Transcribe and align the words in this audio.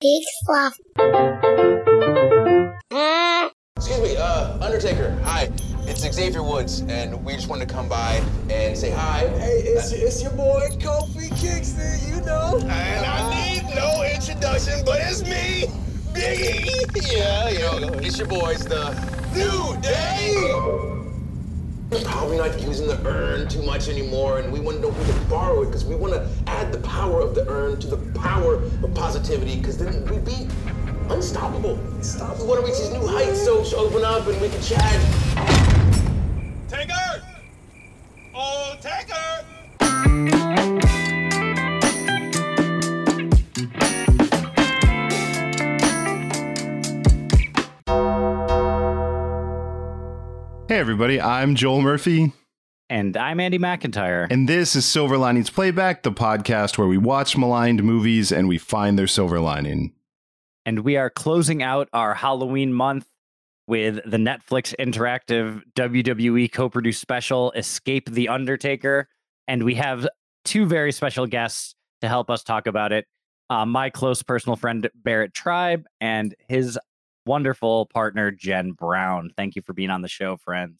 Big 0.00 0.22
fluff. 0.46 0.78
Excuse 3.76 4.00
me, 4.00 4.16
uh, 4.16 4.58
Undertaker. 4.64 5.10
Hi, 5.24 5.50
it's 5.80 6.00
Xavier 6.10 6.42
Woods, 6.42 6.80
and 6.88 7.22
we 7.22 7.34
just 7.34 7.48
wanted 7.48 7.68
to 7.68 7.74
come 7.74 7.86
by 7.86 8.22
and 8.48 8.74
say 8.76 8.90
hi. 8.90 9.28
Hey, 9.38 9.60
it's, 9.62 9.92
it's 9.92 10.22
your 10.22 10.32
boy 10.32 10.68
Kofi 10.78 11.28
Kingston, 11.38 12.14
you 12.14 12.22
know. 12.22 12.58
And 12.60 13.04
I 13.04 13.52
need 13.52 13.74
no 13.74 14.02
introduction, 14.02 14.82
but 14.86 15.00
it's 15.02 15.22
me, 15.22 15.66
Biggie. 16.14 16.70
Yeah, 17.12 17.48
you 17.50 17.58
know, 17.58 17.92
it's 17.94 18.18
your 18.18 18.28
boys, 18.28 18.64
the 18.64 18.92
New 19.34 19.80
Day. 19.82 20.99
We're 21.90 22.04
probably 22.04 22.38
not 22.38 22.62
using 22.62 22.86
the 22.86 23.04
urn 23.04 23.48
too 23.48 23.62
much 23.62 23.88
anymore, 23.88 24.38
and 24.38 24.52
we 24.52 24.60
want 24.60 24.76
to 24.76 24.82
know 24.82 24.92
who 24.92 25.12
to 25.12 25.18
borrow 25.28 25.62
it 25.62 25.66
because 25.66 25.84
we 25.84 25.96
want 25.96 26.14
to 26.14 26.28
add 26.46 26.70
the 26.70 26.78
power 26.78 27.20
of 27.20 27.34
the 27.34 27.44
urn 27.48 27.80
to 27.80 27.88
the 27.88 27.96
power 28.20 28.62
of 28.62 28.94
positivity 28.94 29.56
because 29.56 29.76
then 29.76 30.04
we'd 30.06 30.24
be 30.24 30.46
unstoppable. 31.08 31.74
We 31.74 32.46
want 32.46 32.60
to 32.60 32.66
reach 32.66 32.78
these 32.78 32.90
new 32.90 33.04
heights, 33.04 33.44
so 33.44 33.64
so 33.64 33.78
open 33.78 34.04
up 34.04 34.24
and 34.28 34.40
we 34.40 34.48
can 34.48 34.62
chat. 34.62 35.00
Taker! 36.68 37.24
Oh, 38.36 38.76
Taker! 38.80 39.40
Everybody, 50.80 51.20
I'm 51.20 51.54
Joel 51.56 51.82
Murphy, 51.82 52.32
And 52.88 53.14
I'm 53.14 53.38
Andy 53.38 53.58
McIntyre. 53.58 54.26
and 54.30 54.48
this 54.48 54.74
is 54.74 54.86
Silver 54.86 55.18
Linings 55.18 55.50
Playback, 55.50 56.02
the 56.02 56.10
podcast 56.10 56.78
where 56.78 56.88
we 56.88 56.96
watch 56.96 57.36
maligned 57.36 57.82
movies 57.84 58.32
and 58.32 58.48
we 58.48 58.56
find 58.56 58.98
their 58.98 59.06
silver 59.06 59.40
lining. 59.40 59.92
and 60.64 60.80
we 60.80 60.96
are 60.96 61.10
closing 61.10 61.62
out 61.62 61.90
our 61.92 62.14
Halloween 62.14 62.72
month 62.72 63.06
with 63.66 63.96
the 64.06 64.16
Netflix 64.16 64.74
interactive 64.80 65.62
WWE 65.76 66.50
co 66.50 66.70
produced 66.70 67.02
special, 67.02 67.52
Escape 67.52 68.10
the 68.10 68.28
Undertaker. 68.30 69.06
And 69.46 69.64
we 69.64 69.74
have 69.74 70.08
two 70.46 70.64
very 70.64 70.92
special 70.92 71.26
guests 71.26 71.74
to 72.00 72.08
help 72.08 72.30
us 72.30 72.42
talk 72.42 72.66
about 72.66 72.90
it 72.92 73.06
uh, 73.50 73.66
my 73.66 73.90
close 73.90 74.22
personal 74.22 74.56
friend, 74.56 74.88
Barrett 74.94 75.34
Tribe, 75.34 75.84
and 76.00 76.34
his 76.48 76.78
wonderful 77.26 77.86
partner, 77.86 78.30
Jen 78.30 78.72
Brown. 78.72 79.30
Thank 79.36 79.56
you 79.56 79.62
for 79.62 79.72
being 79.72 79.90
on 79.90 80.02
the 80.02 80.08
show, 80.08 80.36
friends. 80.36 80.78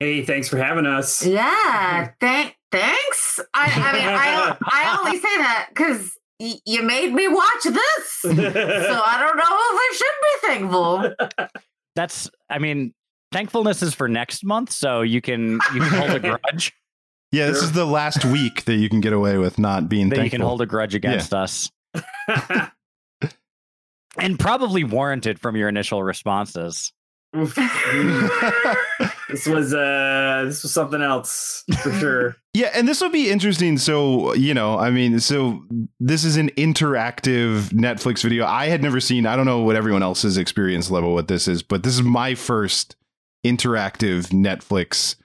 Hey, 0.00 0.24
thanks 0.24 0.48
for 0.48 0.56
having 0.58 0.86
us. 0.86 1.24
Yeah, 1.24 2.10
thank 2.20 2.56
thanks. 2.72 3.38
I, 3.54 3.64
I 3.64 3.92
mean, 3.92 4.08
I 4.08 4.56
I 4.64 4.98
only 4.98 5.16
say 5.18 5.36
that 5.38 5.66
because 5.68 6.18
y- 6.40 6.58
you 6.66 6.82
made 6.82 7.12
me 7.14 7.28
watch 7.28 7.62
this, 7.64 8.08
so 8.22 8.30
I 8.30 9.16
don't 9.20 9.36
know 9.36 9.44
if 9.44 9.78
I 9.78 9.92
should 9.96 10.06
be 10.22 10.48
thankful. 10.48 11.48
That's, 11.94 12.28
I 12.50 12.58
mean, 12.58 12.94
thankfulness 13.30 13.82
is 13.82 13.94
for 13.94 14.08
next 14.08 14.44
month, 14.44 14.72
so 14.72 15.02
you 15.02 15.20
can 15.20 15.52
you 15.74 15.80
can 15.80 15.88
hold 15.90 16.10
a 16.10 16.20
grudge. 16.50 16.72
Yeah, 17.30 17.46
this 17.46 17.58
Sure. 17.58 17.64
is 17.66 17.72
the 17.72 17.86
last 17.86 18.24
week 18.24 18.64
that 18.64 18.74
you 18.76 18.88
can 18.88 19.00
get 19.00 19.12
away 19.12 19.38
with 19.38 19.58
not 19.58 19.88
being 19.88 20.08
that 20.08 20.16
thankful. 20.16 20.24
you 20.24 20.30
can 20.30 20.40
hold 20.40 20.62
a 20.62 20.66
grudge 20.66 20.94
against 20.96 21.32
us. 21.32 21.70
and 24.18 24.38
probably 24.38 24.84
warranted 24.84 25.38
from 25.38 25.56
your 25.56 25.68
initial 25.68 26.02
responses. 26.02 26.92
This 29.32 29.46
was 29.46 29.72
uh 29.72 30.42
this 30.44 30.62
was 30.62 30.72
something 30.72 31.00
else 31.00 31.64
for 31.82 31.92
sure. 32.00 32.36
Yeah, 32.52 32.70
and 32.74 32.86
this 32.86 33.00
will 33.00 33.10
be 33.10 33.30
interesting. 33.30 33.78
So, 33.78 34.34
you 34.34 34.52
know, 34.52 34.78
I 34.78 34.90
mean, 34.90 35.18
so 35.20 35.64
this 35.98 36.22
is 36.24 36.36
an 36.36 36.50
interactive 36.50 37.70
Netflix 37.70 38.22
video. 38.22 38.44
I 38.44 38.66
had 38.66 38.82
never 38.82 39.00
seen, 39.00 39.24
I 39.24 39.34
don't 39.34 39.46
know 39.46 39.60
what 39.60 39.74
everyone 39.74 40.02
else's 40.02 40.36
experience 40.36 40.90
level 40.90 41.14
with 41.14 41.28
this 41.28 41.48
is, 41.48 41.62
but 41.62 41.82
this 41.82 41.94
is 41.94 42.02
my 42.02 42.34
first 42.34 42.94
interactive 43.44 44.28
Netflix 44.28 45.16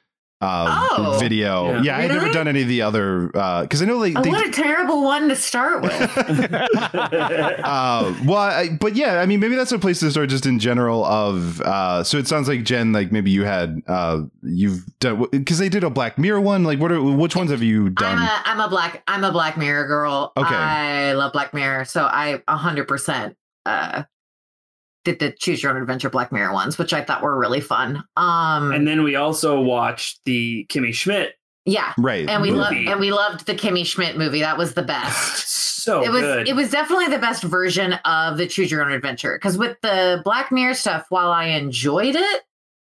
uh, 0.42 0.88
Oh, 0.92 1.18
video. 1.20 1.72
Yeah, 1.74 1.82
yeah. 1.84 1.98
I 1.98 2.02
had 2.02 2.12
never 2.12 2.32
done 2.32 2.48
any 2.48 2.62
of 2.62 2.68
the 2.68 2.82
other, 2.84 3.28
because 3.28 3.82
I 3.82 3.86
know 3.86 3.98
like, 3.98 4.14
Oh, 4.16 4.22
they, 4.22 4.30
what 4.30 4.48
a 4.48 4.52
terrible 4.52 5.04
one 5.04 5.30
to 5.30 5.36
start 5.36 5.82
with. 5.82 5.92
uh, 6.94 8.14
well, 8.26 8.38
I, 8.38 8.70
but 8.80 8.96
yeah, 8.96 9.20
I 9.20 9.26
mean, 9.26 9.40
maybe 9.40 9.56
that's 9.56 9.72
a 9.72 9.80
place 9.80 10.00
to 10.02 10.12
start 10.12 10.30
just 10.30 10.46
in 10.46 10.60
general. 10.60 11.06
Of 11.06 11.62
uh, 11.62 12.04
so 12.04 12.18
it 12.18 12.28
sounds 12.28 12.48
like 12.48 12.64
Jen, 12.64 12.92
like 12.94 13.12
maybe 13.12 13.32
you 13.32 13.44
had 13.44 13.82
uh, 13.88 14.22
you've 14.44 14.86
done 15.00 15.26
because 15.32 15.58
they 15.60 15.70
did 15.70 15.84
a 15.84 15.90
Black 15.90 16.18
Mirror 16.18 16.42
one. 16.42 16.64
Like, 16.64 16.80
what 16.80 16.92
are 16.92 17.02
which 17.02 17.36
ones 17.36 17.52
have 17.52 17.64
you 17.64 17.88
I'm 17.88 17.94
done? 17.94 18.18
a 18.20 18.42
I'm 18.46 18.60
a 18.60 18.70
black 18.70 19.04
I'm 19.08 19.24
a 19.24 19.32
Black 19.32 19.58
Mirror 19.58 19.88
girl. 19.88 20.34
Okay. 20.38 20.54
I 20.56 21.14
love 21.14 21.34
Black 21.34 21.54
Mirror, 21.54 21.86
so 21.86 22.04
I 22.04 22.42
hundred 22.48 22.88
percent 22.88 23.36
uh 23.66 24.04
did 25.08 25.20
the 25.20 25.32
Choose 25.40 25.64
Your 25.64 25.72
Own 25.74 25.82
Adventure 25.82 26.10
Black 26.10 26.32
Mirror 26.34 26.52
ones, 26.52 26.78
which 26.78 26.92
I 26.94 27.02
thought 27.04 27.22
were 27.24 27.38
really 27.40 27.62
fun. 27.62 28.04
Um, 28.18 28.72
and 28.74 28.86
then 28.88 29.04
we 29.04 29.16
also 29.16 29.62
watched 29.62 30.20
the 30.26 30.66
Kimmy 30.70 30.94
Schmidt. 30.94 31.36
yeah, 31.66 31.94
right, 31.98 32.28
and 32.30 32.42
we 32.42 32.52
loved 32.52 32.76
and 32.76 33.00
we 33.00 33.12
loved 33.12 33.46
the 33.46 33.56
Kimmy 33.56 33.86
Schmidt 33.86 34.18
movie. 34.18 34.42
That 34.42 34.58
was 34.58 34.74
the 34.74 34.84
best. 34.94 35.48
So 35.84 36.04
it 36.04 36.12
was 36.12 36.22
good. 36.22 36.48
it 36.50 36.56
was 36.58 36.70
definitely 36.70 37.08
the 37.08 37.20
best 37.20 37.44
version 37.44 37.94
of 38.04 38.38
the 38.38 38.46
choose 38.48 38.70
your 38.70 38.84
own 38.84 38.92
adventure 38.92 39.38
because 39.38 39.58
with 39.58 39.78
the 39.82 40.22
black 40.26 40.52
mirror 40.52 40.74
stuff 40.74 41.06
while 41.08 41.32
i 41.32 41.46
enjoyed 41.46 42.14
it 42.18 42.42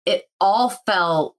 it 0.04 0.24
all 0.42 0.68
felt 0.84 1.34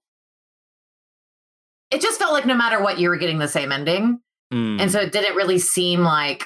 it 1.92 2.00
just 2.00 2.18
felt 2.18 2.32
like 2.32 2.44
no 2.46 2.54
matter 2.56 2.82
what 2.82 2.98
you 2.98 3.08
were 3.08 3.16
getting 3.16 3.38
the 3.38 3.46
same 3.48 3.70
ending 3.70 4.18
Mm. 4.52 4.78
and 4.80 4.90
so 4.92 5.00
it 5.00 5.10
didn't 5.10 5.36
really 5.36 5.58
seem 5.58 6.00
like 6.00 6.44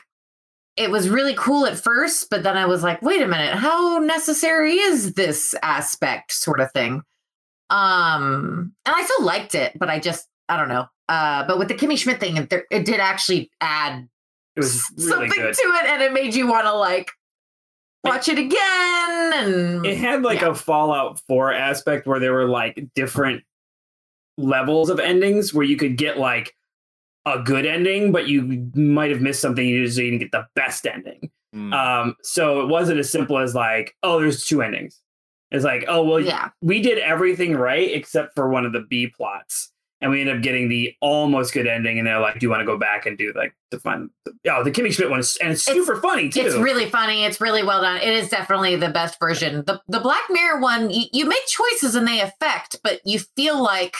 it 0.78 0.90
was 0.90 1.08
really 1.08 1.34
cool 1.34 1.66
at 1.66 1.76
first 1.76 2.28
but 2.30 2.42
then 2.42 2.56
i 2.56 2.64
was 2.64 2.82
like 2.82 3.00
wait 3.02 3.20
a 3.20 3.26
minute 3.26 3.54
how 3.54 3.98
necessary 3.98 4.74
is 4.78 5.14
this 5.14 5.54
aspect 5.62 6.32
sort 6.32 6.60
of 6.60 6.70
thing 6.72 7.02
um 7.70 8.72
and 8.86 8.94
i 8.96 9.02
still 9.04 9.24
liked 9.26 9.54
it 9.54 9.72
but 9.78 9.88
i 9.90 9.98
just 9.98 10.28
i 10.48 10.56
don't 10.56 10.68
know 10.68 10.86
uh 11.08 11.46
but 11.46 11.58
with 11.58 11.68
the 11.68 11.74
kimmy 11.74 11.98
schmidt 11.98 12.20
thing 12.20 12.36
it, 12.36 12.52
it 12.70 12.84
did 12.86 13.00
actually 13.00 13.50
add 13.60 14.06
it 14.56 14.60
was 14.60 14.82
really 14.96 15.10
something 15.10 15.28
good. 15.42 15.54
to 15.54 15.62
it 15.62 15.84
and 15.86 16.02
it 16.02 16.12
made 16.12 16.34
you 16.34 16.46
want 16.48 16.64
to 16.66 16.72
like 16.74 17.10
watch 18.04 18.28
it 18.28 18.38
again 18.38 19.32
and 19.34 19.84
It 19.86 19.98
had 19.98 20.22
like 20.22 20.40
Yeah. 20.40 20.50
a 20.50 20.54
Fallout 20.54 21.20
4 21.28 21.52
aspect 21.52 22.06
where 22.06 22.18
there 22.20 22.32
were 22.32 22.48
like 22.48 22.82
different 22.94 23.42
levels 24.38 24.88
of 24.88 24.98
endings 25.00 25.52
where 25.52 25.64
you 25.66 25.76
could 25.76 25.96
get 25.96 26.16
like 26.18 26.54
a 27.34 27.42
good 27.42 27.66
ending, 27.66 28.12
but 28.12 28.28
you 28.28 28.70
might 28.74 29.10
have 29.10 29.20
missed 29.20 29.40
something 29.40 29.66
you 29.66 29.84
just 29.84 29.96
didn't 29.98 30.18
get 30.18 30.30
the 30.32 30.46
best 30.54 30.86
ending. 30.86 31.30
Mm. 31.54 31.72
Um, 31.74 32.14
so 32.22 32.60
it 32.60 32.66
wasn't 32.68 32.98
as 32.98 33.10
simple 33.10 33.38
as 33.38 33.54
like, 33.54 33.94
oh, 34.02 34.20
there's 34.20 34.44
two 34.44 34.62
endings. 34.62 35.00
It's 35.50 35.64
like, 35.64 35.84
oh 35.88 36.02
well, 36.04 36.20
yeah 36.20 36.50
we 36.60 36.82
did 36.82 36.98
everything 36.98 37.54
right 37.56 37.90
except 37.94 38.34
for 38.34 38.50
one 38.50 38.66
of 38.66 38.72
the 38.74 38.82
B 38.90 39.06
plots, 39.06 39.72
and 40.02 40.10
we 40.10 40.20
ended 40.20 40.36
up 40.36 40.42
getting 40.42 40.68
the 40.68 40.94
almost 41.00 41.54
good 41.54 41.66
ending. 41.66 41.98
And 41.98 42.06
they're 42.06 42.20
like, 42.20 42.38
do 42.38 42.44
you 42.44 42.50
want 42.50 42.60
to 42.60 42.66
go 42.66 42.76
back 42.76 43.06
and 43.06 43.16
do 43.16 43.32
like 43.34 43.54
the 43.70 43.80
fun? 43.80 44.10
Oh, 44.46 44.62
the 44.62 44.70
Kimmy 44.70 44.92
Schmidt 44.92 45.08
one 45.08 45.20
is 45.20 45.38
and 45.40 45.50
it's 45.50 45.66
It's- 45.66 45.86
super 45.86 46.00
funny 46.02 46.28
too. 46.28 46.40
it's 46.42 46.54
really 46.56 46.90
funny 46.90 47.24
it's 47.24 47.40
really 47.40 47.62
well 47.62 47.80
done 47.80 47.96
it 47.96 48.12
is 48.12 48.28
definitely 48.28 48.76
the 48.76 48.90
best 48.90 49.18
version 49.18 49.64
the 49.66 49.80
the 49.88 50.00
black 50.00 50.22
mirror 50.28 50.60
one 50.60 50.90
you, 50.90 51.06
you 51.14 51.26
make 51.26 51.46
choices 51.46 51.94
and 51.94 52.06
they 52.06 52.20
affect 52.20 52.76
but 52.84 53.00
you 53.06 53.18
feel 53.36 53.62
like 53.62 53.96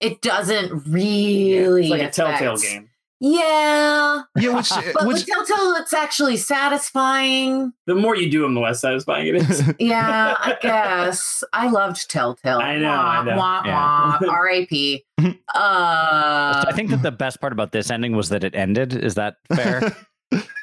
it 0.00 0.20
doesn't 0.22 0.86
Yeah, 0.86 0.92
really 0.92 1.82
it's 1.82 1.90
like 1.90 2.02
a 2.02 2.10
Telltale 2.10 2.56
game. 2.58 2.90
yeah 3.20 4.22
yeah, 4.36 4.54
which 4.56 4.70
but 4.94 5.06
which 5.06 5.16
with 5.16 5.26
telltale 5.26 5.74
it's 5.76 5.94
actually 5.94 6.36
satisfying 6.36 7.72
The 7.86 7.94
more 7.94 8.14
you 8.16 8.30
do 8.30 8.42
them, 8.42 8.54
the 8.54 8.60
less 8.60 8.80
satisfying 8.80 9.28
it 9.28 9.36
is. 9.36 9.62
yeah 9.78 10.34
i 10.38 10.56
guess 10.60 11.42
i 11.54 11.68
loved 11.70 12.10
telltale 12.10 12.58
I 12.58 12.76
know, 12.78 12.90
I 12.90 13.24
know. 13.24 13.36
wah, 13.36 13.62
Yeah. 13.64 13.74
wah, 13.74 14.18
rap 14.20 15.36
uh 15.54 16.64
I 16.68 16.72
think 16.74 16.90
that 16.90 17.02
the 17.02 17.10
best 17.12 17.40
part 17.40 17.52
about 17.52 17.72
this 17.72 17.90
ending 17.90 18.14
was 18.14 18.28
that 18.28 18.44
it 18.44 18.54
ended. 18.54 18.92
Is 18.92 19.14
that 19.14 19.36
fair? 19.54 19.96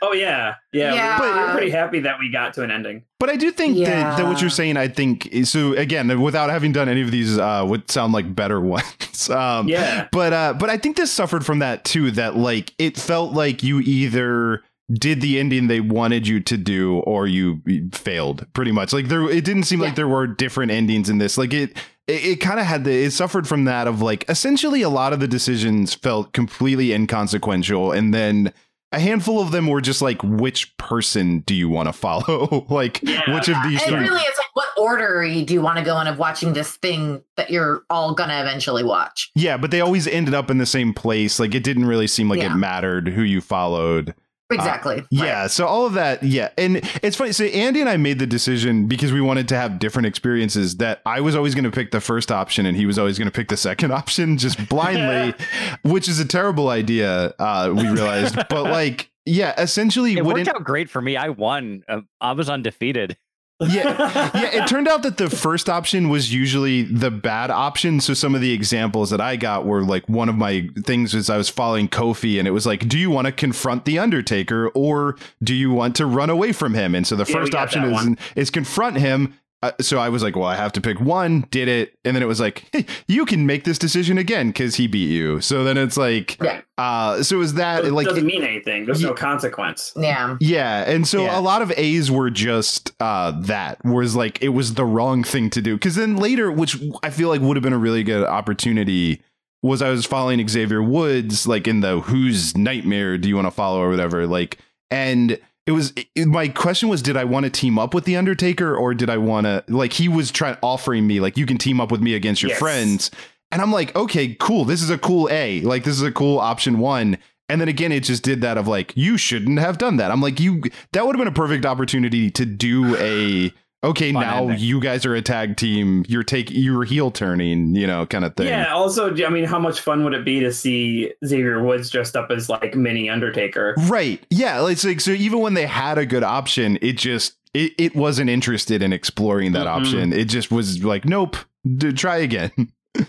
Oh 0.02 0.14
yeah, 0.14 0.56
yeah. 0.72 0.94
Yeah. 0.94 1.22
We, 1.22 1.28
we're 1.28 1.52
pretty 1.54 1.72
happy 1.72 2.00
that 2.02 2.20
we 2.20 2.30
got 2.30 2.54
to 2.56 2.64
an 2.64 2.72
ending. 2.72 3.04
But 3.20 3.30
I 3.30 3.36
do 3.36 3.52
think 3.52 3.78
that, 3.78 4.18
that 4.18 4.26
what 4.26 4.42
you're 4.42 4.50
saying, 4.50 4.76
I 4.78 4.88
think, 4.90 5.28
is, 5.28 5.50
so 5.50 5.74
again, 5.74 6.22
without 6.22 6.50
having 6.50 6.74
done 6.74 6.90
any 6.90 7.02
of 7.02 7.12
these, 7.12 7.38
uh, 7.38 7.64
would 7.66 7.90
sound 7.90 8.14
like 8.14 8.36
better 8.36 8.60
ones. 8.62 9.30
Um, 9.30 9.68
Yeah, 9.70 10.08
But 10.12 10.34
uh, 10.34 10.54
but 10.54 10.70
I 10.70 10.78
think 10.78 10.98
this 10.98 11.12
suffered 11.12 11.46
from 11.46 11.60
that 11.60 11.86
too. 11.86 12.12
That 12.12 12.36
like 12.36 12.74
it 12.78 12.98
felt 12.98 13.34
like 13.34 13.64
you 13.64 13.80
either 13.80 14.64
did 14.92 15.22
the 15.22 15.40
ending 15.40 15.68
they 15.68 15.80
wanted 15.80 16.28
you 16.28 16.42
to 16.42 16.58
do 16.58 16.98
or 17.00 17.26
you 17.26 17.62
failed 17.94 18.46
pretty 18.54 18.72
much. 18.72 18.92
Like 18.92 19.08
there, 19.08 19.30
it 19.30 19.46
didn't 19.46 19.64
seem 19.64 19.80
like 19.80 19.96
there 19.96 20.08
were 20.10 20.28
different 20.28 20.72
endings 20.72 21.10
in 21.10 21.20
this. 21.20 21.38
Like 21.38 21.54
it, 21.54 21.78
it, 22.08 22.26
it 22.26 22.36
kind 22.42 22.60
of 22.60 22.66
had 22.66 22.84
the 22.84 22.92
it 22.92 23.12
suffered 23.12 23.48
from 23.48 23.64
that 23.64 23.88
of 23.88 24.02
like 24.02 24.26
essentially 24.30 24.82
a 24.82 24.90
lot 24.90 25.14
of 25.14 25.22
the 25.22 25.28
decisions 25.28 25.94
felt 25.94 26.34
completely 26.34 26.92
inconsequential, 26.92 27.94
and 27.94 28.14
then 28.14 28.54
a 28.94 29.00
handful 29.00 29.42
of 29.42 29.52
them 29.52 29.68
were 29.68 29.82
just 29.82 30.02
like 30.02 30.22
which 30.24 30.76
person 30.78 31.40
do 31.40 31.54
you 31.56 31.68
want 31.68 31.88
to 31.90 31.94
follow? 31.94 32.66
like 32.70 33.02
Yeah. 33.04 33.34
which 33.34 33.50
of 33.50 33.58
these 33.64 33.82
And 33.84 33.96
really 33.96 34.22
it's 34.22 34.38
like 34.38 34.48
what 34.56 34.68
order 34.78 35.24
do 35.44 35.54
you 35.54 35.62
want 35.62 35.80
to 35.80 35.84
go 35.84 36.00
in 36.00 36.08
of 36.08 36.18
watching 36.20 36.54
this 36.54 36.76
thing 36.78 37.24
that 37.36 37.50
you're 37.50 37.84
all 37.90 38.14
gonna 38.14 38.40
eventually 38.42 38.84
watch. 38.84 39.32
Yeah, 39.36 39.58
but 39.58 39.72
they 39.72 39.82
always 39.82 40.08
ended 40.08 40.34
up 40.34 40.50
in 40.52 40.58
the 40.60 40.66
same 40.66 40.94
place. 40.94 41.40
Like 41.40 41.56
it 41.56 41.64
didn't 41.64 41.86
really 41.86 42.08
seem 42.08 42.30
like 42.30 42.40
Yeah. 42.40 42.54
it 42.54 42.58
mattered 42.58 43.08
who 43.10 43.24
you 43.24 43.42
followed. 43.42 44.14
Exactly. 44.54 45.04
Yeah, 45.10 45.48
so 45.48 45.66
all 45.68 45.86
of 45.86 45.94
that, 45.94 46.24
yeah. 46.24 46.50
And 46.58 46.78
it's 47.02 47.16
funny. 47.16 47.32
So 47.32 47.46
Andy 47.46 47.82
and 47.82 47.90
I 47.90 47.98
made 47.98 48.20
the 48.20 48.28
decision 48.28 48.88
because 48.88 49.12
we 49.12 49.22
wanted 49.22 49.48
to 49.50 49.56
have 49.56 49.80
different 49.80 50.06
experiences 50.06 50.78
that 50.78 51.02
I 51.06 51.22
was 51.22 51.36
always 51.36 51.56
going 51.56 51.66
to 51.66 51.72
pick 51.72 51.92
the 51.92 52.02
first 52.02 52.32
option 52.32 52.66
and 52.66 52.78
he 52.78 52.86
was 52.86 52.98
always 53.00 53.18
going 53.18 53.28
to 53.28 53.32
pick 53.32 53.50
the 53.50 53.58
second 53.58 53.92
option 53.94 54.38
just 54.38 54.70
blindly, 54.70 55.34
which 55.84 56.08
is 56.08 56.20
a 56.20 56.26
terrible 56.26 56.70
idea, 56.70 57.34
uh, 57.40 57.74
we 57.76 57.90
realized. 57.90 58.36
but 58.50 58.64
like, 58.64 59.10
yeah, 59.26 59.60
essentially 59.60 60.18
It 60.18 60.26
worked 60.26 60.48
out 60.50 60.64
great 60.64 60.90
for 60.90 61.02
me. 61.02 61.16
I 61.16 61.30
won. 61.30 61.84
Uh, 61.88 62.02
I 62.20 62.34
was 62.34 62.50
undefeated. 62.50 63.18
Yeah, 63.62 64.32
yeah. 64.34 64.64
It 64.64 64.68
turned 64.68 64.88
out 64.88 65.04
that 65.04 65.18
the 65.18 65.30
first 65.30 65.70
option 65.70 66.10
was 66.10 66.34
usually 66.34 66.82
the 66.84 67.10
bad 67.12 67.50
option. 67.50 68.00
So 68.02 68.14
some 68.14 68.36
of 68.36 68.42
the 68.42 68.52
examples 68.52 69.10
that 69.12 69.22
I 69.22 69.36
got 69.36 69.66
were 69.66 69.84
like 69.84 70.08
one 70.10 70.28
of 70.28 70.36
my 70.36 70.68
things 70.86 71.14
was 71.14 71.30
I 71.30 71.38
was 71.38 71.50
following 71.50 71.88
Kofi, 71.88 72.40
and 72.40 72.48
it 72.48 72.52
was 72.52 72.66
like, 72.66 72.88
do 72.88 72.98
you 72.98 73.10
want 73.10 73.28
to 73.28 73.32
confront 73.32 73.86
the 73.86 74.00
Undertaker 74.00 74.68
or 74.70 75.16
do 75.42 75.54
you 75.54 75.72
want 75.72 75.96
to 75.98 76.06
run 76.06 76.30
away 76.30 76.52
from 76.52 76.74
him? 76.74 76.94
And 76.96 77.08
so 77.08 77.16
the 77.16 77.26
Yeah, 77.28 77.40
first 77.40 77.56
option 77.56 77.84
is 77.86 77.92
one. 77.94 78.18
is 78.36 78.50
confront 78.50 78.98
him. 78.98 79.34
Uh, 79.64 79.72
so 79.82 79.98
I 79.98 80.10
was 80.10 80.22
like, 80.22 80.36
well, 80.36 80.46
I 80.48 80.56
have 80.58 80.74
to 80.74 80.82
pick 80.82 81.00
one. 81.00 81.46
Did 81.50 81.68
it, 81.70 81.98
and 82.04 82.14
then 82.16 82.22
it 82.22 82.26
was 82.28 82.40
like, 82.42 82.66
hey, 82.74 82.86
you 83.08 83.26
can 83.26 83.46
make 83.46 83.64
this 83.64 83.78
decision 83.78 84.18
again 84.18 84.48
because 84.50 84.76
he 84.76 84.88
beat 84.88 85.10
you. 85.10 85.40
So 85.40 85.64
then 85.64 85.78
it's 85.78 85.96
like, 85.96 86.38
Yeah. 86.44 86.62
uh, 86.78 87.24
so 87.24 87.38
it 87.38 87.40
was 87.40 87.54
that 87.54 87.86
it 87.86 87.94
like 87.94 88.08
doesn't 88.08 88.26
mean 88.26 88.44
anything. 88.44 88.86
There's 88.86 89.02
no 89.02 89.14
consequence. 89.14 89.94
Yeah. 89.96 90.36
yeah, 90.42 90.84
and 90.92 91.08
so 91.08 91.24
Yeah. 91.24 91.40
a 91.40 91.42
lot 91.42 91.62
of 91.62 91.72
A's 91.78 92.12
were 92.12 92.30
just 92.30 92.92
uh, 93.00 93.32
that 93.44 93.84
was 93.86 94.16
like 94.16 94.44
it 94.44 94.50
was 94.50 94.74
the 94.74 94.86
wrong 94.86 95.24
thing 95.24 95.50
to 95.52 95.62
do. 95.62 95.76
Because 95.76 95.96
then 95.96 96.18
later, 96.18 96.52
which 96.52 96.78
I 97.02 97.10
feel 97.10 97.30
like 97.30 97.40
would 97.42 97.56
have 97.56 97.64
been 97.64 97.72
a 97.74 97.78
really 97.78 98.04
good 98.04 98.26
opportunity, 98.26 99.22
was 99.62 99.82
I 99.82 99.90
was 99.90 100.06
following 100.06 100.46
Xavier 100.46 100.84
Woods 100.84 101.48
like 101.48 101.70
in 101.70 101.80
the 101.80 102.02
Who's 102.02 102.58
Nightmare 102.58 103.18
do 103.18 103.30
you 103.30 103.36
want 103.36 103.48
to 103.48 103.52
follow 103.52 103.80
or 103.82 103.90
whatever 103.90 104.28
like, 104.28 104.58
and 104.92 105.40
it 105.66 105.72
was 105.72 105.94
it- 106.16 106.28
my 106.28 106.48
question 106.48 106.90
was 106.90 107.02
did 107.02 107.18
I 107.18 107.24
want 107.24 107.46
to 107.46 107.50
team 107.50 107.80
up 107.80 107.94
with 107.94 108.06
the 108.06 108.16
Undertaker 108.18 108.76
or 108.76 108.94
did 108.94 109.10
I 109.10 109.18
want 109.18 109.46
to 109.46 109.64
like 109.68 109.94
he 109.94 110.08
was 110.08 110.32
trying 110.32 110.58
offering 110.62 111.08
me 111.08 111.20
like 111.20 111.38
you 111.38 111.46
can 111.46 111.58
team 111.58 111.80
up 111.80 111.92
with 111.92 112.02
me 112.02 112.14
against 112.16 112.42
your 112.42 112.50
Yes. 112.52 112.60
friends, 112.60 113.12
and 113.52 113.62
I'm 113.62 113.72
like 113.72 113.96
okay 113.96 114.36
cool 114.40 114.66
this 114.66 114.82
is 114.82 114.90
a 114.90 114.98
cool 114.98 115.30
A 115.32 115.62
like 115.62 115.84
this 115.84 115.96
is 115.96 116.02
a 116.04 116.12
cool 116.12 116.40
option 116.40 116.80
one. 116.80 117.18
And 117.50 117.60
then 117.60 117.68
again, 117.68 117.92
it 117.92 118.04
just 118.06 118.24
did 118.24 118.40
that 118.42 118.58
of 118.58 118.70
like, 118.70 118.94
you 118.96 119.18
shouldn't 119.18 119.60
have 119.60 119.78
done 119.78 119.98
that. 119.98 120.12
I'm 120.12 120.22
like, 120.22 120.40
you, 120.40 120.64
that 120.94 121.06
would 121.06 121.14
have 121.14 121.20
been 121.20 121.28
a 121.28 121.36
perfect 121.36 121.66
opportunity 121.66 122.32
to 122.32 122.46
do 122.46 122.96
a, 122.96 123.54
okay, 123.84 124.12
Fun 124.14 124.22
now 124.24 124.44
ending. 124.44 124.60
you 124.60 124.80
guys 124.80 125.06
are 125.06 125.14
a 125.16 125.22
tag 125.22 125.58
team. 125.58 126.06
You're 126.08 126.24
taking, 126.24 126.56
you're 126.58 126.84
heel 126.84 127.12
turning, 127.12 127.76
you 127.76 127.86
know, 127.86 128.06
kind 128.06 128.24
of 128.26 128.36
thing. 128.36 128.48
Yeah. 128.48 128.74
Also, 128.74 129.14
I 129.26 129.30
mean, 129.30 129.44
how 129.46 129.60
much 129.60 129.80
fun 129.82 130.04
would 130.04 130.14
it 130.14 130.24
be 130.26 130.40
to 130.40 130.52
see 130.54 131.12
Xavier 131.26 131.62
Woods 131.64 131.90
dressed 131.90 132.16
up 132.16 132.32
as 132.32 132.50
like 132.50 132.76
mini 132.76 133.10
Undertaker? 133.10 133.76
Right. 133.88 134.24
Yeah. 134.30 134.66
It's 134.68 134.84
like, 134.86 135.02
so 135.02 135.12
even 135.12 135.40
when 135.40 135.54
they 135.54 135.66
had 135.66 135.98
a 135.98 136.06
good 136.06 136.24
option, 136.24 136.78
it 136.82 136.94
just, 136.98 137.36
it, 137.54 137.74
it 137.78 137.96
wasn't 137.96 138.30
interested 138.30 138.82
in 138.82 138.94
exploring 138.94 139.52
that 139.52 139.68
Mhm. 139.68 139.80
option. 139.80 140.14
It 140.14 140.26
just 140.26 140.50
was 140.52 140.84
like, 140.84 141.06
nope, 141.06 141.36
d- 141.78 141.92
try 141.94 142.18
again. 142.18 142.52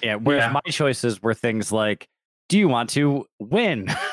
Yeah. 0.03 0.17
Whereas 0.17 0.44
Yeah. 0.44 0.53
my 0.53 0.71
choices 0.71 1.23
were 1.23 1.35
things 1.35 1.71
like, 1.73 2.09
do 2.49 2.59
you 2.59 2.69
want 2.69 2.91
to 2.91 3.26
win? 3.38 3.87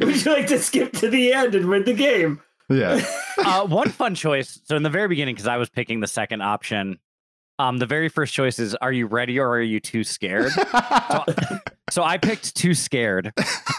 Would 0.00 0.24
you 0.24 0.32
like 0.32 0.46
to 0.48 0.58
skip 0.58 0.92
to 0.94 1.08
the 1.08 1.32
end 1.32 1.54
and 1.54 1.68
win 1.68 1.84
the 1.84 1.92
game? 1.94 2.40
Yeah. 2.70 3.04
uh, 3.38 3.66
one 3.66 3.88
fun 3.90 4.14
choice. 4.14 4.60
So 4.64 4.76
in 4.76 4.82
the 4.82 4.90
very 4.90 5.08
beginning, 5.08 5.34
because 5.34 5.46
I 5.48 5.56
was 5.56 5.68
picking 5.68 6.00
the 6.00 6.06
second 6.06 6.42
option, 6.42 6.98
um, 7.58 7.78
the 7.78 7.86
very 7.86 8.08
first 8.08 8.32
choice 8.32 8.58
is: 8.58 8.74
Are 8.76 8.92
you 8.92 9.06
ready 9.06 9.38
or 9.38 9.48
are 9.50 9.60
you 9.60 9.80
too 9.80 10.04
scared? 10.04 10.50
so, 10.52 11.24
so 11.90 12.02
I 12.02 12.16
picked 12.18 12.54
too 12.56 12.72
scared, 12.74 13.32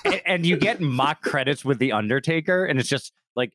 and, 0.06 0.22
and 0.26 0.46
you 0.46 0.58
get 0.58 0.80
mock 0.82 1.22
credits 1.22 1.66
with 1.66 1.80
the 1.80 1.92
Undertaker, 1.94 2.66
and 2.66 2.80
it's 2.80 2.90
just 2.90 3.12
like 3.36 3.54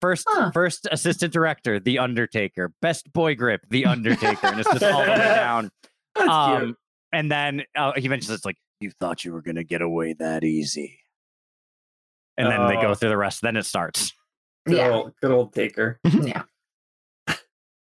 first 0.00 0.24
Huh. 0.28 0.50
first 0.52 0.88
assistant 0.90 1.32
director, 1.32 1.78
the 1.78 1.98
Undertaker, 2.00 2.72
best 2.82 3.12
boy 3.12 3.34
grip, 3.36 3.60
the 3.70 3.86
Undertaker, 3.86 4.46
and 4.48 4.58
it's 4.60 4.70
just 4.70 4.82
all 4.82 5.04
the 5.04 5.10
way 5.10 5.16
down. 5.18 5.70
That's 6.16 6.26
cute. 6.26 6.30
Um, 6.30 6.76
and 7.12 7.30
then 7.30 7.62
uh, 7.76 7.92
he 7.96 8.08
mentions 8.08 8.30
it's 8.30 8.44
like 8.44 8.56
you 8.80 8.90
thought 8.98 9.24
you 9.24 9.32
were 9.32 9.42
gonna 9.42 9.62
get 9.64 9.82
away 9.82 10.14
that 10.14 10.42
easy, 10.42 10.98
and 12.36 12.48
then 12.50 12.66
they 12.66 12.74
go 12.74 12.88
Oh. 12.88 12.94
through 12.94 13.10
the 13.10 13.16
rest. 13.16 13.40
Then 13.42 13.56
it 13.56 13.64
starts. 13.66 14.12
Good, 14.66 14.76
Yeah. 14.76 14.90
old, 14.90 15.12
good 15.20 15.30
old 15.30 15.52
Taker. 15.52 15.98
Yeah. 16.04 16.42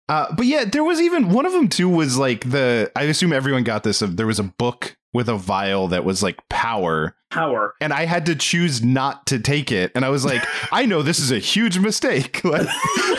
Uh, 0.08 0.34
but 0.34 0.46
yeah, 0.46 0.64
there 0.64 0.84
was 0.84 1.00
even 1.02 1.28
one 1.28 1.44
of 1.44 1.52
them 1.52 1.68
too 1.68 1.88
was 1.88 2.16
like 2.16 2.48
the, 2.48 2.90
I 2.96 3.02
assume 3.04 3.32
everyone 3.32 3.62
got 3.64 3.82
this 3.84 3.98
there 3.98 4.26
was 4.26 4.38
a 4.38 4.44
book 4.44 4.96
with 5.18 5.28
a 5.28 5.36
vial 5.36 5.88
that 5.88 6.04
was 6.04 6.22
like 6.22 6.36
power 6.48 7.16
Power. 7.30 7.74
and 7.80 7.92
I 7.92 8.06
had 8.06 8.24
to 8.26 8.34
choose 8.36 8.82
not 8.82 9.26
to 9.26 9.38
take 9.40 9.70
it. 9.72 9.90
And 9.94 10.04
I 10.04 10.08
was 10.10 10.24
like, 10.24 10.42
I 10.72 10.86
know 10.86 11.02
this 11.02 11.18
is 11.18 11.30
a 11.32 11.38
huge 11.40 11.78
mistake. 11.78 12.40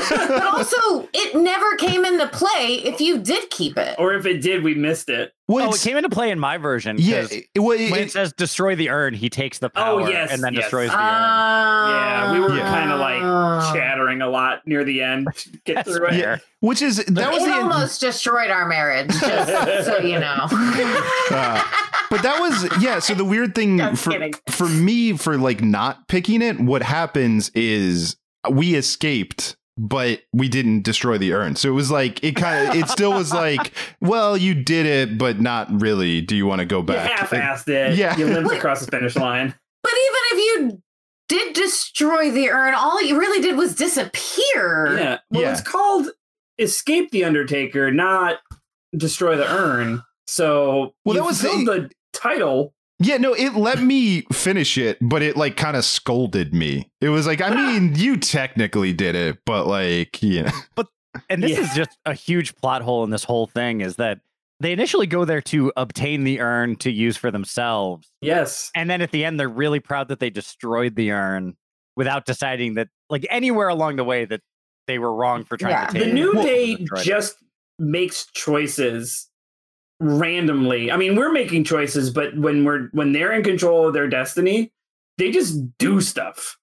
But 0.09 0.43
also, 0.43 1.07
it 1.13 1.35
never 1.35 1.75
came 1.75 2.03
into 2.03 2.27
play 2.29 2.81
if 2.83 2.99
you 2.99 3.19
did 3.19 3.49
keep 3.51 3.77
it. 3.77 3.95
Or 3.99 4.13
if 4.15 4.25
it 4.25 4.39
did, 4.41 4.63
we 4.63 4.73
missed 4.73 5.07
it. 5.09 5.33
well, 5.47 5.69
Oh, 5.69 5.73
it 5.75 5.81
came 5.81 5.97
into 5.97 6.09
play 6.09 6.31
in 6.31 6.39
my 6.39 6.57
version. 6.57 6.95
yeah, 6.99 7.21
'cause 7.21 7.31
it, 7.31 7.45
well, 7.59 7.77
it- 7.79 7.91
when 7.91 7.99
it 8.01 8.11
says 8.11 8.33
destroy 8.33 8.75
the 8.75 8.89
urn, 8.89 9.13
he 9.13 9.29
takes 9.29 9.59
the 9.59 9.67
Oh, 9.67 9.69
power 9.99 10.09
yes, 10.09 10.31
and 10.31 10.41
then 10.43 10.53
yes. 10.55 10.63
destroys 10.63 10.89
the 10.89 10.95
urn. 10.97 11.01
Yeah, 11.03 12.33
we 12.33 12.39
were 12.39 12.55
Yeah. 12.57 12.63
kind 12.73 12.91
of 12.91 12.99
like 12.99 13.21
Oh. 13.21 13.71
chattering 13.75 14.21
a 14.23 14.27
lot 14.29 14.65
near 14.65 14.83
the 14.83 15.01
end. 15.03 15.27
Get 15.65 15.75
That's 15.75 15.91
through 15.95 16.07
it. 16.07 16.11
fair. 16.13 16.41
which 16.61 16.81
is 16.81 16.97
that 17.05 17.31
was 17.31 17.43
It 17.43 17.45
the 17.49 17.55
almost 17.55 18.01
destroyed 18.01 18.49
our 18.49 18.67
marriage, 18.67 19.11
just 19.11 19.85
so 19.85 19.99
you 19.99 20.19
know. 20.19 20.47
Uh, 21.31 21.63
but 22.09 22.21
that 22.23 22.39
was 22.39 22.81
yeah. 22.81 22.99
So 22.99 23.13
the 23.13 23.25
weird 23.25 23.55
thing 23.55 23.95
for 23.95 24.11
kidding. 24.11 24.33
for 24.49 24.67
me 24.67 25.17
for 25.17 25.37
like 25.37 25.61
not 25.61 26.07
picking 26.07 26.41
it, 26.41 26.59
what 26.59 26.83
happens 26.83 27.49
is 27.55 28.15
we 28.49 28.75
escaped. 28.75 29.55
But 29.81 30.23
we 30.33 30.49
didn't 30.49 30.81
destroy 30.83 31.17
the 31.17 31.31
urn. 31.31 31.55
So 31.55 31.69
it 31.69 31.71
was 31.71 31.89
like, 31.89 32.21
it 32.21 32.35
kind 32.35 32.67
of, 32.67 32.75
it 32.75 32.89
still 32.89 33.13
was 33.13 33.31
like, 33.33 33.71
well, 34.01 34.35
you 34.35 34.53
did 34.53 34.85
it, 34.85 35.17
but 35.17 35.39
not 35.39 35.69
really. 35.81 36.19
Do 36.19 36.35
you 36.35 36.45
want 36.45 36.59
to 36.59 36.65
go 36.65 36.79
You 36.79 36.83
back? 36.83 37.09
half-assed 37.17 37.69
it. 37.69 37.95
Yeah. 37.97 38.17
You 38.17 38.25
limped 38.27 38.51
across 38.53 38.85
the 38.85 38.91
finish 38.91 39.15
line. 39.15 39.55
But 39.81 39.91
even 39.93 40.21
if 40.31 40.37
you 40.73 40.81
did 41.29 41.53
destroy 41.53 42.29
the 42.29 42.49
urn, 42.49 42.73
all 42.73 43.01
you 43.01 43.17
really 43.17 43.41
did 43.41 43.55
was 43.55 43.73
disappear. 43.73 44.97
Yeah. 44.99 45.17
Well, 45.29 45.43
Yeah. 45.43 45.51
it's 45.53 45.61
called 45.61 46.09
Escape 46.57 47.11
the 47.11 47.23
Undertaker, 47.23 47.89
not 47.89 48.39
Destroy 48.97 49.37
the 49.37 49.49
Urn. 49.49 50.03
So 50.29 50.93
Well, 51.05 51.15
that 51.15 51.23
was 51.23 51.41
fulfilled 51.41 51.67
the 51.67 51.89
title. 52.13 52.73
Yeah, 52.99 53.17
no, 53.17 53.33
it 53.33 53.55
let 53.55 53.81
me 53.81 54.21
finish 54.31 54.77
it, 54.77 54.97
but 55.01 55.21
it 55.21 55.35
like 55.37 55.55
kind 55.57 55.75
of 55.77 55.85
scolded 55.85 56.53
me. 56.53 56.89
It 57.01 57.09
was 57.09 57.25
like, 57.25 57.41
I 57.41 57.49
mean, 57.55 57.95
you 57.95 58.17
technically 58.17 58.93
did 58.93 59.15
it, 59.15 59.39
but 59.45 59.65
like, 59.67 60.21
you 60.21 60.43
know, 60.77 60.83
And 61.29 61.41
this 61.41 61.51
Yeah. 61.51 61.61
is 61.61 61.73
just 61.73 61.97
a 62.05 62.13
huge 62.13 62.55
plot 62.57 62.81
hole 62.81 63.03
in 63.03 63.09
this 63.09 63.23
whole 63.23 63.47
thing 63.47 63.81
is 63.81 63.95
that 63.95 64.19
they 64.59 64.71
initially 64.73 65.07
go 65.07 65.23
there 65.25 65.41
to 65.43 65.71
obtain 65.77 66.25
the 66.25 66.41
urn 66.41 66.75
to 66.77 66.91
use 66.91 67.15
for 67.17 67.31
themselves. 67.31 68.11
Yes. 68.21 68.69
And 68.75 68.89
then 68.89 69.01
at 69.01 69.11
the 69.11 69.23
end, 69.23 69.39
they're 69.39 69.47
really 69.49 69.79
proud 69.79 70.09
that 70.09 70.19
they 70.19 70.29
destroyed 70.29 70.95
the 70.95 71.11
urn 71.11 71.55
without 71.95 72.25
deciding 72.25 72.73
that, 72.75 72.89
like, 73.09 73.25
anywhere 73.29 73.69
along 73.69 73.95
the 73.95 74.03
way, 74.03 74.25
that 74.25 74.41
they 74.87 74.99
were 74.99 75.13
wrong 75.13 75.45
for 75.45 75.55
trying 75.55 75.71
Yeah. 75.71 75.85
to 75.87 75.93
The 75.93 75.99
take 75.99 76.07
it. 76.07 76.09
The 76.09 76.13
new 76.13 76.33
Well- 76.33 76.43
Day 76.43 76.75
Destroyed 76.75 76.99
it. 77.01 77.03
just 77.05 77.35
makes 77.79 78.25
choices 78.33 79.28
randomly. 79.99 80.91
I 80.91 80.97
mean, 80.97 81.15
we're 81.15 81.31
making 81.31 81.63
choices, 81.63 82.09
but 82.11 82.35
when 82.37 82.63
we're 82.65 82.87
when 82.91 83.11
they're 83.11 83.31
in 83.33 83.43
control 83.43 83.87
of 83.87 83.93
their 83.93 84.07
destiny, 84.07 84.71
they 85.17 85.31
just 85.31 85.77
do 85.77 86.01
stuff. 86.01 86.57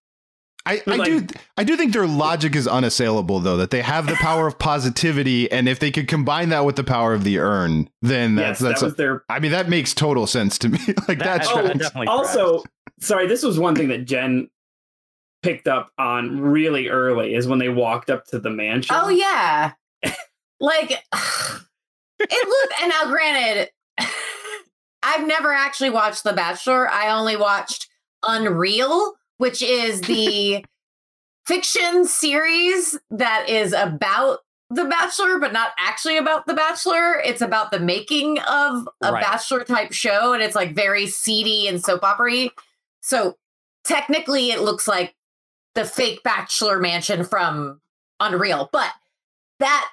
I, 0.69 0.83
But, 0.85 1.01
I 1.01 1.05
do 1.05 1.27
I 1.57 1.63
do 1.65 1.77
think 1.77 1.93
their 1.93 2.09
logic 2.09 2.57
is 2.57 2.67
unassailable 2.67 3.39
though, 3.39 3.57
that 3.57 3.71
they 3.71 3.83
have 3.83 4.09
the 4.09 4.15
power 4.17 4.49
of 4.49 4.59
positivity, 4.59 5.51
and 5.53 5.69
if 5.69 5.79
they 5.79 5.93
could 5.93 6.09
combine 6.09 6.49
that 6.49 6.65
with 6.65 6.75
the 6.75 6.83
power 6.83 7.15
of 7.15 7.23
the 7.23 7.39
urn, 7.39 7.89
then 8.03 8.37
yes, 8.37 8.59
that's 8.59 8.61
that's 8.61 8.81
that 8.81 8.87
was 8.87 8.95
their 8.97 9.25
I 9.29 9.39
mean, 9.39 9.53
that 9.53 9.69
makes 9.69 9.95
total 9.95 10.27
sense 10.27 10.59
to 10.59 10.69
me. 10.69 10.79
like 11.09 11.19
That- 11.19 11.21
that's 11.21 11.49
oh, 11.51 11.63
that 11.63 11.77
Oh, 11.77 11.79
definitely 11.79 12.07
also 12.09 12.53
tracks. 12.63 12.71
sorry 13.07 13.27
this 13.29 13.45
was 13.45 13.61
one 13.61 13.77
thing 13.77 13.89
that 13.89 14.07
jen 14.07 14.49
picked 15.45 15.69
up 15.69 15.93
on 15.99 16.41
really 16.41 16.89
early 16.89 17.35
is 17.37 17.47
when 17.47 17.61
they 17.61 17.69
walked 17.69 18.11
up 18.11 18.25
to 18.27 18.41
the 18.41 18.51
mansion 18.51 18.97
Oh 18.99 19.09
yeah. 19.09 19.73
like 20.61 21.01
it 22.19 22.49
looked 22.49 22.81
and 22.83 22.91
now 22.91 23.11
granted 23.11 23.71
I've 25.03 25.27
never 25.27 25.53
actually 25.53 25.91
watched 25.91 26.25
The 26.25 26.33
Bachelor. 26.33 26.91
I 26.91 27.11
only 27.17 27.37
watched 27.37 27.89
Unreal, 28.25 29.15
which 29.39 29.63
is 29.63 30.01
the 30.03 30.65
fiction 31.47 32.05
series 32.07 32.99
that 33.11 33.49
is 33.49 33.73
about 33.73 34.41
The 34.69 34.85
Bachelor, 34.85 35.39
but 35.39 35.53
not 35.53 35.71
actually 35.79 36.17
about 36.17 36.47
The 36.47 36.55
Bachelor. 36.55 37.21
It's 37.25 37.41
about 37.41 37.71
the 37.71 37.79
making 37.79 38.41
of 38.41 38.89
a 39.01 39.13
Right. 39.13 39.23
Bachelor 39.23 39.63
type 39.63 39.93
show, 39.93 40.33
and 40.33 40.43
it's 40.43 40.57
like 40.57 40.75
very 40.75 41.07
seedy 41.07 41.69
and 41.69 41.81
soap 41.81 42.03
opery. 42.03 42.51
So 43.01 43.37
technically, 43.85 44.51
it 44.51 44.61
looks 44.61 44.89
like 44.89 45.15
the 45.77 45.85
fake 45.85 46.25
Bachelor 46.25 46.81
mansion 46.81 47.23
from 47.23 47.81
Unreal, 48.19 48.69
but 48.73 48.91
that 49.61 49.89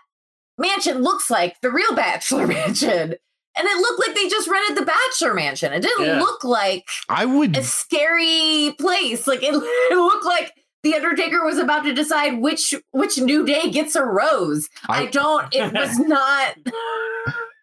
mansion 0.58 1.02
looks 1.02 1.30
like 1.30 1.60
the 1.62 1.72
real 1.72 1.94
Bachelor 1.96 2.48
mansion. 2.58 3.16
and 3.56 3.68
it 3.68 3.78
looked 3.78 4.00
like 4.08 4.16
they 4.16 4.28
just 4.30 4.48
rented 4.48 4.78
the 4.78 4.86
Bachelor 4.86 5.34
Mansion. 5.34 5.74
It 5.74 5.82
didn't 5.82 6.06
Yeah. 6.06 6.20
look 6.20 6.44
like 6.44 6.86
I 7.10 7.26
would 7.26 7.56
a 7.58 7.64
scary 7.64 8.76
place. 8.80 9.28
Like 9.28 9.44
it, 9.44 9.54
it 9.92 9.96
looked 9.98 10.26
like 10.26 10.52
the 10.84 10.96
Undertaker 10.96 11.46
was 11.46 11.58
about 11.60 11.84
to 11.84 11.94
decide 11.94 12.40
which 12.42 12.74
which 12.92 13.18
new 13.18 13.46
day 13.46 13.70
gets 13.70 13.96
a 13.96 14.04
rose. 14.04 14.68
I, 14.90 15.04
I- 15.04 15.06
don't. 15.08 15.54
It 15.54 15.72
was 15.80 15.98
not. 16.00 16.56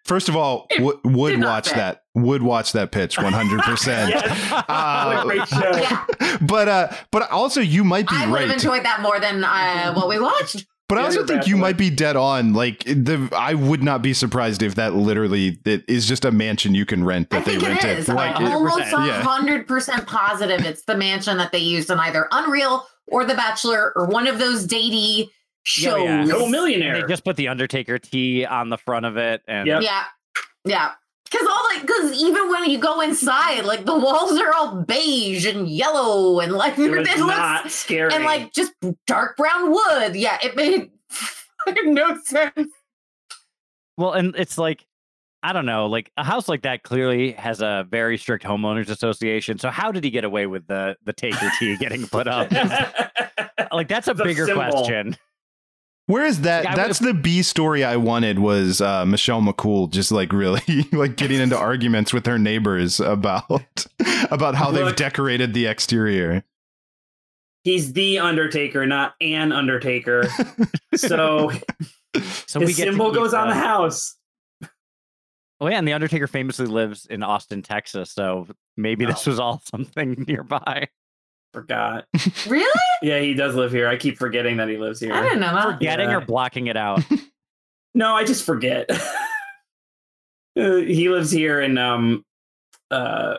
first 0.04 0.28
of 0.28 0.36
all 0.36 0.66
w- 0.76 0.98
would 1.04 1.42
watch 1.42 1.68
fit. 1.68 1.76
that. 1.76 2.02
Would 2.14 2.42
watch 2.42 2.72
that 2.72 2.90
pitch 2.90 3.16
100%. 3.16 3.86
Yes. 4.10 4.64
Uh, 4.68 5.22
great 5.22 5.46
show. 5.48 5.70
Yeah, 5.76 6.04
but 6.40 6.68
uh 6.68 6.88
but 7.12 7.30
also 7.30 7.60
you 7.60 7.84
might 7.84 8.08
be 8.08 8.16
I 8.16 8.26
would 8.30 8.40
have 8.40 8.50
enjoyed 8.50 8.84
that 8.84 9.00
more 9.00 9.20
than 9.20 9.44
uh, 9.44 9.92
what 9.94 10.08
we 10.08 10.18
watched. 10.18 10.66
But 10.90 10.98
I 10.98 11.04
also 11.04 11.24
think 11.24 11.46
you 11.46 11.56
might 11.56 11.78
be 11.78 11.88
dead 11.88 12.16
on. 12.16 12.52
Like 12.52 12.84
the, 12.84 13.30
I 13.34 13.54
would 13.54 13.82
not 13.82 14.02
be 14.02 14.12
surprised 14.12 14.62
if 14.62 14.74
that 14.74 14.92
literally 14.94 15.58
it 15.64 15.84
is 15.88 16.06
just 16.06 16.24
a 16.26 16.30
mansion 16.30 16.74
you 16.74 16.84
can 16.84 17.02
rent 17.04 17.30
that 17.30 17.44
they 17.46 17.52
think 17.52 17.62
it 17.62 17.68
rented. 17.68 17.98
is. 18.00 18.08
Like 18.08 18.36
I'm 18.36 18.46
it- 18.46 18.52
almost 18.52 18.90
Yeah. 18.90 19.22
hundred 19.22 19.66
percent 19.66 20.06
positive 20.06 20.60
it's 20.66 20.82
the 20.84 20.96
mansion 20.96 21.38
that 21.38 21.52
they 21.52 21.58
used 21.58 21.90
in 21.90 21.98
either 21.98 22.28
Unreal 22.32 22.86
or 23.06 23.24
The 23.24 23.34
Bachelor 23.34 23.92
or 23.96 24.06
one 24.06 24.26
of 24.26 24.38
those 24.38 24.66
datey 24.66 25.26
oh, 25.26 25.28
Yeah, 25.28 25.28
shows. 25.64 26.02
yeah. 26.04 26.24
No 26.24 26.42
And 26.42 26.50
millionaire. 26.50 27.00
they 27.00 27.06
just 27.08 27.24
put 27.24 27.36
the 27.36 27.48
Undertaker 27.48 27.98
T 27.98 28.44
on 28.44 28.68
the 28.68 28.76
front 28.78 29.06
of 29.06 29.16
it, 29.16 29.42
and 29.48 29.66
Yep. 29.66 29.82
Yeah, 29.82 30.04
yeah. 30.64 30.90
Because 31.30 31.46
all 31.46 31.64
like, 31.74 31.82
because 31.82 32.20
even 32.20 32.48
when 32.50 32.68
you 32.68 32.78
go 32.78 33.00
inside, 33.00 33.64
like 33.64 33.84
the 33.84 33.96
walls 33.96 34.36
are 34.38 34.52
all 34.52 34.82
beige 34.82 35.46
and 35.46 35.68
yellow 35.68 36.40
and 36.40 36.52
like 36.52 36.76
it 36.78 36.90
was 36.96 37.08
it 37.08 37.18
not 37.18 37.62
looks 37.64 37.74
scary. 37.76 38.12
and 38.12 38.24
like 38.24 38.52
just 38.52 38.72
dark 39.06 39.36
brown 39.36 39.70
wood. 39.70 40.16
Yeah, 40.16 40.38
it 40.42 40.56
made 40.56 40.90
fucking 41.08 41.94
no 41.94 42.18
sense. 42.24 42.72
Well, 43.96 44.12
and 44.12 44.34
it's 44.36 44.58
like, 44.58 44.84
I 45.42 45.52
don't 45.52 45.66
know, 45.66 45.86
like 45.86 46.10
a 46.16 46.24
house 46.24 46.48
like 46.48 46.62
that 46.62 46.82
clearly 46.82 47.32
has 47.32 47.60
a 47.62 47.86
very 47.88 48.18
strict 48.18 48.44
homeowners 48.44 48.88
association. 48.90 49.58
So 49.58 49.70
how 49.70 49.92
did 49.92 50.02
he 50.04 50.10
get 50.10 50.24
away 50.24 50.46
with 50.46 50.66
the 50.66 50.96
the 51.04 51.12
Taker 51.12 51.50
T 51.58 51.76
getting 51.76 52.06
put 52.08 52.26
up? 52.26 52.50
like 53.72 53.88
that's 53.88 54.08
a 54.08 54.12
It's 54.12 54.20
a 54.20 54.24
bigger 54.24 54.46
symbol. 54.46 54.70
question. 54.70 55.16
Where 56.10 56.24
is 56.26 56.40
that? 56.40 56.64
Yeah, 56.64 56.74
That's 56.74 56.98
the 56.98 57.14
B 57.14 57.42
story 57.42 57.84
I 57.84 57.94
wanted 57.96 58.40
was 58.40 58.80
uh, 58.80 59.06
Michelle 59.06 59.40
McCool 59.40 59.88
just 59.90 60.10
like 60.10 60.32
really 60.32 60.60
like 60.92 61.16
getting 61.16 61.40
into 61.40 61.56
arguments 61.56 62.12
with 62.12 62.26
her 62.26 62.36
neighbors 62.38 62.98
about 62.98 63.86
about 64.30 64.56
how 64.56 64.72
they've 64.72 64.96
decorated 64.96 65.54
the 65.54 65.66
exterior. 65.66 66.42
He's 67.62 67.92
the 67.92 68.18
Undertaker, 68.18 68.86
not 68.86 69.14
an 69.20 69.52
Undertaker. 69.52 70.24
so 70.96 71.52
So 72.46 72.58
we 72.58 72.66
his 72.66 72.76
get 72.76 72.86
to 72.86 72.90
symbol 72.90 73.10
keep, 73.10 73.14
goes 73.20 73.32
on 73.32 73.46
uh, 73.48 73.54
the 73.54 73.60
house. 73.60 74.16
Oh 75.60 75.68
yeah, 75.68 75.78
and 75.78 75.86
the 75.86 75.92
Undertaker 75.92 76.26
famously 76.26 76.66
lives 76.66 77.06
in 77.06 77.22
Austin, 77.22 77.62
Texas. 77.62 78.10
So 78.10 78.48
maybe 78.76 79.04
this 79.04 79.28
Oh. 79.28 79.30
was 79.30 79.38
all 79.38 79.62
something 79.70 80.24
nearby. 80.26 80.88
Forgot. 81.52 82.06
Really? 82.48 82.80
Yeah, 83.02 83.20
he 83.20 83.34
does 83.34 83.54
live 83.54 83.72
here. 83.72 83.88
I 83.88 83.96
keep 83.96 84.18
forgetting 84.18 84.56
that 84.58 84.68
he 84.68 84.76
lives 84.76 85.00
here. 85.00 85.12
I 85.12 85.22
didn't 85.22 85.40
know 85.40 85.54
that. 85.54 85.78
Forgetting 85.78 86.10
Yeah. 86.10 86.16
or 86.16 86.20
blocking 86.20 86.66
it 86.68 86.76
out. 86.76 87.02
No, 87.94 88.14
I 88.14 88.24
just 88.24 88.44
forget. 88.44 88.88
Uh, 90.58 90.76
he 90.76 91.08
lives 91.08 91.30
here 91.30 91.60
in 91.60 91.78
um 91.78 92.24
uh 92.90 93.36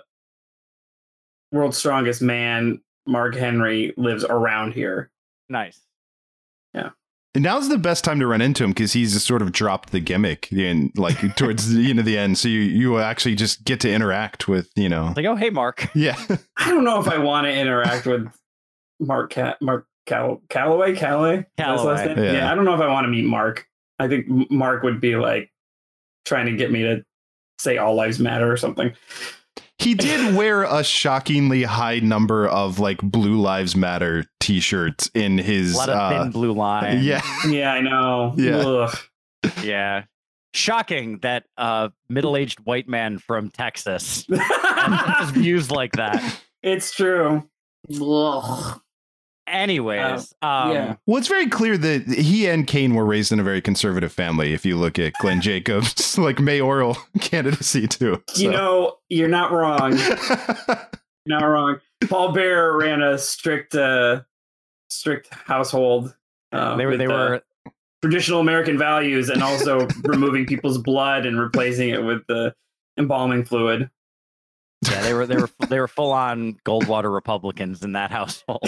World's 1.51 1.77
Strongest 1.77 2.21
Man. 2.21 2.81
Mark 3.05 3.35
Henry 3.35 3.93
lives 3.97 4.23
around 4.23 4.73
here. 4.73 5.11
nice. 5.49 5.79
And 6.73 6.91
now's 7.35 7.69
the 7.69 7.77
best 7.77 8.03
time 8.03 8.19
to 8.19 8.27
run 8.27 8.41
into 8.41 8.63
him 8.63 8.71
because 8.71 8.93
he's 8.93 9.13
just 9.13 9.25
sort 9.25 9.41
of 9.41 9.51
dropped 9.51 9.91
the 9.91 9.99
gimmick 9.99 10.51
in 10.51 10.91
like 10.95 11.35
towards 11.35 11.73
the 11.73 11.89
end 11.89 11.99
of 11.99 12.05
the 12.05 12.17
end. 12.17 12.37
So 12.37 12.47
you 12.47 12.59
you 12.59 12.99
actually 12.99 13.35
just 13.35 13.63
get 13.63 13.79
to 13.81 13.91
interact 13.91 14.47
with 14.47 14.69
you 14.75 14.89
know 14.89 15.13
like, 15.15 15.25
oh 15.25 15.35
hey, 15.35 15.49
Mark. 15.49 15.89
yeah 15.95 16.17
I 16.57 16.69
don't 16.69 16.83
know 16.83 16.99
if 16.99 17.07
I 17.07 17.17
want 17.17 17.45
to 17.45 17.53
interact 17.53 18.05
with 18.05 18.27
Mark 18.99 19.33
Ca- 19.33 19.57
Mark 19.61 19.87
Cal- 20.05 20.41
Calaway 20.49 20.97
Calaway. 20.97 21.39
Is 21.39 21.45
last 21.57 22.01
Calaway. 22.03 22.15
name? 22.15 22.25
Yeah. 22.25 22.31
Yeah. 22.33 22.51
I 22.51 22.55
don't 22.55 22.65
know 22.65 22.75
if 22.75 22.81
I 22.81 22.87
want 22.87 23.05
to 23.05 23.09
meet 23.09 23.25
Mark. 23.25 23.67
I 23.99 24.07
think 24.07 24.25
Mark 24.51 24.83
would 24.83 24.99
be 24.99 25.15
like 25.15 25.51
trying 26.25 26.47
to 26.47 26.53
get 26.55 26.71
me 26.71 26.83
to 26.83 27.03
say 27.59 27.77
all 27.77 27.95
lives 27.95 28.19
matter 28.19 28.51
or 28.51 28.57
something. 28.57 28.93
He 29.81 29.93
did 29.95 30.35
wear 30.37 30.63
a 30.63 30.83
shockingly 30.83 31.63
high 31.63 31.99
number 31.99 32.47
of 32.47 32.79
like 32.79 32.99
Blue 33.01 33.39
Lives 33.39 33.75
Matter 33.75 34.25
T-shirts 34.39 35.09
in 35.13 35.39
A 35.39 35.43
his. 35.43 35.75
lot 35.75 35.89
of 35.89 35.95
uh, 35.95 36.23
thin 36.23 36.31
blue 36.31 36.53
line. 36.53 37.03
yeah, 37.03 37.21
Yeah, 37.47 37.73
I 37.73 37.81
know. 37.81 38.33
Yeah. 38.37 38.57
Ugh. 38.57 38.97
Yeah. 39.63 40.03
Shocking 40.53 41.19
that 41.19 41.45
a 41.57 41.91
middle-aged 42.09 42.59
white 42.65 42.87
man 42.87 43.17
from 43.19 43.49
Texas 43.49 44.25
has 44.31 45.29
views 45.31 45.71
like 45.71 45.93
that. 45.93 46.39
it's 46.61 46.93
true. 46.93 47.47
Ugh. 47.99 48.79
Anyways, 49.47 50.33
um, 50.41 50.71
yeah. 50.71 50.95
well, 51.05 51.17
it's 51.17 51.27
very 51.27 51.47
clear 51.47 51.77
that 51.77 52.07
he 52.07 52.47
and 52.47 52.65
Kane 52.65 52.93
were 52.95 53.05
raised 53.05 53.31
in 53.31 53.39
a 53.39 53.43
very 53.43 53.61
conservative 53.61 54.13
family. 54.13 54.53
If 54.53 54.65
you 54.65 54.77
look 54.77 54.97
at 54.97 55.13
Glenn 55.19 55.41
Jacobs' 55.41 56.17
like 56.17 56.39
mayoral 56.39 56.95
candidacy 57.19 57.87
too, 57.87 58.23
You 58.35 58.51
know, 58.51 58.97
you're 59.09 59.27
not 59.27 59.51
wrong. 59.51 59.97
You're 59.97 61.39
not 61.39 61.43
wrong. 61.43 61.79
Paul 62.07 62.31
Bearer 62.31 62.77
ran 62.77 63.01
a 63.01 63.17
strict, 63.17 63.75
uh, 63.75 64.21
strict 64.89 65.33
household. 65.33 66.15
Uh, 66.51 66.75
they 66.75 66.85
were 66.85 66.91
with, 66.91 66.99
they 66.99 67.05
uh, 67.05 67.09
were 67.09 67.43
traditional 68.01 68.39
American 68.39 68.77
values, 68.77 69.29
and 69.29 69.43
also 69.43 69.87
removing 70.03 70.45
people's 70.45 70.77
blood 70.77 71.25
and 71.25 71.39
replacing 71.39 71.89
it 71.89 72.03
with 72.03 72.25
the 72.27 72.53
embalming 72.97 73.43
fluid. 73.43 73.89
yeah 74.89 75.01
they 75.01 75.13
were 75.13 75.25
they 75.25 75.37
were 75.37 75.49
they 75.69 75.79
were 75.79 75.87
full 75.87 76.11
on 76.11 76.53
Goldwater 76.65 77.13
Republicans 77.13 77.83
in 77.83 77.93
that 77.93 78.11
household. 78.11 78.61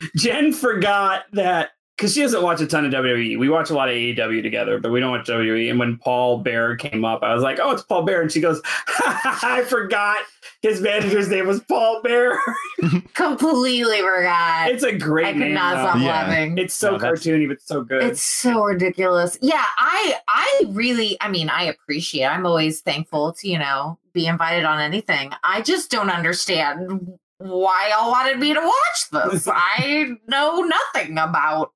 Jen 0.16 0.52
forgot 0.52 1.24
that 1.32 1.70
because 1.96 2.12
she 2.12 2.20
doesn't 2.20 2.42
watch 2.42 2.60
a 2.60 2.66
ton 2.66 2.84
of 2.84 2.92
WWE. 2.92 3.38
We 3.38 3.48
watch 3.48 3.70
a 3.70 3.74
lot 3.74 3.88
of 3.88 3.94
AEW 3.94 4.42
together, 4.42 4.78
but 4.78 4.92
we 4.92 5.00
don't 5.00 5.10
watch 5.12 5.26
WWE. 5.26 5.70
And 5.70 5.78
when 5.78 5.96
Paul 5.96 6.38
Bearer 6.38 6.76
came 6.76 7.04
up, 7.06 7.22
I 7.22 7.32
was 7.32 7.42
like, 7.42 7.58
"Oh, 7.60 7.70
it's 7.70 7.82
Paul 7.82 8.02
Bearer," 8.02 8.20
and 8.22 8.30
she 8.30 8.40
goes, 8.40 8.60
"I 8.88 9.64
forgot 9.66 10.18
his 10.62 10.80
manager's 10.82 11.28
name 11.28 11.46
was 11.46 11.60
Paul 11.60 12.02
Bearer." 12.02 12.38
Completely 13.14 14.00
forgot. 14.02 14.70
it's 14.70 14.82
a 14.84 14.92
great 14.96 15.26
I 15.28 15.32
could 15.32 15.40
name. 15.40 15.54
not 15.54 15.76
though. 15.76 15.82
stop 15.90 15.96
Yeah. 16.00 16.06
laughing. 16.10 16.58
It's 16.58 16.74
so 16.74 16.92
No, 16.92 16.98
cartoony, 16.98 17.48
but 17.48 17.60
so 17.62 17.82
good. 17.82 18.02
It's 18.02 18.20
so 18.20 18.62
ridiculous. 18.62 19.38
Yeah, 19.40 19.64
I 19.78 20.16
I 20.28 20.64
really 20.68 21.16
I 21.20 21.28
mean, 21.30 21.48
I 21.48 21.64
appreciate. 21.64 22.26
I'm 22.26 22.44
always 22.46 22.80
thankful 22.82 23.32
to, 23.34 23.48
you 23.48 23.58
know, 23.58 23.98
be 24.12 24.26
invited 24.26 24.64
on 24.64 24.80
anything. 24.80 25.32
I 25.44 25.62
just 25.62 25.90
don't 25.90 26.10
understand 26.10 27.18
why 27.38 27.90
y'all 27.90 28.10
wanted 28.10 28.38
me 28.38 28.54
to 28.54 28.60
watch 28.60 29.30
this. 29.32 29.48
I 29.52 30.14
know 30.28 30.60
nothing 30.94 31.18
about 31.18 31.72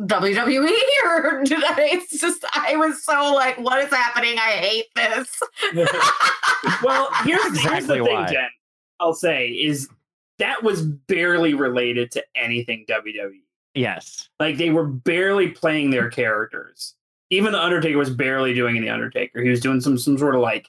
WWE 0.00 0.76
or 1.06 1.42
did 1.44 1.64
I, 1.64 1.88
it's 1.92 2.20
just 2.20 2.44
I 2.54 2.76
was 2.76 3.02
so 3.02 3.32
like, 3.34 3.58
what 3.58 3.82
is 3.82 3.90
happening? 3.90 4.36
I 4.38 4.52
hate 4.52 4.84
this. 4.94 5.40
well, 6.82 7.08
here's, 7.24 7.42
here's 7.42 7.56
Exactly 7.56 7.98
the 7.98 8.04
thing, 8.04 8.14
why. 8.14 8.26
Jen. 8.32 8.48
I'll 9.00 9.14
say 9.14 9.48
is 9.48 9.88
that 10.38 10.62
was 10.62 10.82
barely 10.82 11.54
related 11.54 12.10
to 12.12 12.24
anything 12.34 12.84
WWE. 12.88 13.40
yes. 13.74 14.28
Like 14.38 14.58
they 14.58 14.70
were 14.70 14.86
barely 14.86 15.48
playing 15.48 15.90
their 15.90 16.10
characters. 16.10 16.94
Even 17.30 17.52
the 17.52 17.62
Undertaker 17.62 17.98
was 17.98 18.10
barely 18.10 18.54
doing 18.54 18.80
the 18.80 18.88
Undertaker. 18.90 19.42
He 19.42 19.48
was 19.50 19.60
doing 19.60 19.80
some 19.80 19.98
some 19.98 20.16
sort 20.18 20.34
of 20.34 20.42
like 20.42 20.68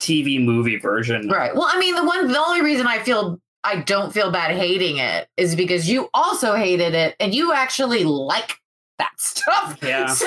TV 0.00 0.42
movie 0.42 0.78
version. 0.78 1.28
Right. 1.28 1.54
Well, 1.54 1.68
I 1.68 1.78
mean, 1.78 1.94
the 1.96 2.04
one, 2.04 2.28
the 2.28 2.38
only 2.38 2.62
reason 2.62 2.86
I 2.86 3.00
feel 3.00 3.40
I 3.68 3.80
don't 3.82 4.12
feel 4.12 4.30
bad 4.30 4.56
hating 4.56 4.96
it 4.98 5.28
is 5.36 5.54
because 5.54 5.88
you 5.88 6.08
also 6.14 6.54
hated 6.54 6.94
it 6.94 7.14
and 7.20 7.34
you 7.34 7.52
actually 7.52 8.04
like 8.04 8.56
that 8.98 9.10
stuff. 9.18 9.78
Yeah. 9.82 10.06
So 10.06 10.26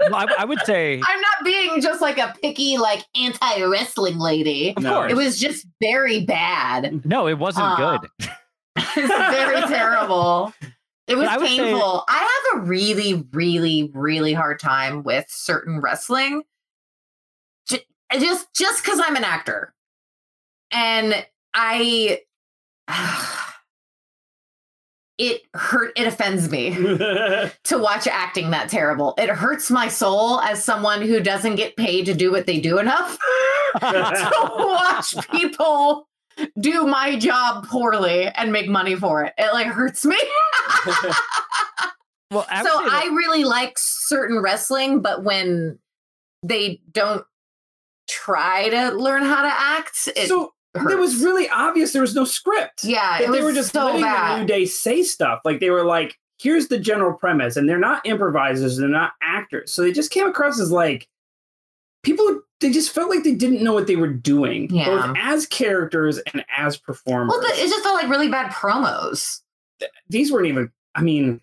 Well, 0.00 0.14
I, 0.14 0.26
I 0.38 0.44
would 0.44 0.60
say 0.64 1.00
I'm 1.06 1.20
not 1.20 1.44
being 1.44 1.80
just 1.80 2.00
like 2.00 2.18
a 2.18 2.34
picky, 2.42 2.76
like 2.78 3.04
anti 3.20 3.62
wrestling 3.64 4.18
lady. 4.18 4.74
of 4.76 4.82
No. 4.82 4.94
course. 4.94 5.12
It 5.12 5.16
was 5.16 5.38
just 5.38 5.66
very 5.80 6.24
bad. 6.24 7.04
no, 7.04 7.26
it 7.26 7.38
wasn't 7.38 7.66
Uh, 7.66 7.98
good. 7.98 8.10
It's 8.78 9.08
very 9.08 9.60
terrible. 9.68 10.52
It 11.06 11.16
was 11.16 11.28
I 11.28 11.38
would 11.38 11.48
say- 11.48 11.56
painful. 11.58 12.04
I 12.08 12.18
have 12.52 12.62
a 12.62 12.66
really, 12.66 13.26
really, 13.32 13.90
really 13.94 14.32
hard 14.34 14.58
time 14.60 15.02
with 15.02 15.24
certain 15.28 15.80
wrestling. 15.80 16.42
Ju- 17.68 17.78
Just 18.18 18.52
just 18.54 18.84
because 18.84 19.00
I'm 19.02 19.16
an 19.16 19.24
actor. 19.24 19.72
And 20.76 21.26
I 21.54 22.20
it 25.18 25.42
hurt 25.54 25.92
it 25.96 26.06
offends 26.06 26.50
me 26.50 26.70
to 27.64 27.78
watch 27.78 28.06
acting 28.06 28.50
that 28.50 28.68
terrible. 28.68 29.14
It 29.16 29.30
hurts 29.30 29.70
my 29.70 29.88
soul 29.88 30.40
as 30.40 30.62
someone 30.62 31.00
who 31.00 31.20
doesn't 31.20 31.56
get 31.56 31.76
paid 31.76 32.04
to 32.06 32.14
do 32.14 32.30
what 32.30 32.44
they 32.46 32.60
do 32.60 32.78
enough 32.78 33.16
to 33.80 34.50
watch 34.58 35.14
people 35.30 36.06
do 36.60 36.86
my 36.86 37.18
job 37.18 37.66
poorly 37.66 38.26
and 38.26 38.52
make 38.52 38.68
money 38.68 38.94
for 38.94 39.24
it. 39.24 39.32
It 39.38 39.54
like 39.54 39.68
hurts 39.68 40.04
me. 40.04 40.18
well, 42.30 42.46
I 42.50 42.62
so 42.62 42.68
that- 42.68 42.90
I 42.92 43.06
really 43.14 43.44
like 43.44 43.78
certain 43.78 44.42
wrestling, 44.42 45.00
but 45.00 45.24
when 45.24 45.78
they 46.42 46.82
don't 46.92 47.24
try 48.08 48.68
to 48.68 48.90
learn 48.92 49.22
how 49.22 49.42
to 49.42 49.48
act. 49.52 50.08
It 50.14 50.28
so 50.28 50.52
it 50.76 50.98
was 50.98 51.16
really 51.22 51.48
obvious 51.48 51.92
there 51.92 52.02
was 52.02 52.14
no 52.14 52.24
script. 52.24 52.84
yeah, 52.84 53.18
That 53.20 53.32
they 53.32 53.42
were 53.42 53.52
just 53.52 53.72
so 53.72 53.84
letting 53.86 54.00
the 54.02 54.06
bad. 54.06 54.40
New 54.40 54.46
Day 54.46 54.64
say 54.66 55.02
stuff. 55.02 55.40
Like 55.44 55.60
they 55.60 55.70
were 55.70 55.84
like, 55.84 56.18
here's 56.38 56.68
the 56.68 56.78
general 56.78 57.12
premise, 57.14 57.56
and 57.56 57.68
they're 57.68 57.78
not 57.78 58.04
improvisers, 58.06 58.76
they're 58.76 58.88
not 58.88 59.12
actors. 59.22 59.72
So 59.72 59.82
they 59.82 59.92
just 59.92 60.10
came 60.10 60.26
across 60.26 60.60
as 60.60 60.70
like 60.70 61.08
people 62.02 62.40
they 62.60 62.70
just 62.70 62.90
felt 62.92 63.10
like 63.10 63.22
they 63.22 63.34
didn't 63.34 63.62
know 63.62 63.74
what 63.74 63.86
they 63.86 63.96
were 63.96 64.06
doing, 64.12 64.68
Yeah. 64.70 64.86
both 64.86 65.16
as 65.18 65.46
characters 65.46 66.18
and 66.32 66.42
as 66.56 66.76
performers. 66.78 67.32
Well, 67.36 67.40
the- 67.42 67.62
it 67.62 67.68
just 67.68 67.82
felt 67.82 67.94
like 68.00 68.08
really 68.10 68.28
bad 68.28 68.50
promos. 68.50 69.40
These 70.08 70.32
weren't 70.32 70.46
even 70.46 70.70
I 70.94 71.02
mean, 71.02 71.40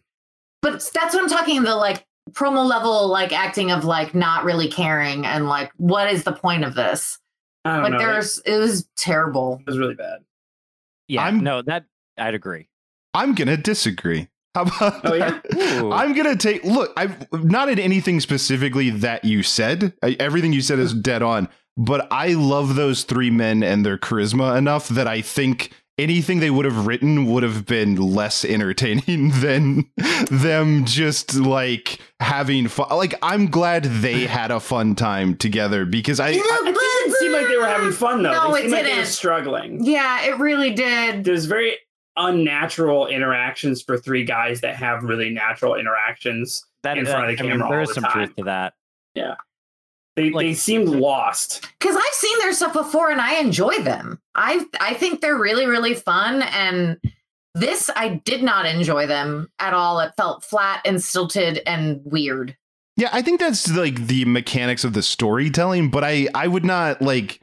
But 0.63 0.89
that's 0.93 1.13
what 1.13 1.21
I'm 1.23 1.29
talking 1.29 1.61
the 1.63 1.75
like 1.75 2.05
promo 2.31 2.65
level 2.65 3.07
like 3.09 3.31
acting 3.33 3.69
of 3.71 3.83
like 3.85 4.15
not 4.15 4.43
really 4.45 4.67
caring 4.69 5.25
and 5.25 5.47
like 5.47 5.71
what 5.77 6.11
is 6.11 6.23
the 6.23 6.31
point 6.31 6.63
of 6.63 6.73
this? 6.73 7.19
I 7.65 7.73
don't 7.75 7.83
Like 7.83 7.91
know. 7.93 7.97
there's 7.99 8.39
it 8.39 8.57
was 8.57 8.87
terrible. 8.95 9.59
it 9.61 9.67
was 9.69 9.77
really 9.77 9.95
bad. 9.95 10.19
Yeah, 11.07 11.23
I'm- 11.23 11.41
no, 11.41 11.61
that 11.61 11.85
I'd 12.17 12.33
agree. 12.33 12.69
I'm 13.13 13.35
gonna 13.35 13.57
disagree. 13.57 14.27
How 14.55 14.63
about 14.63 15.01
Oh, 15.05 15.13
yeah? 15.13 15.39
I'm 15.93 16.13
gonna 16.13 16.35
take 16.35 16.63
look. 16.63 16.91
I've 16.97 17.31
not 17.31 17.69
in 17.69 17.79
anything 17.79 18.19
specifically 18.19 18.89
that 18.91 19.23
you 19.25 19.43
said. 19.43 19.93
I, 20.03 20.15
everything 20.19 20.53
you 20.53 20.61
said 20.61 20.79
is 20.79 20.91
hmm. 20.93 21.01
dead 21.01 21.21
on. 21.23 21.49
But 21.75 22.07
I 22.11 22.33
love 22.33 22.75
those 22.75 23.03
three 23.03 23.31
men 23.31 23.63
and 23.63 23.83
their 23.83 23.97
charisma 23.97 24.55
enough 24.57 24.89
that 24.89 25.07
I 25.07 25.21
think 25.21 25.71
anything 25.97 26.39
they 26.39 26.49
would 26.49 26.65
have 26.65 26.87
written 26.87 27.25
would 27.25 27.43
have 27.43 27.65
been 27.65 27.95
less 27.95 28.43
entertaining 28.43 29.29
than 29.41 29.85
them 30.29 30.85
just 30.85 31.35
like 31.35 31.99
having 32.19 32.67
fun. 32.67 32.87
Like 32.91 33.13
I'm 33.21 33.47
glad 33.47 33.83
they 33.83 34.25
had 34.25 34.51
a 34.51 34.59
fun 34.59 34.95
time 34.95 35.35
together 35.35 35.85
because 35.85 36.19
I, 36.19 36.29
I 36.29 36.31
It 36.31 36.73
didn't 36.73 37.15
seem 37.19 37.31
like 37.31 37.47
they 37.47 37.57
were 37.57 37.65
having 37.67 37.91
fun 37.91 38.23
though. 38.23 38.31
No, 38.31 38.51
they 38.53 38.59
it 38.59 38.61
seemed 38.61 38.71
like 38.73 38.83
they 38.83 38.89
were 38.89 38.95
didn't. 38.95 39.07
struggling. 39.07 39.83
Yeah, 39.83 40.23
it 40.23 40.37
really 40.39 40.71
did. 40.73 41.23
There's 41.23 41.45
very 41.45 41.77
unnatural 42.15 43.07
interactions 43.07 43.81
for 43.81 43.97
three 43.97 44.23
guys 44.23 44.61
that 44.61 44.75
have 44.75 45.03
really 45.03 45.29
natural 45.29 45.75
interactions. 45.75 46.65
That 46.83 46.97
in 46.97 47.05
front 47.05 47.29
of 47.31 47.37
the 47.37 47.41
uh, 47.43 47.45
I 47.45 47.49
mean, 47.49 47.59
camera 47.59 47.69
there 47.69 47.77
all 47.79 47.83
is 47.83 47.89
the 47.89 47.93
some 47.95 48.03
time. 48.03 48.13
truth 48.13 48.35
to 48.37 48.43
that. 48.45 48.73
They 50.15 50.29
Like- 50.29 50.45
they 50.45 50.53
seemed 50.53 50.89
lost. 50.89 51.67
Because 51.79 51.95
I've 51.95 52.13
seen 52.13 52.39
their 52.39 52.53
stuff 52.53 52.73
before 52.73 53.09
and 53.11 53.19
I 53.21 53.35
enjoy 53.39 53.77
them. 53.79 54.19
I 54.35 54.65
I 54.79 54.93
think 54.93 55.21
they're 55.21 55.37
really, 55.37 55.65
really 55.65 55.93
fun. 55.95 56.41
And 56.43 56.97
this 57.55 57.89
I 57.95 58.21
did 58.25 58.43
not 58.43 58.65
enjoy 58.65 59.05
them 59.07 59.49
at 59.59 59.73
all. 59.73 59.99
It 59.99 60.13
felt 60.17 60.43
flat 60.43 60.81
and 60.85 61.01
stilted 61.03 61.61
and 61.65 62.01
weird. 62.03 62.57
Yeah, 62.95 63.09
I 63.11 63.23
think 63.23 63.39
that's 63.39 63.71
like 63.75 64.05
the 64.07 64.25
mechanics 64.25 64.83
of 64.83 64.93
the 64.93 65.01
storytelling, 65.01 65.89
but 65.89 66.03
I 66.03 66.27
I 66.35 66.47
would 66.47 66.65
not 66.65 67.01
like 67.01 67.39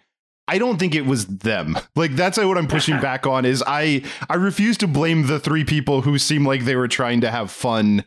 I 0.46 0.58
don't 0.58 0.78
think 0.78 0.94
it 0.96 1.06
was 1.06 1.26
them. 1.26 1.76
Like 1.96 2.14
that's 2.16 2.38
what 2.38 2.56
I'm 2.58 2.68
pushing 2.68 3.00
back 3.00 3.26
on 3.26 3.44
is 3.44 3.62
I 3.66 4.02
I 4.28 4.34
refuse 4.36 4.76
to 4.78 4.86
blame 4.86 5.26
the 5.26 5.40
three 5.40 5.64
people 5.64 6.02
who 6.02 6.18
seem 6.18 6.46
like 6.46 6.64
they 6.64 6.76
were 6.76 6.88
trying 6.88 7.20
to 7.22 7.30
have 7.32 7.50
fun 7.50 8.04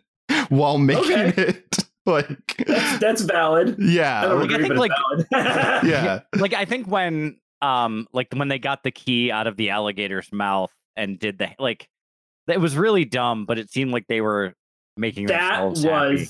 while 0.49 0.77
making 0.77 1.11
Okay. 1.11 1.33
it. 1.49 1.82
Like 2.05 2.65
That's, 2.67 2.99
that's 2.99 3.21
valid. 3.21 3.77
Yeah, 3.79 4.23
don't 4.23 4.41
like, 4.41 4.51
I 4.51 4.61
think, 4.61 4.75
but 4.75 4.91
it's 4.91 5.29
valid. 5.29 5.83
yeah. 5.87 6.19
Like 6.35 6.53
I 6.53 6.65
think 6.65 6.85
when 6.85 7.37
um 7.61 8.07
like 8.11 8.27
when 8.33 8.49
they 8.49 8.59
got 8.59 8.83
the 8.83 8.91
key 8.91 9.31
out 9.31 9.47
of 9.47 9.55
the 9.55 9.69
alligator's 9.69 10.29
mouth 10.33 10.69
and 10.97 11.17
did 11.17 11.37
the 11.37 11.51
like 11.59 11.87
it 12.49 12.59
was 12.59 12.75
really 12.75 13.05
dumb, 13.05 13.45
but 13.45 13.57
it 13.57 13.71
seemed 13.71 13.91
like 13.91 14.07
they 14.07 14.19
were 14.19 14.53
making 14.97 15.27
that 15.27 15.61
themselves 15.61 15.83
happy. 15.83 16.27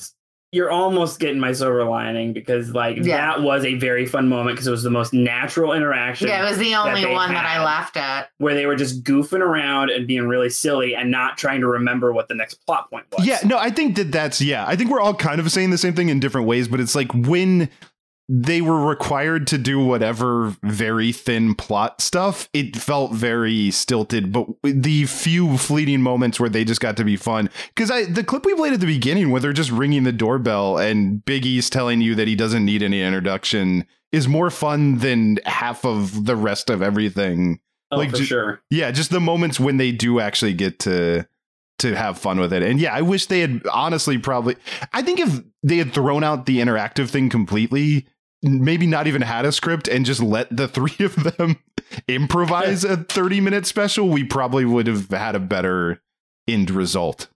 Was 0.53 0.57
you're 0.57 0.71
almost 0.71 1.19
getting 1.19 1.39
my 1.39 1.51
silver 1.51 1.83
lining 1.83 2.33
because 2.33 2.71
like 2.71 2.97
Yeah. 2.97 3.17
that 3.35 3.41
was 3.41 3.65
a 3.65 3.73
very 3.75 4.05
fun 4.05 4.27
moment 4.27 4.55
because 4.55 4.67
it 4.67 4.71
was 4.71 4.83
the 4.83 4.89
most 4.91 5.13
natural 5.13 5.73
interaction 5.73 6.27
Yeah, 6.27 6.45
it 6.45 6.49
was 6.49 6.57
the 6.57 6.75
only 6.75 7.03
they 7.03 7.11
one 7.11 7.33
that 7.33 7.45
I 7.45 7.63
laughed 7.63 7.97
at. 7.97 8.29
where 8.37 8.53
they 8.53 8.65
were 8.65 8.75
just 8.75 9.03
goofing 9.03 9.39
around 9.41 9.89
and 9.89 10.05
being 10.07 10.27
really 10.27 10.49
silly 10.49 10.95
and 10.95 11.09
not 11.11 11.37
trying 11.37 11.61
to 11.61 11.67
remember 11.67 12.13
what 12.13 12.27
the 12.27 12.35
next 12.35 12.55
plot 12.65 12.89
point 12.89 13.05
was. 13.17 13.25
Yeah, 13.25 13.39
no, 13.45 13.57
I 13.57 13.69
think 13.69 13.95
that 13.95 14.11
that's 14.11 14.41
yeah. 14.41 14.65
I 14.67 14.75
think 14.75 14.89
we're 14.91 15.01
all 15.01 15.13
kind 15.15 15.39
of 15.39 15.51
saying 15.51 15.71
the 15.71 15.77
same 15.77 15.93
thing 15.95 16.09
in 16.09 16.19
different 16.19 16.47
ways, 16.47 16.67
but 16.67 16.79
it's 16.79 16.95
like 16.95 17.11
when 17.13 17.69
they 18.35 18.61
were 18.61 18.83
required 18.83 19.45
to 19.45 19.59
do 19.59 19.79
whatever 19.79 20.55
very 20.63 21.11
thin 21.11 21.53
plot 21.53 22.01
stuff, 22.01 22.49
it 22.51 22.75
felt 22.75 23.11
very 23.11 23.69
stilted. 23.69 24.31
But 24.31 24.47
the 24.63 25.05
few 25.05 25.55
fleeting 25.59 26.01
moments 26.01 26.39
where 26.39 26.49
they 26.49 26.65
just 26.65 26.81
got 26.81 26.97
to 26.97 27.03
be 27.03 27.15
fun, 27.15 27.51
because 27.75 27.91
I 27.91 28.05
the 28.05 28.23
clip 28.23 28.43
we 28.43 28.55
played 28.55 28.73
at 28.73 28.79
the 28.79 28.87
beginning 28.87 29.29
where 29.29 29.39
they're 29.39 29.53
just 29.53 29.69
ringing 29.69 30.03
the 30.03 30.11
doorbell 30.11 30.79
and 30.79 31.23
Big 31.23 31.45
E's 31.45 31.69
telling 31.69 32.01
you 32.01 32.15
that 32.15 32.27
he 32.27 32.35
doesn't 32.35 32.65
need 32.65 32.81
any 32.81 33.03
introduction 33.03 33.85
is 34.11 34.27
more 34.27 34.49
fun 34.49 34.97
than 34.97 35.37
half 35.45 35.85
of 35.85 36.25
the 36.25 36.35
rest 36.35 36.71
of 36.71 36.81
everything. 36.81 37.59
oh, 37.91 37.97
like 37.97 38.09
for 38.09 38.17
ju- 38.17 38.25
sure. 38.25 38.61
Yeah, 38.71 38.89
just 38.89 39.11
the 39.11 39.19
moments 39.19 39.59
when 39.59 39.77
they 39.77 39.91
do 39.91 40.19
actually 40.19 40.55
get 40.55 40.79
to 40.79 41.27
to 41.79 41.95
have 41.95 42.17
fun 42.17 42.39
with 42.39 42.51
it. 42.51 42.63
And 42.63 42.79
yeah, 42.79 42.95
I 42.95 43.03
wish 43.03 43.27
they 43.27 43.41
had 43.41 43.61
honestly 43.71 44.17
probably 44.17 44.55
I 44.91 45.03
think 45.03 45.19
if 45.19 45.39
they 45.61 45.77
had 45.77 45.93
thrown 45.93 46.23
out 46.23 46.47
the 46.47 46.61
interactive 46.61 47.09
thing 47.09 47.29
completely, 47.29 48.07
maybe 48.43 48.85
not 48.85 49.07
even 49.07 49.21
had 49.21 49.45
a 49.45 49.51
script 49.51 49.87
and 49.87 50.05
just 50.05 50.21
let 50.21 50.55
the 50.55 50.67
three 50.69 51.05
of 51.05 51.15
them 51.37 51.57
improvise 52.07 52.83
a 52.83 52.97
30 52.97 53.41
minute 53.41 53.65
special, 53.65 54.09
we 54.09 54.23
probably 54.23 54.65
would 54.65 54.87
have 54.87 55.09
had 55.09 55.35
a 55.35 55.39
better 55.39 56.01
end 56.47 56.69
result. 56.71 57.27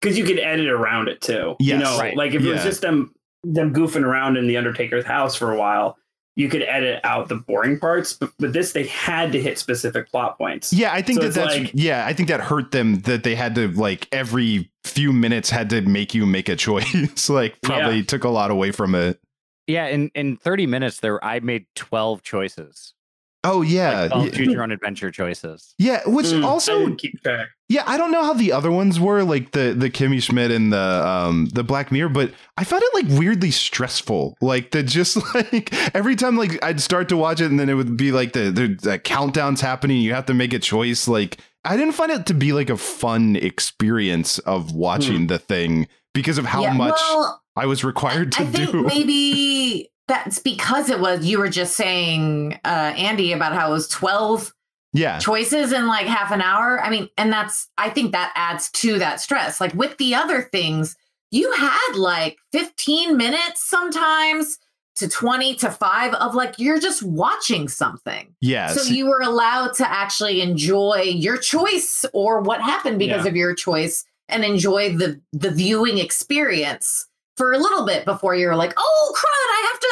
Because 0.00 0.16
you 0.18 0.24
could 0.24 0.38
edit 0.38 0.68
around 0.68 1.08
it 1.08 1.20
too. 1.20 1.56
you 1.60 1.76
know, 1.76 1.98
Right. 1.98 2.16
like 2.16 2.32
if 2.34 2.42
it 2.42 2.48
was 2.48 2.62
just 2.62 2.80
them 2.82 3.14
them 3.42 3.72
goofing 3.72 4.02
around 4.04 4.36
in 4.36 4.46
the 4.46 4.56
Undertaker's 4.58 5.04
house 5.04 5.34
for 5.34 5.50
a 5.52 5.58
while, 5.58 5.96
you 6.36 6.48
could 6.48 6.62
edit 6.62 7.00
out 7.04 7.28
the 7.28 7.36
boring 7.36 7.78
parts. 7.78 8.12
But 8.14 8.32
with 8.38 8.52
this, 8.52 8.72
they 8.72 8.84
had 8.86 9.32
to 9.32 9.40
hit 9.40 9.58
specific 9.58 10.10
plot 10.10 10.36
points. 10.38 10.72
Yeah, 10.74 10.92
I 10.92 11.00
think 11.02 11.20
So 11.22 11.28
that 11.28 11.34
that's 11.34 11.56
like- 11.56 11.70
yeah, 11.74 12.04
I 12.06 12.12
think 12.12 12.28
that 12.28 12.40
hurt 12.40 12.70
them 12.70 13.00
that 13.02 13.24
they 13.24 13.34
had 13.34 13.54
to 13.56 13.68
like 13.68 14.08
every 14.12 14.70
few 14.84 15.12
minutes 15.12 15.50
had 15.50 15.70
to 15.70 15.80
make 15.82 16.14
you 16.14 16.24
make 16.26 16.48
a 16.48 16.56
choice. 16.56 17.28
like 17.28 17.60
probably 17.62 18.02
took 18.02 18.24
a 18.24 18.28
lot 18.30 18.50
away 18.50 18.70
from 18.72 18.94
it. 18.94 19.20
Yeah, 19.66 19.86
in 19.86 20.10
in 20.14 20.36
30 20.36 20.66
minutes 20.66 21.00
there 21.00 21.22
I 21.24 21.40
made 21.40 21.66
12 21.74 22.22
choices. 22.22 22.94
Oh 23.42 23.62
yeah. 23.62 24.02
Like 24.02 24.10
12 24.10 24.24
yeah. 24.26 24.30
choose 24.32 24.52
your 24.52 24.62
own 24.62 24.70
adventure 24.72 25.10
choices. 25.10 25.74
Yeah, 25.78 26.02
which 26.06 26.26
Mm, 26.26 26.44
also 26.44 26.76
didn't 26.78 26.96
keep 26.98 27.22
track. 27.22 27.48
Yeah, 27.68 27.84
I 27.86 27.96
don't 27.96 28.10
know 28.10 28.24
how 28.24 28.32
the 28.34 28.52
other 28.52 28.70
ones 28.70 28.98
were, 28.98 29.22
like 29.22 29.52
the 29.52 29.74
the 29.78 29.88
Kimmy 29.88 30.20
Schmidt 30.22 30.50
and 30.50 30.72
the 30.72 30.78
um 31.06 31.46
the 31.54 31.62
Black 31.62 31.90
Mirror, 31.92 32.08
but 32.10 32.32
I 32.58 32.64
found 32.64 32.82
it 32.84 32.94
like 32.94 33.18
weirdly 33.18 33.50
stressful. 33.52 34.36
Like 34.40 34.72
the 34.72 34.82
just 34.82 35.16
like 35.34 35.72
every 35.94 36.16
time 36.16 36.36
like 36.36 36.62
I'd 36.64 36.80
start 36.80 37.08
to 37.10 37.16
watch 37.16 37.40
it 37.40 37.46
and 37.50 37.58
then 37.60 37.68
it 37.68 37.74
would 37.74 37.96
be 37.96 38.10
like 38.12 38.32
the 38.32 38.50
the, 38.50 38.68
the 38.68 38.98
countdowns 38.98 39.60
happening, 39.60 40.02
you 40.02 40.12
have 40.14 40.26
to 40.26 40.34
make 40.34 40.52
a 40.52 40.58
choice. 40.58 41.06
Like 41.08 41.38
I 41.64 41.76
didn't 41.76 41.94
find 41.94 42.10
it 42.10 42.26
to 42.26 42.34
be 42.34 42.52
like 42.52 42.70
a 42.70 42.76
fun 42.76 43.36
experience 43.36 44.38
of 44.40 44.74
watching 44.74 45.28
the 45.28 45.38
thing 45.38 45.86
because 46.12 46.38
of 46.38 46.44
how 46.46 46.62
Yeah, 46.62 46.74
much 46.74 47.00
well, 47.00 47.39
I 47.60 47.66
was 47.66 47.84
required 47.84 48.32
to 48.32 48.42
I 48.42 48.46
think 48.46 48.70
do. 48.72 48.82
maybe 48.82 49.90
that's 50.08 50.38
because 50.38 50.88
it 50.90 50.98
was 51.00 51.24
you 51.24 51.38
were 51.38 51.48
just 51.50 51.76
saying 51.76 52.58
uh 52.64 52.92
Andy 52.96 53.32
about 53.32 53.52
how 53.52 53.68
it 53.68 53.72
was 53.72 53.88
12 53.88 54.52
yeah. 54.92 55.18
choices 55.18 55.72
in 55.72 55.86
like 55.86 56.06
half 56.06 56.32
an 56.32 56.40
hour. 56.40 56.82
I 56.82 56.90
mean, 56.90 57.08
and 57.16 57.32
that's 57.32 57.68
I 57.78 57.90
think 57.90 58.12
that 58.12 58.32
adds 58.34 58.70
to 58.72 58.98
that 58.98 59.20
stress. 59.20 59.60
Like 59.60 59.74
with 59.74 59.96
the 59.98 60.14
other 60.16 60.42
things, 60.42 60.96
you 61.30 61.52
had 61.52 61.94
like 61.94 62.38
15 62.52 63.16
minutes 63.16 63.62
sometimes 63.68 64.58
to 64.96 65.08
20 65.08 65.54
to 65.56 65.70
5 65.70 66.14
of 66.14 66.34
like 66.34 66.58
you're 66.58 66.80
just 66.80 67.02
watching 67.04 67.68
something. 67.68 68.34
Yeah. 68.40 68.68
So 68.72 68.92
you 68.92 69.06
were 69.06 69.20
allowed 69.20 69.74
to 69.74 69.88
actually 69.88 70.40
enjoy 70.42 71.02
your 71.02 71.38
choice 71.38 72.04
or 72.12 72.40
what 72.40 72.60
happened 72.60 72.98
because 72.98 73.24
Yeah. 73.24 73.30
of 73.30 73.36
your 73.36 73.54
choice 73.54 74.04
and 74.28 74.44
enjoy 74.44 74.96
the 74.96 75.20
the 75.32 75.50
viewing 75.52 75.98
experience 75.98 77.06
for 77.36 77.52
a 77.52 77.58
little 77.58 77.86
bit 77.86 78.04
before 78.04 78.34
you're 78.34 78.56
like, 78.56 78.74
oh 78.76 79.14
crud, 79.16 79.24
I 79.24 79.68
have 79.70 79.80
to 79.80 79.88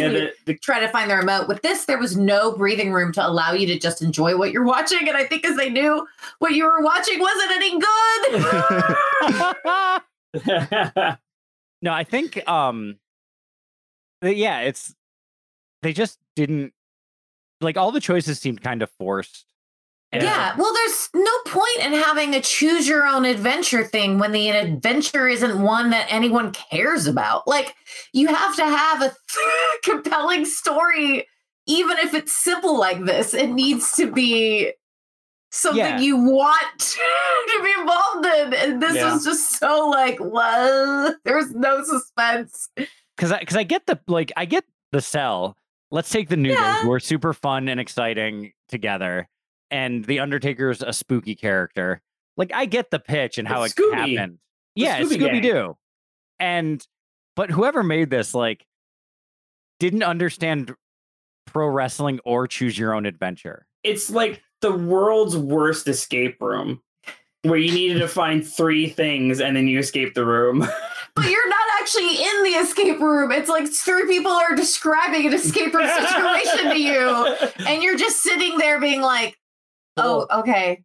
Yeah, 0.00 0.08
the, 0.08 0.32
the 0.52 0.58
try 0.58 0.80
to 0.80 0.88
find 0.88 1.10
the 1.10 1.16
remote. 1.16 1.48
With 1.48 1.62
this, 1.62 1.84
there 1.84 1.98
was 1.98 2.16
no 2.16 2.56
breathing 2.56 2.92
room 2.92 3.12
to 3.12 3.26
allow 3.26 3.52
you 3.52 3.66
to 3.68 3.78
just 3.78 4.02
enjoy 4.02 4.36
what 4.36 4.52
you're 4.52 4.64
watching. 4.64 5.08
And 5.08 5.16
I 5.16 5.24
think 5.24 5.44
as 5.44 5.56
they 5.56 5.70
knew 5.70 6.06
what 6.38 6.52
you 6.52 6.64
were 6.64 6.82
watching 6.82 7.20
wasn't 7.20 7.50
any 7.52 7.78
good. 7.78 8.38
no, 11.82 11.92
I 11.92 12.04
think 12.04 12.48
um 12.48 12.98
yeah, 14.22 14.60
it's 14.60 14.94
they 15.82 15.92
just 15.92 16.18
didn't 16.34 16.72
like 17.60 17.76
all 17.76 17.92
the 17.92 18.00
choices 18.00 18.38
seemed 18.38 18.62
kind 18.62 18.82
of 18.82 18.90
forced. 18.90 19.44
And 20.10 20.22
Yeah, 20.22 20.54
well, 20.56 20.72
there's 20.72 21.10
no 21.14 21.30
point 21.46 21.80
in 21.80 21.92
having 21.92 22.34
a 22.34 22.40
choose 22.40 22.88
your 22.88 23.06
own 23.06 23.24
adventure 23.26 23.84
thing 23.84 24.18
when 24.18 24.32
the 24.32 24.46
mm. 24.48 24.62
adventure 24.74 25.28
isn't 25.28 25.62
one 25.62 25.90
that 25.90 26.06
anyone 26.10 26.52
cares 26.52 27.06
about. 27.06 27.46
Like, 27.46 27.74
you 28.12 28.28
have 28.28 28.56
to 28.56 28.64
have 28.64 29.02
a 29.02 29.14
compelling 29.84 30.46
story, 30.46 31.26
even 31.66 31.98
if 31.98 32.14
it's 32.14 32.32
simple 32.32 32.78
like 32.78 33.04
this. 33.04 33.34
It 33.34 33.48
needs 33.50 33.92
to 33.96 34.10
be 34.10 34.72
something 35.50 35.78
Yeah. 35.78 35.98
you 36.00 36.16
want 36.16 36.78
to 36.78 37.62
be 37.62 37.70
involved 37.78 38.26
in. 38.26 38.54
And 38.54 38.82
this 38.82 38.94
Yeah. 38.96 39.12
was 39.12 39.24
just 39.24 39.58
so 39.58 39.88
like, 39.90 40.18
what? 40.18 41.16
There's 41.24 41.54
no 41.54 41.84
suspense. 41.84 42.68
because 43.16 43.30
I 43.32 43.40
because 43.40 43.56
I 43.56 43.62
get 43.64 43.84
the 43.86 44.00
like 44.06 44.32
I 44.38 44.46
get 44.46 44.64
the 44.92 45.02
cell. 45.02 45.54
Let's 45.90 46.08
take 46.10 46.28
the 46.30 46.36
new 46.36 46.50
Yeah. 46.52 46.86
We're 46.86 46.98
super 47.00 47.34
fun 47.34 47.68
and 47.68 47.78
exciting 47.80 48.52
together. 48.68 49.28
And 49.70 50.04
the 50.04 50.20
Undertaker's 50.20 50.82
a 50.82 50.92
spooky 50.92 51.34
character. 51.34 52.00
Like 52.36 52.52
I 52.54 52.64
get 52.66 52.90
the 52.90 52.98
pitch 52.98 53.38
and 53.38 53.46
how 53.46 53.62
It's 53.64 53.74
it 53.78 53.82
Scooby. 53.82 53.94
happened. 54.16 54.38
The 54.76 54.82
yeah, 54.82 54.96
it's 54.98 55.12
Scooby 55.12 55.18
Scooby 55.18 55.42
Doo. 55.42 55.76
And 56.40 56.86
but 57.36 57.50
whoever 57.50 57.82
made 57.82 58.10
this, 58.10 58.34
like, 58.34 58.64
didn't 59.78 60.02
understand 60.02 60.74
pro 61.46 61.66
wrestling 61.68 62.20
or 62.24 62.46
choose 62.46 62.78
your 62.78 62.94
own 62.94 63.06
adventure. 63.06 63.66
It's 63.84 64.10
like 64.10 64.42
the 64.60 64.72
world's 64.72 65.36
worst 65.36 65.86
escape 65.88 66.40
room 66.40 66.82
where 67.42 67.58
you 67.58 67.72
needed 67.72 68.00
to 68.00 68.08
find 68.08 68.46
three 68.46 68.88
things 68.88 69.40
and 69.40 69.56
then 69.56 69.68
you 69.68 69.78
escape 69.78 70.14
the 70.14 70.24
room. 70.26 70.66
But 71.14 71.30
you're 71.30 71.48
not 71.48 71.58
actually 71.80 72.14
in 72.14 72.42
the 72.44 72.50
escape 72.60 73.00
room. 73.00 73.32
It's 73.32 73.48
like 73.48 73.66
three 73.66 74.06
people 74.06 74.30
are 74.30 74.54
describing 74.54 75.26
an 75.26 75.32
escape 75.32 75.74
room 75.74 75.88
situation 75.88 76.70
to 76.70 76.80
you, 76.80 77.36
and 77.66 77.82
you're 77.82 77.96
just 77.96 78.22
sitting 78.22 78.56
there 78.58 78.78
being 78.78 79.00
like, 79.00 79.36
"Oh, 79.98 80.26
okay. 80.40 80.82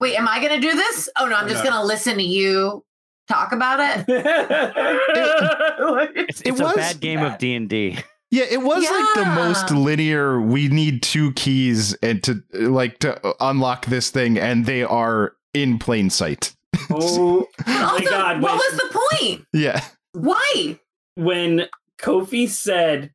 Wait, 0.00 0.18
am 0.18 0.28
I 0.28 0.40
going 0.40 0.60
to 0.60 0.62
do 0.70 0.74
this? 0.74 1.08
Oh 1.18 1.26
no, 1.26 1.36
I'm 1.36 1.48
just 1.48 1.64
No. 1.64 1.70
going 1.70 1.80
to 1.82 1.86
listen 1.86 2.16
to 2.16 2.22
you 2.22 2.84
talk 3.28 3.52
about 3.52 3.80
it." 3.80 4.06
It's, 6.28 6.40
It 6.40 6.48
it's 6.48 6.60
a 6.60 6.64
was 6.64 6.74
bad 6.76 7.00
game 7.00 7.22
of 7.22 7.38
D 7.38 7.54
and 7.54 7.68
D. 7.68 7.98
Yeah, 8.30 8.44
it 8.50 8.62
was 8.62 8.82
like 8.82 9.14
the 9.24 9.30
most 9.34 9.70
linear. 9.70 10.40
We 10.40 10.68
need 10.68 11.02
two 11.02 11.32
keys 11.34 11.94
and 12.02 12.22
to 12.24 12.42
like 12.52 12.98
to 13.00 13.24
uh, 13.24 13.32
unlock 13.40 13.86
this 13.86 14.10
thing, 14.10 14.38
and 14.38 14.66
they 14.66 14.82
are 14.82 15.34
in 15.54 15.78
plain 15.78 16.10
sight. 16.10 16.54
oh 16.90 17.46
my 17.66 18.04
god! 18.08 18.42
what 18.42 18.52
when- 18.52 18.58
was 18.58 18.76
the 18.78 19.00
point? 19.12 19.44
Yeah, 19.52 19.84
Why? 20.12 20.78
when 21.14 21.66
Kofi 22.00 22.48
said 22.48 23.12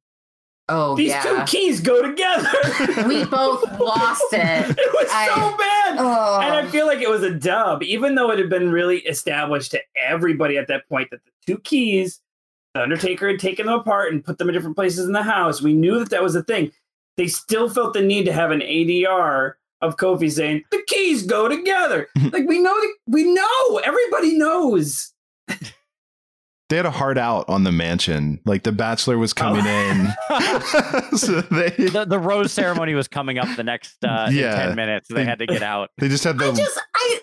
Oh 0.72 0.96
these 0.96 1.10
yeah, 1.10 1.22
two 1.22 1.44
keys 1.46 1.82
go 1.82 2.02
together. 2.02 2.50
we 3.08 3.26
both 3.26 3.62
lost 3.80 4.24
it. 4.32 4.70
it 4.78 4.94
was 4.94 5.10
I- 5.12 5.28
so 5.28 5.58
bad. 5.58 5.98
Oh. 6.00 6.40
And 6.42 6.54
I 6.54 6.70
feel 6.72 6.88
like 6.88 7.02
it 7.02 7.10
was 7.10 7.24
a 7.24 7.34
dub, 7.34 7.84
even 7.84 8.16
though 8.16 8.32
it 8.32 8.40
had 8.40 8.50
been 8.50 8.72
really 8.72 9.00
established 9.00 9.72
to 9.72 9.82
everybody 10.02 10.58
at 10.58 10.68
that 10.70 10.88
point 10.88 11.10
that 11.12 11.20
the 11.26 11.32
two 11.46 11.60
keys, 11.60 12.22
the 12.74 12.82
Undertaker 12.82 13.28
had 13.28 13.40
taken 13.40 13.66
them 13.66 13.80
apart 13.80 14.14
and 14.14 14.24
put 14.24 14.38
them 14.38 14.48
in 14.48 14.54
different 14.54 14.78
places 14.78 15.06
in 15.06 15.12
the 15.12 15.24
house. 15.24 15.62
We 15.62 15.74
knew 15.74 16.00
that 16.00 16.10
that 16.12 16.24
was 16.24 16.36
a 16.36 16.44
thing. 16.44 16.72
They 17.18 17.28
still 17.28 17.70
felt 17.70 17.94
the 17.94 18.02
need 18.02 18.24
to 18.26 18.34
have 18.34 18.52
an 18.52 18.62
ADR 18.62 19.54
of 19.82 19.98
Kofi 19.98 20.32
saying 20.32 20.64
the 20.72 20.82
keys 20.88 21.24
go 21.24 21.50
together. 21.50 22.08
like 22.32 22.48
we 22.48 22.60
know, 22.60 22.74
that 22.74 22.96
we 23.08 23.26
know, 23.26 23.78
everybody 23.84 24.38
knows. 24.38 25.12
They 26.72 26.78
had 26.78 26.86
a 26.86 26.92
hard 26.92 27.18
out 27.18 27.50
on 27.50 27.66
the 27.66 27.72
mansion. 27.72 28.40
Like 28.46 28.64
the 28.64 28.72
Bachelor 28.72 29.18
was 29.18 29.34
coming 29.34 29.66
in, 29.66 30.08
so 31.18 31.42
they 31.42 31.70
the, 31.72 32.06
the 32.08 32.18
rose 32.18 32.54
ceremony 32.54 32.94
was 32.94 33.10
coming 33.10 33.38
up 33.38 33.54
the 33.58 33.64
next 33.64 34.02
uh, 34.06 34.30
Yeah. 34.32 34.56
ten 34.56 34.76
minutes. 34.78 35.10
They 35.10 35.26
had 35.26 35.40
to 35.40 35.46
get 35.46 35.64
out. 35.64 35.90
they 35.98 36.08
just 36.08 36.24
had 36.24 36.38
the. 36.40 36.50
I 36.50 36.54
just 36.54 36.80
I 36.96 37.20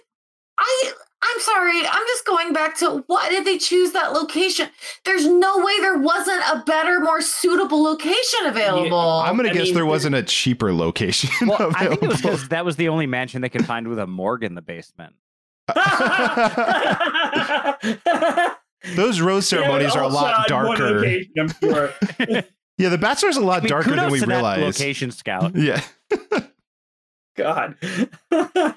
I 0.58 0.92
I'm 1.22 1.40
sorry. 1.40 1.78
I'm 1.80 2.06
just 2.08 2.26
going 2.26 2.52
back 2.52 2.76
to 2.78 3.04
why 3.06 3.30
did 3.30 3.46
they 3.46 3.56
choose 3.56 3.92
that 3.92 4.12
location? 4.12 4.68
There's 5.06 5.26
no 5.26 5.64
way 5.64 5.80
there 5.80 5.96
wasn't 5.98 6.42
a 6.52 6.62
better, 6.66 7.00
more 7.00 7.22
suitable 7.22 7.82
location 7.82 8.40
available. 8.44 8.98
I'm 8.98 9.34
gonna 9.36 9.48
I 9.48 9.52
guess 9.54 9.64
mean, 9.68 9.74
there 9.74 9.86
wasn't 9.86 10.14
a 10.14 10.22
cheaper 10.22 10.74
location. 10.74 11.30
Well, 11.48 11.72
I 11.74 11.86
think 11.88 12.02
it 12.02 12.08
was 12.08 12.18
available. 12.20 12.36
because 12.36 12.48
that 12.50 12.66
was 12.66 12.76
the 12.76 12.90
only 12.90 13.06
mansion 13.06 13.40
they 13.40 13.48
could 13.48 13.64
find 13.64 13.88
with 13.88 13.98
a 13.98 14.06
morgue 14.06 14.44
in 14.44 14.54
the 14.54 14.62
basement. 14.62 15.14
Those 18.94 19.20
rose 19.20 19.48
ceremonies 19.48 19.94
are 19.94 20.02
a 20.02 20.08
lot 20.08 20.34
uh, 20.34 20.44
darker. 20.46 21.04
I'm 21.38 21.48
sure. 21.60 21.92
Yeah, 22.78 22.90
the 22.90 22.98
Bachelor's 22.98 23.36
a 23.36 23.40
lot 23.40 23.58
I 23.58 23.60
mean, 23.62 23.70
darker 23.70 23.96
than 23.96 24.08
we 24.08 24.20
to 24.20 24.26
that 24.26 24.34
realize. 24.34 24.78
Location 24.78 25.10
scout. 25.10 25.56
Yeah, 25.56 25.82
God. 27.36 27.74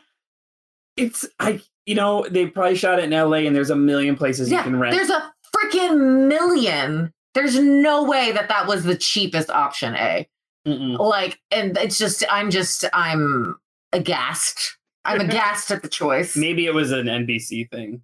it's 0.98 1.28
I 1.40 1.62
you 1.86 1.96
know, 1.96 2.26
they 2.30 2.48
probably 2.48 2.76
shot 2.76 3.00
it 3.00 3.06
in 3.06 3.12
LA 3.12 3.38
and 3.38 3.56
there's 3.56 3.70
a 3.70 3.76
million 3.76 4.16
places 4.16 4.52
you 4.52 4.62
can 4.62 4.80
rent. 4.80 4.96
there's 4.96 5.10
a 5.10 5.34
freaking 5.56 6.28
million. 6.28 7.14
There's 7.34 7.60
no 7.60 8.04
way 8.04 8.32
that 8.32 8.50
that 8.50 8.68
was 8.68 8.84
the 8.84 8.96
cheapest 8.96 9.50
option 9.50 9.96
A. 9.96 10.28
Mm-mm. 10.68 11.00
Like, 11.00 11.40
and 11.50 11.78
it's 11.78 11.98
just, 11.98 12.24
I'm 12.30 12.52
just, 12.52 12.86
I'm 12.94 13.58
aghast. 13.94 14.78
I'm 15.06 15.22
aghast 15.22 15.72
at 15.72 15.82
the 15.82 15.88
choice. 15.88 16.36
Maybe 16.36 16.66
it 16.66 16.74
was 16.74 16.92
an 16.92 17.06
NBC 17.06 17.70
thing. 17.72 18.04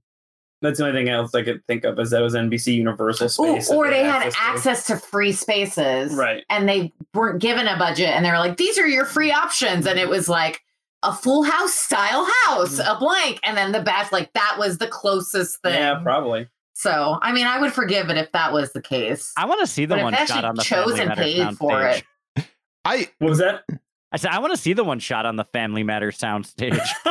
That's 0.61 0.79
the 0.79 0.87
only 0.87 0.99
thing 0.99 1.09
else 1.09 1.35
I 1.35 1.43
could 1.43 1.63
think 1.67 1.83
of 1.83 1.99
is 1.99 2.09
that 2.09 2.19
it 2.19 2.23
was 2.23 2.33
NBC 2.33 2.73
Universal 2.75 3.29
Space. 3.29 3.69
that 3.69 3.75
or 3.75 3.89
they 3.89 4.03
had 4.03 4.29
to. 4.31 4.37
access 4.39 4.85
to 4.87 4.97
free 4.97 5.31
spaces. 5.31 6.13
Right. 6.13 6.43
and 6.49 6.67
they 6.67 6.91
weren't 7.13 7.39
given 7.41 7.67
a 7.67 7.77
budget 7.77 8.09
and 8.09 8.25
they 8.25 8.31
were 8.31 8.39
like 8.39 8.57
these 8.57 8.77
are 8.79 8.87
your 8.87 9.05
free 9.05 9.31
options 9.31 9.85
and 9.85 9.99
it 9.99 10.09
was 10.09 10.27
like 10.27 10.61
a 11.03 11.13
full 11.13 11.43
house 11.43 11.73
style 11.73 12.27
house 12.43 12.79
mm-hmm. 12.79 12.95
a 12.95 12.99
blank 12.99 13.39
and 13.43 13.55
then 13.55 13.71
the 13.71 13.81
batch 13.81 14.11
like 14.11 14.33
that 14.33 14.55
was 14.57 14.79
the 14.79 14.87
closest 14.87 15.61
thing 15.61 15.73
Yeah, 15.75 15.99
probably. 16.01 16.47
so 16.73 17.19
i 17.21 17.31
mean 17.31 17.45
i 17.45 17.59
would 17.61 17.71
forgive 17.71 18.09
it 18.09 18.17
if 18.17 18.31
that 18.31 18.51
was 18.51 18.71
the 18.73 18.81
case 18.81 19.31
I 19.37 19.45
want 19.45 19.59
to 19.61 19.67
see 19.67 19.85
the 19.85 19.95
But 19.95 20.03
one 20.05 20.13
shot 20.13 20.21
actually 20.21 20.43
on 20.43 20.55
the 20.55 20.63
chose 20.63 20.99
and 20.99 21.11
paid 21.13 21.55
for 21.57 21.69
soundstage. 21.71 22.03
it. 22.35 22.45
I 22.83 23.07
What 23.19 23.29
was 23.29 23.39
that? 23.39 23.63
I 24.11 24.17
said 24.17 24.31
I 24.31 24.39
want 24.39 24.53
to 24.53 24.57
see 24.57 24.73
the 24.73 24.83
one 24.83 24.99
shot 24.99 25.25
on 25.27 25.35
the 25.35 25.45
Family 25.45 25.83
Matters 25.83 26.17
soundstage. 26.17 26.79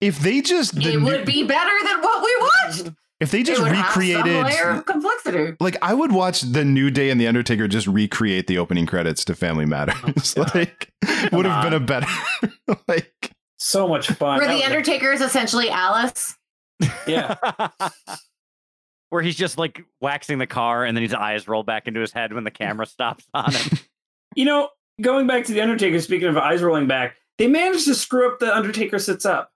if 0.00 0.18
they 0.20 0.40
just 0.40 0.74
the 0.74 0.92
it 0.92 0.96
new- 0.98 1.04
would 1.04 1.24
be 1.24 1.44
better 1.44 1.70
than 1.84 2.00
what 2.02 2.22
we 2.24 2.36
watched 2.40 2.90
if 3.20 3.30
they 3.30 3.42
just 3.42 3.60
it 3.60 3.64
would 3.64 3.72
have 3.72 3.92
some 3.92 4.00
recreated 4.02 4.42
layer 4.44 4.70
of 4.70 4.86
complexity 4.86 5.56
like 5.60 5.76
I 5.82 5.92
would 5.94 6.12
watch 6.12 6.40
the 6.40 6.64
New 6.64 6.90
Day 6.90 7.10
and 7.10 7.20
the 7.20 7.26
Undertaker 7.28 7.68
just 7.68 7.86
recreate 7.86 8.46
the 8.46 8.56
opening 8.58 8.86
credits 8.86 9.24
to 9.26 9.34
Family 9.34 9.66
Matters. 9.66 10.34
God. 10.34 10.54
like 10.54 10.90
would 11.32 11.44
have 11.44 11.62
been 11.64 11.74
a 11.74 11.80
better 11.80 12.06
like 12.88 13.32
so 13.58 13.86
much 13.86 14.08
fun. 14.08 14.38
where 14.38 14.48
the 14.48 14.64
undertaker 14.64 15.12
is 15.12 15.20
essentially 15.20 15.68
alice 15.68 16.34
Yeah. 17.06 17.36
Where 19.10 19.22
he's 19.22 19.34
just 19.36 19.58
like 19.58 19.84
waxing 20.00 20.38
the 20.38 20.46
car 20.46 20.84
and 20.84 20.96
then 20.96 21.02
his 21.02 21.12
eyes 21.14 21.48
roll 21.48 21.64
back 21.64 21.88
into 21.88 21.98
his 22.00 22.12
head 22.12 22.32
when 22.32 22.44
the 22.44 22.50
camera 22.52 22.86
stops 22.86 23.26
on 23.34 23.52
him. 23.52 23.78
You 24.36 24.44
know, 24.44 24.68
going 25.00 25.26
back 25.26 25.46
to 25.46 25.52
the 25.52 25.60
Undertaker, 25.60 25.98
speaking 26.00 26.28
of 26.28 26.36
eyes 26.36 26.62
rolling 26.62 26.86
back, 26.86 27.16
they 27.36 27.48
managed 27.48 27.86
to 27.86 27.94
screw 27.96 28.30
up 28.32 28.38
the 28.38 28.54
Undertaker 28.56 29.00
sits 29.00 29.26
up. 29.26 29.50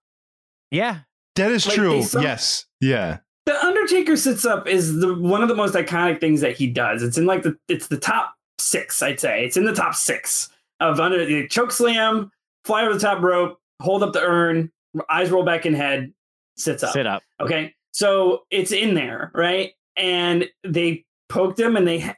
Yeah. 0.74 1.00
that 1.36 1.50
is 1.50 1.66
Like, 1.66 1.74
true. 1.76 1.90
they 1.92 2.02
some- 2.02 2.22
yes. 2.22 2.66
Yeah. 2.80 3.18
The 3.46 3.62
Undertaker 3.64 4.16
sits 4.16 4.44
up 4.46 4.66
is 4.66 5.00
the 5.00 5.14
one 5.14 5.42
of 5.42 5.48
the 5.48 5.54
most 5.54 5.74
iconic 5.74 6.18
things 6.20 6.40
that 6.40 6.56
he 6.56 6.66
does. 6.66 7.02
It's 7.02 7.18
in 7.18 7.26
like 7.26 7.42
the 7.42 7.56
it's 7.68 7.88
the 7.88 7.98
top 7.98 8.34
six, 8.58 9.02
I'd 9.02 9.20
say. 9.20 9.44
It's 9.44 9.56
in 9.58 9.64
the 9.66 9.74
top 9.74 9.94
six 9.94 10.48
of 10.80 10.98
under 10.98 11.24
the 11.26 11.46
choke 11.48 11.70
slam, 11.70 12.30
fly 12.64 12.84
over 12.84 12.94
the 12.94 13.00
top 13.00 13.22
rope, 13.22 13.58
hold 13.82 14.02
up 14.02 14.12
the 14.14 14.22
urn, 14.22 14.70
eyes 15.10 15.30
roll 15.30 15.44
back 15.44 15.66
in 15.66 15.74
head, 15.74 16.12
sits 16.56 16.82
up. 16.82 16.92
Sit 16.94 17.06
up. 17.06 17.22
Okay, 17.38 17.74
so 17.92 18.44
it's 18.50 18.72
in 18.72 18.94
there, 18.94 19.30
right? 19.34 19.72
And 19.96 20.48
they 20.66 21.04
poked 21.28 21.60
him, 21.60 21.76
and 21.76 21.86
they 21.86 22.14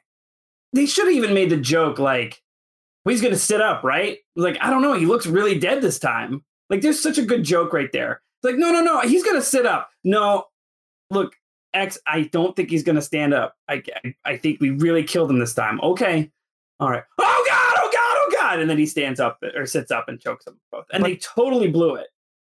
they 0.73 0.85
should 0.85 1.07
have 1.07 1.15
even 1.15 1.33
made 1.33 1.49
the 1.49 1.57
joke 1.57 1.99
like, 1.99 2.41
well, 3.03 3.11
"He's 3.11 3.21
gonna 3.21 3.35
sit 3.35 3.59
up, 3.59 3.83
right?" 3.83 4.19
Like, 4.37 4.57
I 4.61 4.69
don't 4.69 4.81
know, 4.81 4.93
he 4.93 5.05
looks 5.05 5.27
really 5.27 5.59
dead 5.59 5.81
this 5.81 5.99
time. 5.99 6.43
Like, 6.69 6.79
there's 6.81 7.01
such 7.01 7.17
a 7.17 7.25
good 7.25 7.43
joke 7.43 7.73
right 7.73 7.91
there. 7.91 8.21
It's 8.43 8.51
like, 8.51 8.55
no, 8.57 8.71
no, 8.71 8.81
no, 8.81 9.01
he's 9.01 9.23
gonna 9.23 9.41
sit 9.41 9.65
up. 9.65 9.89
No, 10.03 10.45
look, 11.09 11.33
X, 11.73 11.97
I 12.07 12.23
don't 12.23 12.55
think 12.55 12.69
he's 12.69 12.83
gonna 12.83 13.01
stand 13.01 13.33
up. 13.33 13.55
I, 13.67 13.81
I, 14.05 14.15
I 14.25 14.37
think 14.37 14.59
we 14.61 14.69
really 14.71 15.03
killed 15.03 15.29
him 15.31 15.39
this 15.39 15.53
time. 15.53 15.79
Okay, 15.81 16.31
all 16.79 16.89
right. 16.89 17.03
Oh 17.17 17.45
God, 17.47 17.73
oh 17.77 17.89
God, 17.91 18.17
oh 18.19 18.29
God, 18.33 18.59
and 18.59 18.69
then 18.69 18.77
he 18.77 18.85
stands 18.85 19.19
up 19.19 19.39
or 19.55 19.65
sits 19.65 19.91
up 19.91 20.07
and 20.09 20.19
chokes 20.19 20.45
them 20.45 20.59
both, 20.71 20.85
and 20.93 21.01
But- 21.01 21.07
they 21.07 21.15
totally 21.17 21.69
blew 21.69 21.95
it. 21.95 22.07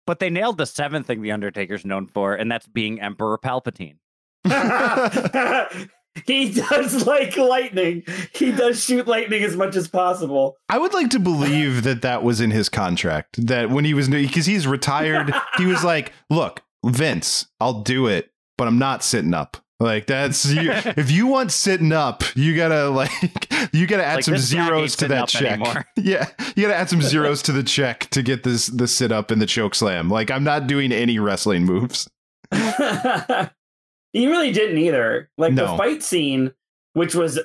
But 0.05 0.19
they 0.19 0.29
nailed 0.29 0.57
the 0.57 0.65
seventh 0.65 1.07
thing 1.07 1.21
the 1.21 1.31
Undertaker's 1.31 1.85
known 1.85 2.07
for, 2.07 2.35
and 2.35 2.51
that's 2.51 2.67
being 2.67 2.99
Emperor 2.99 3.37
Palpatine. 3.37 3.95
he 6.25 6.51
does 6.53 7.05
like 7.07 7.35
lightning. 7.37 8.03
He 8.33 8.51
does 8.51 8.83
shoot 8.83 9.07
lightning 9.07 9.43
as 9.43 9.55
much 9.55 9.75
as 9.75 9.87
possible. 9.87 10.57
I 10.69 10.77
would 10.77 10.93
like 10.93 11.09
to 11.11 11.19
believe 11.19 11.83
that 11.83 12.01
that 12.01 12.23
was 12.23 12.39
in 12.41 12.51
his 12.51 12.69
contract. 12.69 13.45
That 13.47 13.69
when 13.69 13.85
he 13.85 13.93
was 13.93 14.09
because 14.09 14.45
he's 14.45 14.67
retired, 14.67 15.33
he 15.57 15.65
was 15.65 15.83
like, 15.83 16.13
"Look, 16.29 16.61
Vince, 16.85 17.47
I'll 17.59 17.81
do 17.81 18.07
it, 18.07 18.31
but 18.57 18.67
I'm 18.67 18.79
not 18.79 19.03
sitting 19.03 19.33
up." 19.33 19.57
Like 19.79 20.05
that's 20.05 20.45
you, 20.45 20.71
if 20.73 21.11
you 21.11 21.27
want 21.27 21.51
sitting 21.51 21.91
up, 21.91 22.23
you 22.35 22.55
gotta 22.55 22.89
like 22.89 23.11
you 23.73 23.85
gotta 23.87 24.05
add 24.05 24.15
Like, 24.17 24.23
some 24.23 24.35
this 24.35 24.53
guy 24.53 24.59
ain't 24.59 24.67
zeros 24.67 24.95
to 24.97 25.07
that 25.09 25.27
check. 25.27 25.59
anymore. 25.59 25.85
Yeah, 25.97 26.27
you 26.55 26.61
gotta 26.63 26.75
add 26.75 26.89
some 26.89 27.01
zeros 27.01 27.41
to 27.43 27.51
the 27.51 27.63
check 27.63 28.07
to 28.11 28.21
get 28.21 28.43
this 28.43 28.67
the 28.67 28.87
sit 28.87 29.11
up 29.11 29.29
and 29.31 29.41
the 29.41 29.45
choke 29.45 29.75
slam. 29.75 30.09
Like 30.09 30.29
I'm 30.31 30.43
not 30.43 30.67
doing 30.67 30.91
any 30.91 31.17
wrestling 31.19 31.65
moves. 31.65 32.07
He 34.13 34.27
really 34.27 34.51
didn't 34.51 34.77
either. 34.77 35.29
Like 35.37 35.53
No. 35.53 35.71
the 35.71 35.77
fight 35.77 36.01
scene, 36.03 36.53
which 36.93 37.13
was 37.15 37.39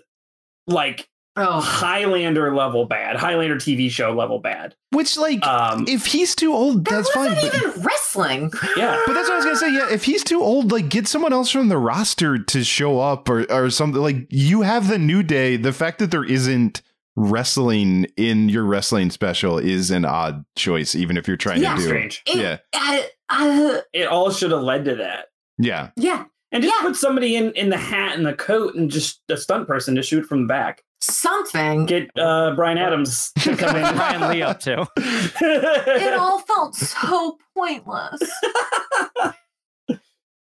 like 0.67 1.09
Oh, 1.41 1.61
Highlander 1.61 2.53
level 2.53 2.85
bad, 2.87 3.15
Highlander 3.15 3.55
TV 3.59 3.89
show 3.89 4.13
level 4.13 4.41
bad. 4.41 4.75
Which 4.91 5.17
like 5.17 5.47
Um, 5.47 5.85
if 5.87 6.07
he's 6.07 6.35
too 6.35 6.53
old, 6.53 6.85
that 6.87 6.91
that's 6.91 7.11
fine. 7.13 7.31
wasn't 7.33 7.53
But, 7.53 7.63
even 7.63 7.83
wrestling. 7.85 8.53
yeah, 8.77 9.01
but 9.07 9.13
that's 9.13 9.29
what 9.29 9.35
I 9.35 9.37
was 9.37 9.45
gonna 9.45 9.57
say. 9.57 9.73
Yeah, 9.73 9.87
if 9.93 10.03
he's 10.03 10.25
too 10.25 10.41
old, 10.43 10.73
like 10.73 10.89
get 10.89 11.07
someone 11.07 11.33
else 11.33 11.49
from 11.51 11.69
the 11.69 11.79
roster 11.79 12.39
to 12.39 12.65
show 12.65 12.99
up 12.99 13.29
or 13.29 13.47
or 13.53 13.71
something. 13.71 14.03
Like 14.03 14.27
you 14.31 14.63
have 14.63 14.89
the 14.89 14.99
new 14.99 15.23
day. 15.23 15.57
The 15.57 15.73
fact 15.73 16.01
that 16.01 16.11
there 16.11 16.25
isn't 16.25 16.83
wrestling 17.15 18.07
in 18.17 18.49
your 18.49 18.65
wrestling 18.65 19.11
special 19.11 19.59
is 19.59 19.91
an 19.93 20.05
odd 20.05 20.45
choice, 20.57 20.95
even 20.97 21.17
if 21.17 21.29
you're 21.29 21.37
trying 21.37 21.63
Yeah. 21.63 21.75
to 21.77 21.81
do. 21.81 21.87
strange. 21.87 22.23
It, 22.27 22.37
Yeah. 22.37 22.57
uh, 22.75 23.01
uh, 23.29 23.81
It 23.93 24.09
all 24.09 24.31
should 24.33 24.51
have 24.51 24.63
led 24.63 24.85
to 24.87 24.97
that. 24.97 25.27
Yeah, 25.59 25.91
yeah, 25.97 26.25
And 26.53 26.63
just 26.63 26.75
Yeah. 26.75 26.87
put 26.87 26.97
somebody 26.97 27.37
in 27.37 27.53
in 27.53 27.69
the 27.69 27.77
hat 27.77 28.17
and 28.17 28.25
the 28.27 28.33
coat 28.35 28.75
and 28.75 28.91
just 28.91 29.21
a 29.29 29.37
stunt 29.37 29.67
person 29.69 29.95
to 29.97 30.03
shoot 30.03 30.25
from 30.25 30.43
the 30.43 30.47
back. 30.49 30.83
something. 31.01 31.85
Get 31.87 32.09
uh, 32.19 32.55
Brian 32.57 32.79
Adams 32.79 33.31
to 33.41 33.55
come 33.57 33.77
in. 33.77 33.95
Brian 33.97 34.29
Lee 34.31 34.43
up 34.43 34.59
too. 34.61 34.87
it 34.97 36.15
all 36.15 36.41
felt 36.41 36.75
so 36.75 37.37
pointless. 37.55 38.21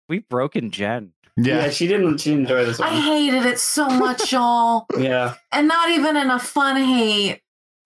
We've 0.09 0.27
broken 0.29 0.71
Jen. 0.71 1.13
yeah. 1.37 1.65
yeah. 1.65 1.71
she 1.71 1.87
didn't. 1.87 2.19
She 2.19 2.31
didn't 2.31 2.45
enjoy 2.45 2.65
this 2.65 2.81
I 2.81 2.89
hated 2.89 3.45
it 3.45 3.59
so 3.59 3.87
much, 3.89 4.33
y'all. 4.33 4.87
Yeah, 4.99 5.35
And 5.53 5.69
not 5.69 5.91
even 5.91 6.17
in 6.17 6.31
a 6.31 6.39
fun 6.39 6.77
hate. 6.83 7.43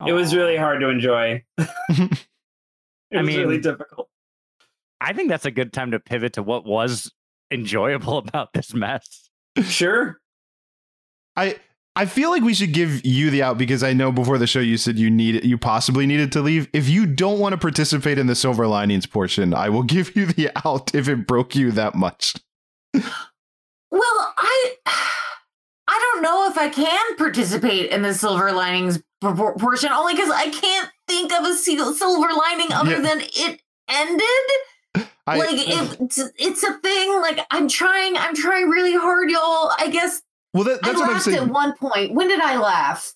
it 0.06 0.12
was 0.12 0.34
really 0.34 0.56
hard 0.56 0.80
to 0.80 0.88
enjoy. 0.88 1.42
it 1.58 1.68
I 3.12 3.18
was 3.18 3.26
mean- 3.26 3.40
really 3.40 3.58
difficult. 3.60 4.08
I 5.00 5.12
think 5.12 5.28
that's 5.30 5.44
a 5.46 5.50
good 5.50 5.72
time 5.72 5.90
to 5.90 5.98
pivot 5.98 6.34
to 6.34 6.44
what 6.44 6.64
was 6.64 7.10
enjoyable 7.52 8.18
about 8.26 8.52
this 8.52 8.72
mess. 8.74 9.30
Sure. 9.62 10.18
I 11.36 11.56
I 11.94 12.06
feel 12.06 12.30
like 12.30 12.42
we 12.42 12.54
should 12.54 12.72
give 12.72 13.04
you 13.04 13.28
the 13.30 13.42
out 13.42 13.58
because 13.58 13.82
I 13.82 13.92
know 13.92 14.10
before 14.10 14.38
the 14.38 14.46
show 14.46 14.60
you 14.60 14.78
said 14.78 14.98
you 14.98 15.10
need 15.10 15.44
you 15.44 15.58
possibly 15.58 16.06
needed 16.06 16.32
to 16.32 16.40
leave. 16.40 16.68
If 16.72 16.88
you 16.88 17.04
don't 17.06 17.38
want 17.38 17.52
to 17.52 17.58
participate 17.58 18.18
in 18.18 18.26
the 18.26 18.34
silver 18.34 18.66
linings 18.66 19.04
portion, 19.06 19.52
I 19.52 19.68
will 19.68 19.82
give 19.94 20.16
you 20.16 20.26
the 20.26 20.50
out 20.66 20.94
if 20.94 21.08
it 21.08 21.26
broke 21.26 21.54
you 21.54 21.70
that 21.72 21.94
much. 21.94 22.34
Well, 22.94 24.34
I 24.38 24.74
I 25.88 26.10
don't 26.12 26.22
know 26.22 26.48
if 26.50 26.56
I 26.56 26.68
can 26.70 27.16
participate 27.16 27.90
in 27.90 28.02
the 28.02 28.14
silver 28.14 28.52
linings 28.52 29.02
portion 29.20 29.90
only 29.92 30.14
because 30.14 30.30
I 30.30 30.48
can't 30.50 30.90
think 31.08 31.32
of 31.32 31.44
a 31.44 31.54
sil- 31.54 31.92
silver 31.94 32.28
lining 32.32 32.72
other 32.72 32.92
Yeah. 32.92 33.00
than 33.00 33.20
it 33.20 33.60
ended. 33.88 34.50
I, 34.94 35.38
like 35.38 35.48
it's 35.52 36.18
it's 36.36 36.62
a 36.62 36.74
thing. 36.78 37.20
Like 37.20 37.40
I'm 37.50 37.68
trying, 37.68 38.16
I'm 38.16 38.34
trying 38.34 38.68
really 38.68 38.94
hard, 38.94 39.30
y'all. 39.30 39.72
I 39.78 39.88
guess 39.90 40.22
well, 40.52 40.64
that, 40.64 40.80
I 40.82 40.88
that's 40.88 40.98
what 40.98 41.06
I'm 41.06 41.12
laughed 41.12 41.24
saying. 41.24 41.38
at 41.38 41.48
one 41.48 41.74
point. 41.76 42.14
When 42.14 42.28
did 42.28 42.40
I 42.40 42.56
laugh? 42.58 43.14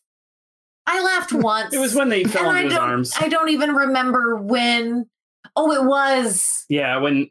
I 0.86 1.02
laughed 1.02 1.32
once. 1.32 1.74
It 1.74 1.78
was 1.78 1.94
when 1.94 2.08
they 2.08 2.24
fell 2.24 2.48
and 2.48 2.56
I 2.56 2.60
into 2.62 2.74
his 2.74 2.78
arms. 2.78 3.12
I 3.20 3.28
don't 3.28 3.50
even 3.50 3.72
remember 3.72 4.36
when. 4.36 5.06
Oh, 5.54 5.72
it 5.72 5.84
was. 5.84 6.64
yeah, 6.68 6.98
when 6.98 7.30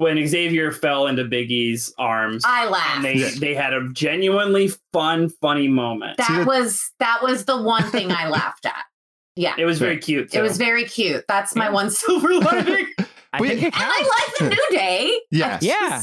when 0.00 0.26
Xavier 0.26 0.72
fell 0.72 1.06
into 1.08 1.24
Big 1.24 1.50
E's 1.50 1.92
arms. 1.98 2.42
I 2.46 2.62
and 2.62 2.70
laughed. 2.70 3.02
they 3.02 3.30
they 3.38 3.54
had 3.54 3.74
a 3.74 3.88
genuinely 3.92 4.70
fun, 4.92 5.28
funny 5.42 5.68
moment. 5.68 6.16
that 6.16 6.46
was 6.46 6.92
that 7.00 7.22
was 7.22 7.44
the 7.44 7.60
one 7.60 7.84
thing 7.84 8.10
I 8.10 8.28
laughed 8.30 8.66
at. 8.66 8.84
Yeah, 9.36 9.54
it 9.58 9.64
was 9.64 9.78
very 9.78 9.98
cute. 9.98 10.34
it 10.34 10.42
was 10.42 10.56
very 10.56 10.84
cute. 10.84 11.24
That's 11.28 11.54
my 11.54 11.70
one 11.70 11.90
silver 11.90 12.34
lining. 12.34 12.86
I 13.32 13.40
Wait, 13.40 13.48
think 13.50 13.62
it 13.62 13.72
counts. 13.74 13.94
I 13.96 14.26
like 14.28 14.38
the 14.38 14.56
new 14.56 14.78
day. 14.78 15.18
Yeah. 15.30 15.58
I 15.60 15.64
Yeah. 15.64 16.02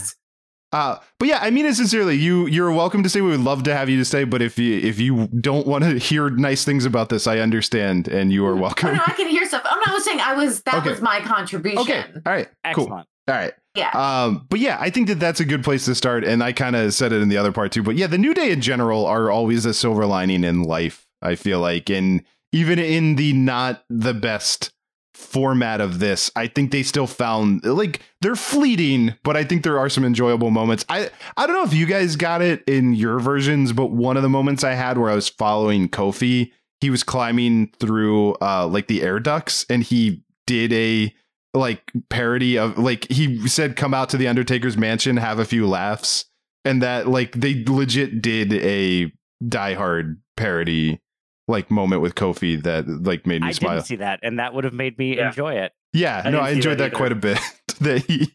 Uh, 0.74 0.98
but 1.18 1.30
yeah, 1.30 1.40
I 1.42 1.50
mean 1.50 1.66
it 1.66 1.76
sincerely. 1.76 2.16
You 2.18 2.46
you're 2.48 2.72
welcome 2.74 3.02
to 3.04 3.10
stay. 3.10 3.22
We 3.22 3.30
would 3.32 3.40
love 3.40 3.64
to 3.64 3.74
have 3.76 3.88
you 3.90 3.98
to 4.00 4.06
stay. 4.06 4.26
But 4.26 4.42
if 4.42 4.60
you 4.60 4.78
if 4.80 5.00
you 5.00 5.28
don't 5.28 5.66
want 5.66 5.86
to 5.86 5.98
hear 5.98 6.30
nice 6.30 6.66
things 6.66 6.84
about 6.84 7.08
this, 7.08 7.26
I 7.26 7.40
understand, 7.40 8.10
and 8.10 8.34
you 8.34 8.46
are 8.46 8.52
Oh, 8.54 8.58
welcome. 8.62 8.94
no, 8.94 9.02
I 9.06 9.14
can 9.14 9.30
hear 9.30 9.46
stuff. 9.48 9.62
Oh 9.66 9.82
no, 9.86 9.92
I 9.94 9.96
was 9.96 10.04
saying 10.04 10.20
I 10.20 10.34
was. 10.34 10.62
That 10.64 10.76
Okay. 10.76 10.90
was 10.90 11.02
my 11.02 11.22
contribution. 11.22 11.78
Okay, 11.80 12.04
All 12.26 12.34
right. 12.34 12.50
Cool. 12.74 12.92
All 12.92 13.06
right. 13.28 13.54
Yeah. 13.76 13.92
Um, 13.92 14.46
but 14.50 14.60
yeah, 14.60 14.78
I 14.80 14.90
think 14.90 15.08
that 15.08 15.20
that's 15.22 15.40
a 15.40 15.46
good 15.46 15.64
place 15.64 15.86
to 15.86 15.96
start. 15.96 16.26
And 16.26 16.44
I 16.44 16.52
kind 16.52 16.76
of 16.76 16.94
said 16.94 17.14
it 17.14 17.22
in 17.22 17.30
the 17.30 17.38
other 17.38 17.52
part 17.54 17.72
too. 17.72 17.84
But 17.84 17.96
yeah, 17.96 18.08
the 18.08 18.18
New 18.18 18.34
Day 18.34 18.52
in 18.52 18.60
general 18.60 19.06
are 19.06 19.30
always 19.32 19.66
a 19.66 19.74
silver 19.74 20.06
lining 20.06 20.44
in 20.44 20.64
life. 20.64 21.06
I 21.22 21.36
feel 21.36 21.60
like, 21.62 21.90
and 21.90 22.24
even 22.52 22.78
in 22.78 23.16
the 23.16 23.32
not 23.34 23.84
the 23.90 24.14
best 24.14 24.72
format 25.18 25.82
of 25.82 26.00
this, 26.00 26.32
I 26.36 26.48
think 26.48 26.72
they 26.72 26.84
still 26.84 27.08
found 27.08 27.66
like 27.66 28.02
they're 28.22 28.36
fleeting, 28.36 29.16
but 29.24 29.36
I 29.36 29.44
think 29.44 29.64
there 29.64 29.80
are 29.80 29.90
some 29.90 30.06
enjoyable 30.06 30.52
moments. 30.52 30.86
I 30.88 31.10
I 31.36 31.48
don't 31.48 31.56
know 31.56 31.64
if 31.64 31.74
you 31.74 31.86
guys 31.86 32.16
got 32.16 32.42
it 32.42 32.64
in 32.68 32.94
your 32.94 33.20
versions, 33.20 33.74
but 33.74 33.88
one 33.88 34.16
of 34.16 34.24
the 34.24 34.30
moments 34.30 34.64
I 34.64 34.74
had 34.74 34.98
where 34.98 35.10
I 35.10 35.16
was 35.16 35.28
following 35.28 35.90
Kofi, 35.90 36.52
he 36.80 36.90
was 36.90 37.04
climbing 37.04 37.74
through 37.80 38.36
uh 38.42 38.68
like 38.68 38.88
the 38.88 39.02
air 39.02 39.20
ducts, 39.20 39.66
and 39.70 39.84
he 39.84 40.24
did 40.46 40.72
a 40.72 41.14
like 41.54 41.92
parody 42.10 42.58
of 42.58 42.78
like 42.78 43.10
he 43.10 43.48
said 43.48 43.76
come 43.76 43.94
out 43.94 44.10
to 44.10 44.18
the 44.18 44.28
undertaker's 44.28 44.78
mansion 44.78 45.18
have 45.18 45.40
a 45.40 45.46
few 45.46 45.68
laughs 45.68 46.26
and 46.64 46.82
that 46.82 47.08
like 47.08 47.32
they 47.34 47.64
legit 47.66 48.22
did 48.22 48.54
a 48.54 49.12
die 49.48 49.74
hard 49.74 50.22
parody 50.36 51.02
like 51.48 51.72
moment 51.72 52.02
with 52.02 52.16
kofi 52.16 52.62
that 52.64 52.88
like 52.88 53.26
made 53.26 53.42
me 53.42 53.48
I 53.50 53.52
smile 53.52 53.76
didn't 53.76 53.86
see 53.88 53.96
that, 53.98 54.20
and 54.24 54.40
that 54.40 54.54
would 54.54 54.64
have 54.64 54.74
made 54.74 54.98
me 54.98 55.18
Yeah. 55.18 55.28
enjoy 55.28 55.54
it. 55.54 55.74
yeah 55.94 56.22
I 56.26 56.30
no 56.30 56.40
i 56.40 56.50
enjoyed 56.52 56.78
that 56.80 56.92
that, 56.92 56.98
quite 56.98 57.12
a 57.12 57.16
bit 57.16 57.40
that 57.82 58.04
he 58.06 58.34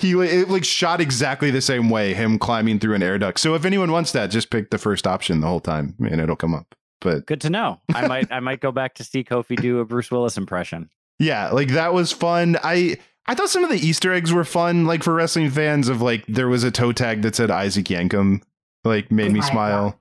he 0.00 0.12
it 0.12 0.48
like 0.48 0.64
shot 0.64 1.00
exactly 1.00 1.50
the 1.50 1.60
same 1.60 1.90
way 1.90 2.14
him 2.14 2.38
climbing 2.38 2.78
through 2.78 2.94
an 2.94 3.02
air 3.02 3.18
duct 3.18 3.38
so 3.38 3.54
if 3.54 3.64
anyone 3.64 3.92
wants 3.92 4.12
that 4.12 4.28
just 4.28 4.50
pick 4.50 4.70
the 4.70 4.78
first 4.78 5.06
option 5.06 5.40
the 5.40 5.46
whole 5.46 5.60
time 5.60 5.94
and 6.00 6.20
it'll 6.20 6.36
come 6.36 6.54
up 6.54 6.74
but 7.00 7.26
Good 7.26 7.40
to 7.42 7.50
know. 7.50 7.80
I 7.94 8.08
might 8.08 8.32
I 8.32 8.40
might 8.40 8.60
go 8.60 8.72
back 8.72 8.94
to 8.94 9.04
see 9.04 9.22
Kofi 9.22 9.56
do 9.60 9.78
a 9.78 9.84
Bruce 9.84 10.10
Willis 10.10 10.36
impression. 10.36 10.90
Yeah, 11.20 11.50
like 11.50 11.68
that 11.68 11.94
was 11.94 12.10
fun. 12.12 12.56
I 12.62 12.96
I 13.26 13.34
thought 13.34 13.50
some 13.50 13.62
of 13.62 13.70
the 13.70 13.76
Easter 13.78 14.12
eggs 14.12 14.32
were 14.32 14.44
fun, 14.44 14.84
like 14.84 15.02
for 15.02 15.14
wrestling 15.14 15.50
fans. 15.50 15.88
Of 15.88 16.00
like, 16.02 16.24
there 16.26 16.48
was 16.48 16.64
a 16.64 16.70
toe 16.70 16.92
tag 16.92 17.22
that 17.22 17.36
said 17.36 17.50
Isaac 17.50 17.86
Yankem, 17.86 18.42
like 18.84 19.10
made 19.12 19.30
oh, 19.30 19.34
me 19.34 19.40
Oh 19.42 19.48
smile. 19.48 20.00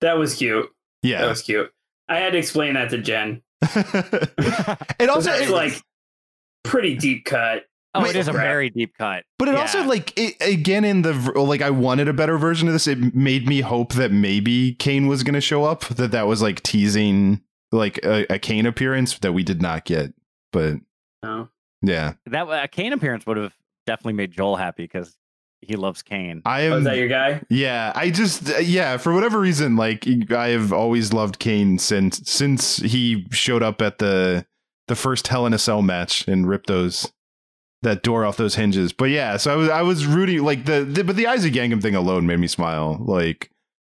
that 0.00 0.14
was 0.16 0.36
cute. 0.36 0.70
Yeah, 1.04 1.20
that 1.22 1.28
was 1.28 1.42
cute. 1.42 1.70
I 2.08 2.16
had 2.16 2.32
to 2.32 2.38
explain 2.38 2.74
that 2.74 2.90
to 2.90 2.98
Jen. 2.98 3.42
it 3.62 5.08
also 5.08 5.30
it's 5.32 5.50
like 5.50 5.80
pretty 6.64 6.96
deep 6.96 7.24
cut. 7.24 7.64
Oh, 7.96 8.02
Wait, 8.02 8.16
it 8.16 8.18
is 8.18 8.26
a 8.26 8.32
very 8.32 8.70
deep 8.70 8.92
cut. 8.98 9.22
but 9.38 9.46
it 9.46 9.54
Yeah. 9.54 9.60
also 9.60 9.84
like 9.84 10.12
it, 10.18 10.34
again 10.40 10.84
in 10.84 11.02
the 11.02 11.12
like 11.40 11.62
I 11.62 11.70
wanted 11.70 12.08
a 12.08 12.12
better 12.12 12.36
version 12.38 12.66
of 12.66 12.74
this. 12.74 12.86
It 12.88 13.14
made 13.14 13.46
me 13.46 13.60
hope 13.60 13.92
that 13.92 14.10
maybe 14.10 14.74
Kane 14.74 15.06
was 15.06 15.22
going 15.22 15.34
to 15.34 15.40
show 15.40 15.62
up. 15.64 15.82
That 15.84 16.10
that 16.10 16.26
was 16.26 16.42
like 16.42 16.62
teasing 16.64 17.40
like 17.70 17.98
a, 18.04 18.26
a 18.34 18.38
Kane 18.40 18.66
appearance 18.66 19.16
that 19.20 19.32
we 19.32 19.44
did 19.44 19.62
not 19.62 19.84
get. 19.84 20.12
But 20.52 20.76
No. 21.22 21.48
yeah, 21.82 22.14
that 22.26 22.48
a 22.64 22.66
Kane 22.68 22.92
appearance 22.92 23.26
would 23.26 23.36
have 23.36 23.54
definitely 23.86 24.14
made 24.14 24.32
Joel 24.32 24.56
happy 24.56 24.84
because 24.84 25.16
he 25.68 25.76
loves 25.76 26.02
Kane. 26.02 26.42
I 26.44 26.66
Oh, 26.66 26.72
am. 26.72 26.78
is 26.78 26.84
that 26.84 26.96
your 26.96 27.08
guy? 27.08 27.42
Yeah, 27.50 27.92
I 27.94 28.10
just 28.10 28.62
yeah, 28.62 28.96
for 28.96 29.12
whatever 29.14 29.38
reason, 29.40 29.76
like 29.76 30.06
I 30.30 30.48
have 30.48 30.72
always 30.72 31.12
loved 31.12 31.38
Kane 31.38 31.78
since 31.78 32.20
since 32.24 32.76
he 32.78 33.26
showed 33.30 33.62
up 33.62 33.80
at 33.82 33.98
the 33.98 34.46
the 34.88 34.94
first 34.96 35.28
Hell 35.28 35.46
in 35.46 35.54
a 35.54 35.58
Cell 35.58 35.82
match 35.82 36.26
and 36.28 36.48
ripped 36.48 36.66
those 36.66 37.12
that 37.82 38.02
door 38.02 38.24
off 38.24 38.36
those 38.36 38.54
hinges. 38.54 38.92
But 38.92 39.06
yeah, 39.10 39.36
so 39.36 39.52
I 39.52 39.56
was 39.56 39.68
I 39.68 39.82
was 39.82 40.06
rooting 40.06 40.42
like 40.42 40.64
the, 40.64 40.84
the 40.84 41.04
but 41.04 41.16
the 41.16 41.26
Isaac 41.26 41.52
Yankem 41.54 41.82
thing 41.82 41.94
alone 41.94 42.26
made 42.26 42.38
me 42.38 42.46
smile. 42.46 42.96
Like 43.00 43.50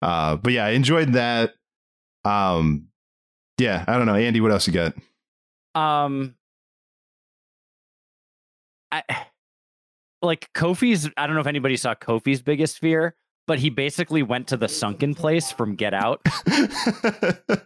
uh 0.02 0.36
but 0.36 0.52
yeah, 0.52 0.64
I 0.66 0.70
enjoyed 0.70 1.12
that. 1.14 1.54
Um 2.24 2.88
yeah, 3.58 3.84
I 3.88 3.96
don't 3.96 4.06
know. 4.06 4.14
Andy, 4.14 4.40
what 4.40 4.52
else 4.52 4.66
you 4.66 4.72
got? 4.72 4.92
Um, 5.74 6.34
I 8.92 9.02
like 10.22 10.52
Kofi's. 10.54 11.08
I 11.16 11.26
don't 11.26 11.34
know 11.34 11.40
if 11.40 11.46
anybody 11.46 11.76
saw 11.76 11.94
Kofi's 11.94 12.42
biggest 12.42 12.78
fear, 12.78 13.14
but 13.46 13.58
he 13.58 13.70
basically 13.70 14.22
went 14.22 14.48
to 14.48 14.56
the 14.56 14.68
sunken 14.68 15.14
place 15.14 15.52
from 15.52 15.74
Get 15.74 15.94
Out. 15.94 16.20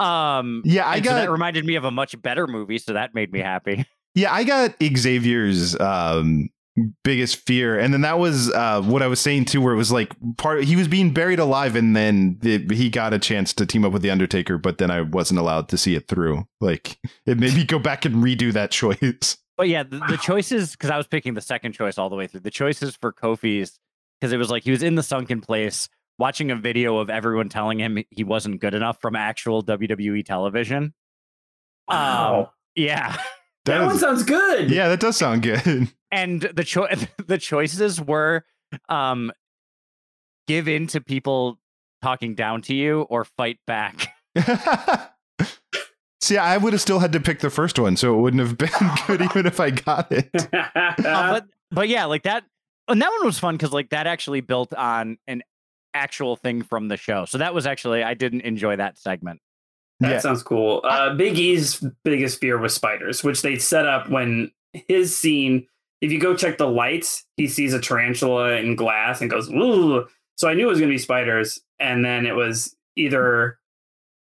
Um, 0.00 0.62
yeah, 0.64 0.86
I 0.86 0.96
and 0.96 1.04
so 1.04 1.10
got 1.10 1.16
that 1.16 1.30
reminded 1.30 1.64
me 1.64 1.74
of 1.74 1.84
a 1.84 1.90
much 1.90 2.20
better 2.20 2.46
movie, 2.46 2.78
so 2.78 2.92
that 2.92 3.14
made 3.14 3.32
me 3.32 3.40
happy. 3.40 3.86
Yeah, 4.14 4.32
I 4.32 4.44
got 4.44 4.74
Xavier's 4.82 5.78
um 5.80 6.50
biggest 7.04 7.36
fear 7.46 7.78
and 7.78 7.94
then 7.94 8.02
that 8.02 8.18
was 8.18 8.50
uh 8.52 8.82
what 8.82 9.02
I 9.02 9.06
was 9.06 9.18
saying 9.18 9.46
too 9.46 9.62
where 9.62 9.72
it 9.72 9.78
was 9.78 9.90
like 9.90 10.14
part 10.36 10.62
he 10.64 10.76
was 10.76 10.88
being 10.88 11.10
buried 11.10 11.38
alive 11.38 11.74
and 11.74 11.96
then 11.96 12.38
it, 12.42 12.70
he 12.70 12.90
got 12.90 13.14
a 13.14 13.18
chance 13.18 13.54
to 13.54 13.64
team 13.64 13.82
up 13.82 13.92
with 13.92 14.02
the 14.02 14.10
Undertaker 14.10 14.58
but 14.58 14.76
then 14.76 14.90
I 14.90 15.00
wasn't 15.00 15.40
allowed 15.40 15.70
to 15.70 15.78
see 15.78 15.94
it 15.94 16.06
through. 16.06 16.46
Like 16.60 16.98
it 17.24 17.38
made 17.38 17.54
me 17.54 17.64
go 17.64 17.78
back 17.78 18.04
and 18.04 18.16
redo 18.16 18.52
that 18.52 18.70
choice. 18.72 19.38
But 19.56 19.68
yeah, 19.68 19.82
the, 19.84 19.98
the 20.08 20.18
choices 20.18 20.72
because 20.72 20.90
I 20.90 20.96
was 20.96 21.06
picking 21.06 21.34
the 21.34 21.40
second 21.40 21.72
choice 21.72 21.96
all 21.98 22.08
the 22.10 22.16
way 22.16 22.26
through. 22.26 22.40
The 22.40 22.50
choices 22.50 22.96
for 22.96 23.12
Kofi's 23.12 23.78
because 24.20 24.32
it 24.32 24.36
was 24.36 24.50
like 24.50 24.64
he 24.64 24.70
was 24.70 24.82
in 24.82 24.94
the 24.96 25.02
sunken 25.02 25.40
place 25.40 25.88
watching 26.18 26.50
a 26.50 26.56
video 26.56 26.98
of 26.98 27.08
everyone 27.10 27.48
telling 27.48 27.78
him 27.78 28.02
he 28.10 28.24
wasn't 28.24 28.60
good 28.60 28.74
enough 28.74 29.00
from 29.00 29.16
actual 29.16 29.62
WWE 29.62 30.24
television. 30.24 30.94
Um, 31.88 31.96
Wow. 31.98 32.52
yeah, 32.74 33.16
that 33.64 33.80
is- 33.82 33.86
one 33.86 33.98
sounds 33.98 34.22
good. 34.24 34.70
yeah, 34.70 34.88
that 34.88 35.00
does 35.00 35.16
sound 35.16 35.42
good. 35.42 35.88
and 36.10 36.42
the 36.42 36.64
cho- 36.64 36.88
the 37.26 37.38
choices 37.38 38.00
were 38.00 38.44
um 38.88 39.32
give 40.46 40.68
in 40.68 40.86
to 40.88 41.00
people 41.00 41.58
talking 42.02 42.34
down 42.34 42.60
to 42.62 42.74
you 42.74 43.02
or 43.02 43.24
fight 43.24 43.58
back. 43.66 44.12
See, 46.26 46.36
I 46.38 46.56
would 46.56 46.72
have 46.72 46.82
still 46.82 46.98
had 46.98 47.12
to 47.12 47.20
pick 47.20 47.38
the 47.38 47.50
first 47.50 47.78
one, 47.78 47.96
so 47.96 48.12
it 48.18 48.20
wouldn't 48.20 48.40
have 48.40 48.58
been 48.58 48.68
good 49.06 49.22
even 49.22 49.46
if 49.46 49.60
I 49.60 49.70
got 49.70 50.10
it. 50.10 50.28
Uh, 50.52 51.30
but 51.32 51.44
but 51.70 51.88
yeah, 51.88 52.04
like 52.06 52.24
that 52.24 52.42
and 52.88 53.00
that 53.00 53.10
one 53.10 53.24
was 53.26 53.38
fun 53.38 53.54
because 53.56 53.72
like 53.72 53.90
that 53.90 54.06
actually 54.08 54.40
built 54.40 54.74
on 54.74 55.18
an 55.28 55.42
actual 55.94 56.34
thing 56.36 56.62
from 56.62 56.88
the 56.88 56.96
show. 56.96 57.26
So 57.26 57.38
that 57.38 57.54
was 57.54 57.64
actually 57.66 58.02
I 58.02 58.14
didn't 58.14 58.40
enjoy 58.40 58.74
that 58.76 58.98
segment. 58.98 59.40
That 60.00 60.10
Yeah. 60.10 60.18
sounds 60.18 60.42
cool. 60.42 60.80
Uh, 60.84 61.14
Big 61.14 61.38
E's 61.38 61.84
biggest 62.04 62.40
fear 62.40 62.58
was 62.58 62.74
spiders, 62.74 63.22
which 63.22 63.42
they 63.42 63.56
set 63.56 63.86
up 63.86 64.08
when 64.10 64.50
his 64.88 65.16
scene. 65.16 65.66
If 66.00 66.10
you 66.10 66.18
go 66.20 66.34
check 66.36 66.58
the 66.58 66.68
lights, 66.68 67.24
he 67.36 67.46
sees 67.46 67.72
a 67.72 67.80
tarantula 67.80 68.54
in 68.56 68.74
glass 68.74 69.20
and 69.20 69.30
goes, 69.30 69.48
"Ooh!" 69.50 70.06
So 70.38 70.48
I 70.48 70.54
knew 70.54 70.66
it 70.66 70.70
was 70.70 70.78
going 70.80 70.90
to 70.90 70.94
be 70.94 70.98
spiders, 70.98 71.60
and 71.78 72.04
then 72.04 72.26
it 72.26 72.34
was 72.34 72.74
either 72.96 73.58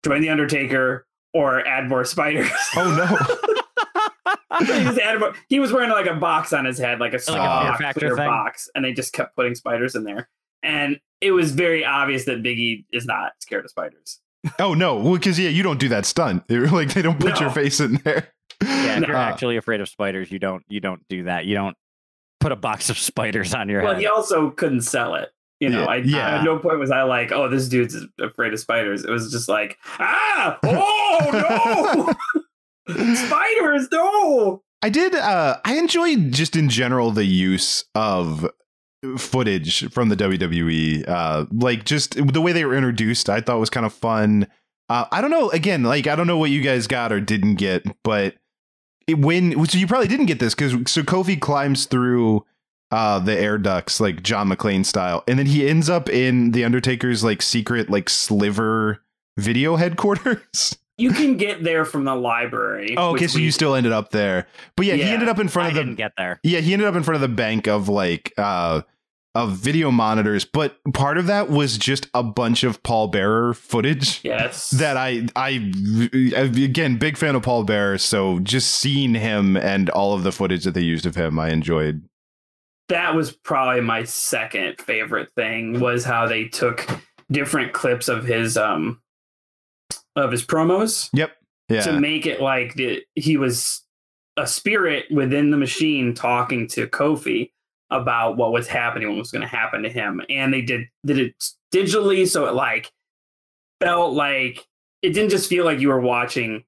join 0.05 0.21
the 0.21 0.29
Undertaker 0.31 1.07
or 1.39 1.67
add 1.67 1.89
more 1.89 2.05
spiders. 2.05 2.51
Oh 2.77 2.95
no. 2.97 4.65
he, 4.95 5.19
more- 5.19 5.35
he 5.49 5.61
was 5.61 5.73
wearing 5.73 5.91
like 5.91 6.07
a 6.07 6.15
box 6.15 6.53
on 6.53 6.65
his 6.65 6.79
head, 6.79 6.99
like 7.01 7.13
a 7.13 7.17
Like 7.17 7.23
a 7.23 7.25
soft 7.25 7.81
Factor 7.81 8.01
clear 8.01 8.17
thing? 8.17 8.27
box, 8.27 8.69
and 8.75 8.85
they 8.85 8.93
just 8.93 9.13
kept 9.13 9.37
putting 9.37 9.55
spiders 9.55 9.95
in 9.95 10.05
there. 10.05 10.29
And 10.63 10.99
it 11.21 11.33
was 11.33 11.53
very 11.53 11.85
obvious 11.85 12.25
that 12.25 12.43
Biggie 12.43 12.85
is 12.93 13.07
not 13.07 13.33
scared 13.41 13.65
of 13.65 13.71
spiders. 13.71 14.21
Oh 14.59 14.75
no. 14.75 14.97
Well, 14.97 15.15
because 15.15 15.39
yeah, 15.39 15.49
you 15.51 15.63
don't 15.63 15.79
do 15.81 15.89
that 15.91 16.07
stunt. 16.07 16.45
They're 16.49 16.67
like 16.69 16.93
they 16.95 17.03
don't 17.03 17.19
put 17.21 17.35
No. 17.35 17.41
your 17.41 17.51
face 17.51 17.81
in 17.81 17.95
there. 18.05 18.29
Yeah, 18.63 18.99
if 19.01 19.07
you're 19.07 19.17
Uh, 19.17 19.21
actually 19.21 19.57
afraid 19.57 19.81
of 19.81 19.89
spiders, 19.89 20.31
you 20.33 20.39
don't 20.39 20.65
you 20.69 20.81
don't 20.81 21.03
do 21.09 21.25
that. 21.25 21.45
You 21.47 21.55
don't 21.55 21.77
put 22.41 22.53
a 22.53 22.57
box 22.57 22.91
of 22.91 22.99
spiders 22.99 23.55
on 23.55 23.69
your 23.69 23.83
Well, 23.83 23.95
head. 23.95 23.97
Well, 23.97 24.01
he 24.01 24.07
also 24.07 24.51
couldn't 24.51 24.83
sell 24.83 25.15
it. 25.15 25.31
You 25.61 25.69
know, 25.71 25.83
Yeah, 25.83 25.87
I, 25.87 25.97
yeah. 25.97 26.39
at 26.39 26.45
no 26.45 26.59
point 26.59 26.79
was 26.79 26.91
I 26.91 27.03
like, 27.03 27.33
oh, 27.33 27.49
this 27.49 27.69
dude's 27.69 27.97
afraid 28.21 28.53
of 28.53 28.61
spiders. 28.61 29.05
It 29.05 29.11
was 29.11 29.31
just 29.33 29.49
like, 29.49 29.79
ah, 29.99 30.59
oh 30.63 32.15
no, 32.87 33.15
spiders, 33.15 33.89
no. 33.91 34.63
I 34.83 34.91
did. 34.91 35.15
Uh, 35.15 35.59
I 35.65 35.77
enjoyed 35.77 36.33
just 36.33 36.55
in 36.55 36.69
general 36.69 37.11
the 37.11 37.25
use 37.25 37.85
of 37.95 38.49
footage 39.17 39.91
from 39.93 40.09
the 40.09 40.17
WWE. 40.17 41.09
Uh, 41.09 41.47
like 41.53 41.85
just 41.85 42.15
the 42.15 42.41
way 42.41 42.53
they 42.53 42.65
were 42.65 42.75
introduced, 42.77 43.29
I 43.29 43.41
thought 43.41 43.59
was 43.59 43.71
kind 43.71 43.87
of 43.87 43.93
fun. 43.93 44.47
Uh, 44.89 45.07
I 45.11 45.21
don't 45.21 45.31
know. 45.31 45.51
Again, 45.51 45.83
like 45.83 46.07
I 46.07 46.15
don't 46.15 46.27
know 46.27 46.39
what 46.39 46.51
you 46.51 46.63
guys 46.63 46.87
got 46.87 47.13
or 47.13 47.21
didn't 47.21 47.57
get, 47.57 47.85
but 48.05 48.37
it, 49.07 49.19
when 49.19 49.67
so 49.67 49.79
you 49.79 49.87
probably 49.87 50.09
didn't 50.09 50.27
get 50.27 50.39
this 50.39 50.55
because 50.55 50.73
so 50.91 51.03
Kofi 51.03 51.41
climbs 51.41 51.87
through 51.87 52.45
uh 52.91 53.19
the 53.19 53.37
air 53.39 53.59
ducts 53.59 54.01
like 54.01 54.23
John 54.23 54.49
McClane 54.49 54.85
style, 54.87 55.23
and 55.29 55.39
then 55.39 55.47
he 55.47 55.69
ends 55.69 55.89
up 55.91 56.09
in 56.09 56.53
the 56.53 56.65
Undertaker's 56.65 57.23
like 57.25 57.43
secret 57.43 57.91
like 57.91 58.09
sliver 58.09 59.03
video 59.37 59.77
headquarters. 59.77 60.77
You 61.01 61.13
can 61.13 61.37
get 61.37 61.63
there 61.63 61.85
from 61.85 62.03
the 62.03 62.17
library. 62.17 62.97
Oh, 62.97 63.11
okay, 63.11 63.29
so 63.29 63.37
we- 63.39 63.45
you 63.45 63.53
still 63.53 63.77
ended 63.77 63.93
up 63.93 64.11
there. 64.11 64.49
But 64.77 64.87
yeah, 64.87 64.95
he 64.97 65.03
ended 65.05 65.29
up 65.29 65.39
in 65.39 65.47
front 65.47 65.67
I 65.67 65.69
of 65.69 65.75
the 65.77 65.81
didn't 65.83 65.95
get 65.95 66.11
there. 66.19 66.41
yeah, 66.43 66.59
he 66.59 66.73
ended 66.73 66.89
up 66.89 66.97
in 66.97 67.05
front 67.05 67.15
of 67.15 67.21
the 67.21 67.29
bank 67.37 67.69
of 67.69 67.89
like 67.89 68.33
uh 68.37 68.83
of 69.37 69.53
video 69.53 69.93
monitors, 69.93 70.45
but 70.45 70.77
part 70.95 71.17
of 71.17 71.29
that 71.29 71.49
was 71.51 71.79
just 71.79 72.09
a 72.15 72.25
bunch 72.25 72.65
of 72.65 72.83
Paul 72.83 73.07
Bearer 73.07 73.55
footage 73.55 74.19
Yes. 74.25 74.71
that 74.71 74.97
I 74.97 75.29
I 75.37 75.71
again 76.35 76.97
big 76.97 77.17
fan 77.17 77.37
of 77.37 77.43
Paul 77.43 77.63
Bearer, 77.63 77.99
so 77.99 78.41
just 78.41 78.75
seeing 78.75 79.15
him 79.15 79.57
and 79.57 79.91
all 79.91 80.15
of 80.15 80.25
the 80.25 80.33
footage 80.33 80.65
that 80.65 80.73
they 80.75 80.81
used 80.83 81.07
of 81.07 81.15
him, 81.15 81.39
I 81.39 81.51
enjoyed. 81.51 82.08
That 82.89 83.15
was 83.15 83.33
probably 83.33 83.81
my 83.81 84.05
second 84.05 84.81
favorite 84.81 85.31
thing 85.35 85.79
was 85.81 86.05
how 86.05 86.27
they 86.27 86.45
took 86.45 86.87
different 87.31 87.73
clips 87.73 88.09
of 88.09 88.25
his 88.25 88.57
um 88.57 89.01
of 90.17 90.33
his 90.33 90.45
promos 90.45 91.09
Yep. 91.13 91.33
Yeah. 91.69 91.83
to 91.83 92.01
make 92.01 92.25
it 92.27 92.41
like 92.41 92.75
the, 92.75 93.03
he 93.15 93.37
was 93.37 93.85
a 94.39 94.47
spirit 94.47 95.05
within 95.11 95.51
the 95.51 95.57
machine 95.59 96.15
talking 96.15 96.67
to 96.69 96.87
Kofi 96.87 97.51
about 97.91 98.37
what 98.37 98.53
was 98.53 98.67
happening, 98.69 99.09
what 99.09 99.19
was 99.19 99.31
going 99.31 99.43
to 99.43 99.49
happen 99.49 99.83
to 99.83 99.91
him, 99.91 100.23
and 100.31 100.53
they 100.53 100.63
did 100.63 100.87
did 101.05 101.19
it 101.19 101.35
digitally, 101.75 102.27
so 102.27 102.47
it 102.47 102.55
like 102.55 102.91
felt 103.81 104.15
like 104.15 104.67
it 105.03 105.11
didn't 105.11 105.31
just 105.31 105.49
feel 105.49 105.65
like 105.65 105.81
you 105.81 105.89
were 105.89 106.01
watching 106.01 106.65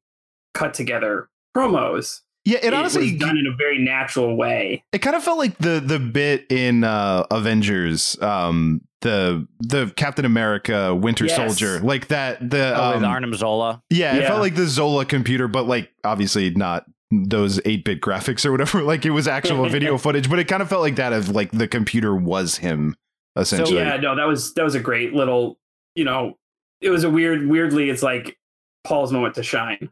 cut 0.55 0.75
together 0.75 1.29
promos. 1.57 2.21
Yeah, 2.45 2.59
it, 2.59 2.65
It 2.67 2.75
honestly 2.75 3.13
was 3.13 3.21
done 3.21 3.37
in 3.39 3.47
a 3.47 3.57
very 3.57 3.79
natural 3.79 4.37
way. 4.37 4.83
it 4.93 4.99
kind 5.01 5.17
of 5.17 5.23
felt 5.23 5.39
like 5.39 5.59
the 5.59 5.81
the 5.85 5.99
bit 5.99 6.47
in 6.51 6.85
uh 6.85 7.27
Avengers 7.31 8.21
um 8.23 8.81
the 9.03 9.47
the 9.61 9.93
Captain 9.97 10.25
America 10.25 10.95
Winter 10.95 11.25
Yes. 11.27 11.37
Soldier 11.37 11.81
like 11.85 12.09
that 12.09 12.39
the 12.51 12.75
Oh, 12.77 12.89
with 12.95 12.99
um, 12.99 13.05
Arnim 13.05 13.35
Zola. 13.35 13.83
Yeah, 13.91 14.15
it 14.17 14.23
Yeah. 14.23 14.29
felt 14.29 14.41
like 14.41 14.55
the 14.55 14.67
Zola 14.67 15.05
computer, 15.05 15.49
but 15.49 15.67
like 15.67 15.91
obviously 16.05 16.51
not 16.51 16.85
those 17.13 17.59
8-bit 17.61 18.01
graphics 18.01 18.45
or 18.47 18.53
whatever. 18.53 18.83
Like 18.91 19.05
it 19.05 19.11
was 19.11 19.27
actual 19.27 19.69
video 19.69 19.99
footage, 19.99 20.29
but 20.31 20.39
it 20.39 20.45
kind 20.49 20.63
of 20.63 20.69
felt 20.69 20.83
like 20.83 20.97
that 20.97 21.13
of 21.13 21.29
like 21.31 21.51
the 21.51 21.67
computer 21.67 22.15
was 22.15 22.57
him 22.59 22.95
essentially. 23.37 23.79
So, 23.79 23.85
yeah, 23.85 23.97
no, 23.97 24.15
that 24.17 24.27
was 24.29 24.55
that 24.55 24.65
was 24.65 24.75
a 24.75 24.81
great 24.81 25.13
little, 25.15 25.59
you 25.95 26.05
know, 26.05 26.37
it 26.81 26.91
was 26.91 27.03
a 27.05 27.11
weird, 27.11 27.49
weirdly, 27.49 27.91
it's 27.91 28.03
like 28.03 28.37
Paul's 28.85 29.13
moment 29.13 29.35
to 29.37 29.43
shine, 29.43 29.91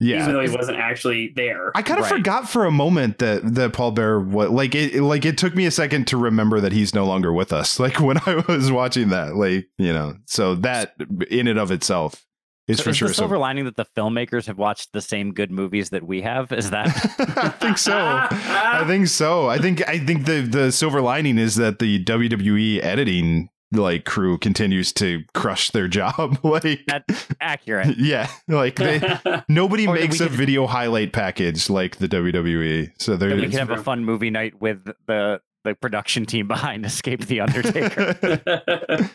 yeah. 0.00 0.22
even 0.22 0.34
though 0.34 0.40
he 0.40 0.54
wasn't 0.54 0.78
actually 0.78 1.32
there. 1.36 1.72
I 1.74 1.82
kind 1.82 1.98
of 2.00 2.04
Right. 2.10 2.16
forgot 2.18 2.48
for 2.48 2.64
a 2.64 2.70
moment 2.70 3.18
that 3.18 3.54
that 3.54 3.72
Paul 3.72 3.92
Bear 3.92 4.20
what 4.20 4.50
like 4.50 4.74
it 4.74 5.00
like 5.02 5.24
it 5.24 5.38
took 5.38 5.54
me 5.54 5.66
a 5.66 5.70
second 5.70 6.06
to 6.08 6.16
remember 6.16 6.60
that 6.60 6.72
he's 6.72 6.94
no 6.94 7.06
longer 7.06 7.32
with 7.32 7.52
us. 7.52 7.78
Like 7.86 8.00
when 8.00 8.18
I 8.26 8.42
was 8.48 8.70
watching 8.72 9.08
that, 9.10 9.36
like 9.36 9.68
you 9.78 9.92
know, 9.92 10.16
so 10.26 10.54
that 10.56 10.94
in 11.30 11.46
and 11.48 11.58
of 11.58 11.70
itself 11.70 12.24
is 12.68 12.78
So 12.78 12.84
for 12.84 12.90
is 12.90 12.96
sure. 12.96 13.08
the 13.08 13.14
silver 13.14 13.38
lining 13.38 13.64
that 13.66 13.76
the 13.76 13.86
filmmakers 13.96 14.46
have 14.46 14.58
watched 14.58 14.92
the 14.92 15.00
same 15.00 15.32
good 15.32 15.52
movies 15.52 15.90
that 15.90 16.02
we 16.04 16.22
have? 16.22 16.50
Is 16.50 16.70
that 16.70 16.88
I 17.36 17.48
think 17.50 17.78
so. 17.78 17.96
I 17.96 18.84
think 18.88 19.06
so. 19.06 19.48
I 19.48 19.58
think 19.58 19.88
I 19.88 19.98
think 20.00 20.26
the 20.26 20.40
the 20.40 20.72
silver 20.72 21.00
lining 21.00 21.38
is 21.38 21.54
that 21.56 21.78
the 21.78 22.02
WWE 22.04 22.82
editing 22.82 23.50
like 23.72 24.04
crew 24.04 24.38
continues 24.38 24.92
to 24.94 25.24
crush 25.34 25.70
their 25.70 25.88
job. 25.88 26.38
like 26.44 26.80
accurate? 27.40 27.94
yeah, 27.98 28.28
like 28.48 28.76
they 28.76 29.00
nobody 29.48 29.86
makes 29.86 30.20
a 30.20 30.24
could- 30.28 30.32
video 30.32 30.66
highlight 30.66 31.12
package 31.12 31.68
like 31.70 31.96
the 31.96 32.08
WWE. 32.08 32.90
So 32.98 33.16
That 33.16 33.26
we 33.26 33.40
they're 33.40 33.50
can 33.50 33.58
have 33.58 33.70
a 33.70 33.82
fun 33.82 34.04
movie 34.04 34.30
night 34.30 34.60
with 34.60 34.84
the 35.06 35.40
the 35.64 35.74
production 35.74 36.26
team 36.26 36.46
behind 36.46 36.86
Escape 36.86 37.26
the 37.26 37.40
Undertaker. 37.40 39.10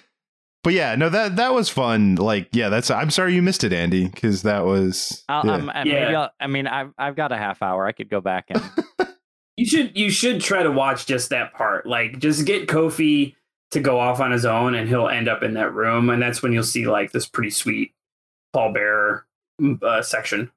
But 0.63 0.73
yeah, 0.73 0.93
no 0.95 1.09
that 1.09 1.37
that 1.37 1.53
was 1.53 1.69
fun. 1.69 2.15
Like 2.15 2.49
yeah, 2.51 2.69
that's 2.69 2.91
I'm 2.91 3.09
sorry 3.09 3.33
you 3.33 3.41
missed 3.41 3.63
it 3.63 3.73
Andy 3.73 4.09
cuz 4.09 4.43
that 4.43 4.63
was 4.63 5.23
I'll, 5.27 5.43
yeah. 5.45 5.53
um, 5.53 5.71
and 5.73 5.89
maybe 5.89 5.99
Yeah. 6.11 6.21
I'll, 6.21 6.29
I 6.39 6.45
mean, 6.47 6.67
I've 6.67 6.91
I've 6.99 7.15
got 7.15 7.31
a 7.31 7.37
half 7.37 7.63
hour. 7.63 7.87
I 7.87 7.93
could 7.93 8.09
go 8.09 8.21
back 8.21 8.45
and 8.49 8.61
you 9.57 9.65
should 9.65 9.97
you 9.97 10.11
should 10.11 10.39
try 10.39 10.61
to 10.61 10.71
watch 10.71 11.07
just 11.07 11.29
that 11.31 11.53
part. 11.53 11.87
Like 11.87 12.19
just 12.19 12.45
get 12.45 12.67
Kofi 12.67 13.33
to 13.71 13.79
go 13.79 13.99
off 13.99 14.19
on 14.19 14.31
his 14.31 14.45
own 14.45 14.75
and 14.75 14.87
he'll 14.87 15.07
end 15.07 15.27
up 15.27 15.43
in 15.43 15.53
that 15.55 15.73
room 15.73 16.09
and 16.09 16.21
that's 16.21 16.41
when 16.43 16.51
you'll 16.53 16.63
see 16.63 16.87
like 16.87 17.11
this 17.11 17.25
pretty 17.25 17.49
sweet 17.49 17.93
Paul 18.53 18.73
Bearer 18.73 19.25
uh, 19.81 20.01
section. 20.01 20.51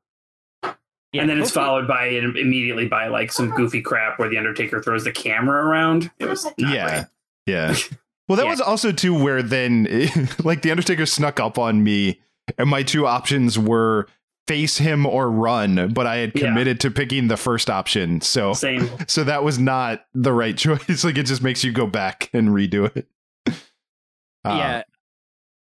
yeah, 0.63 0.73
and 1.15 1.31
then 1.31 1.41
it's 1.41 1.51
followed 1.53 1.87
by 1.87 2.07
immediately 2.07 2.87
by 2.89 3.07
like 3.09 3.31
some 3.31 3.51
goofy 3.51 3.81
crap 3.83 4.19
where 4.19 4.29
the 4.29 4.37
Undertaker 4.39 4.83
throws 4.83 5.05
the 5.05 5.13
camera 5.13 5.65
around. 5.65 6.11
It 6.19 6.29
was 6.29 6.45
not 6.45 6.55
yeah. 6.59 6.89
great. 6.91 7.07
Yeah. 7.47 7.77
Well, 8.27 8.37
that 8.37 8.45
Yeah. 8.45 8.51
was 8.53 8.61
also 8.63 8.91
too 8.91 9.13
where 9.15 9.43
then 9.43 9.87
like 10.45 10.63
the 10.63 10.71
Undertaker 10.71 11.05
snuck 11.05 11.39
up 11.39 11.59
on 11.59 11.85
me 11.85 12.21
and 12.57 12.71
my 12.71 12.83
two 12.83 13.07
options 13.07 13.59
were 13.59 14.07
face 14.47 14.79
him 14.79 15.07
or 15.07 15.31
run, 15.31 15.93
but 15.95 16.07
I 16.07 16.17
had 16.17 16.33
Yeah. 16.35 16.49
committed 16.49 16.81
to 16.81 16.91
picking 16.91 17.29
the 17.29 17.37
first 17.37 17.71
option. 17.71 18.21
So 18.21 18.53
Same. 18.53 18.89
so 19.09 19.25
that 19.25 19.43
was 19.45 19.59
not 19.59 20.05
the 20.15 20.33
right 20.33 20.57
choice. 20.59 21.03
Like 21.05 21.17
it 21.19 21.25
just 21.27 21.43
makes 21.43 21.65
you 21.65 21.73
go 21.73 21.87
back 21.87 22.31
and 22.33 22.51
redo 22.51 22.95
it. 22.97 23.07
Uh, 23.47 23.53
yeah. 24.45 24.83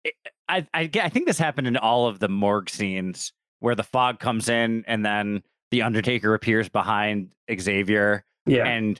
It- 0.03 0.15
I, 0.49 0.65
I 0.73 0.89
I 1.01 1.09
think 1.09 1.27
this 1.27 1.37
happened 1.37 1.67
in 1.67 1.75
all 1.75 2.07
of 2.07 2.19
the 2.19 2.29
morgue 2.29 2.69
scenes 2.69 3.33
where 3.59 3.75
the 3.75 3.83
fog 3.83 4.19
comes 4.19 4.47
in 4.47 4.85
and 4.87 5.05
then 5.05 5.43
the 5.71 5.81
Undertaker 5.81 6.33
appears 6.33 6.69
behind 6.69 7.33
Xavier 7.53 8.23
Yeah. 8.45 8.65
and 8.65 8.97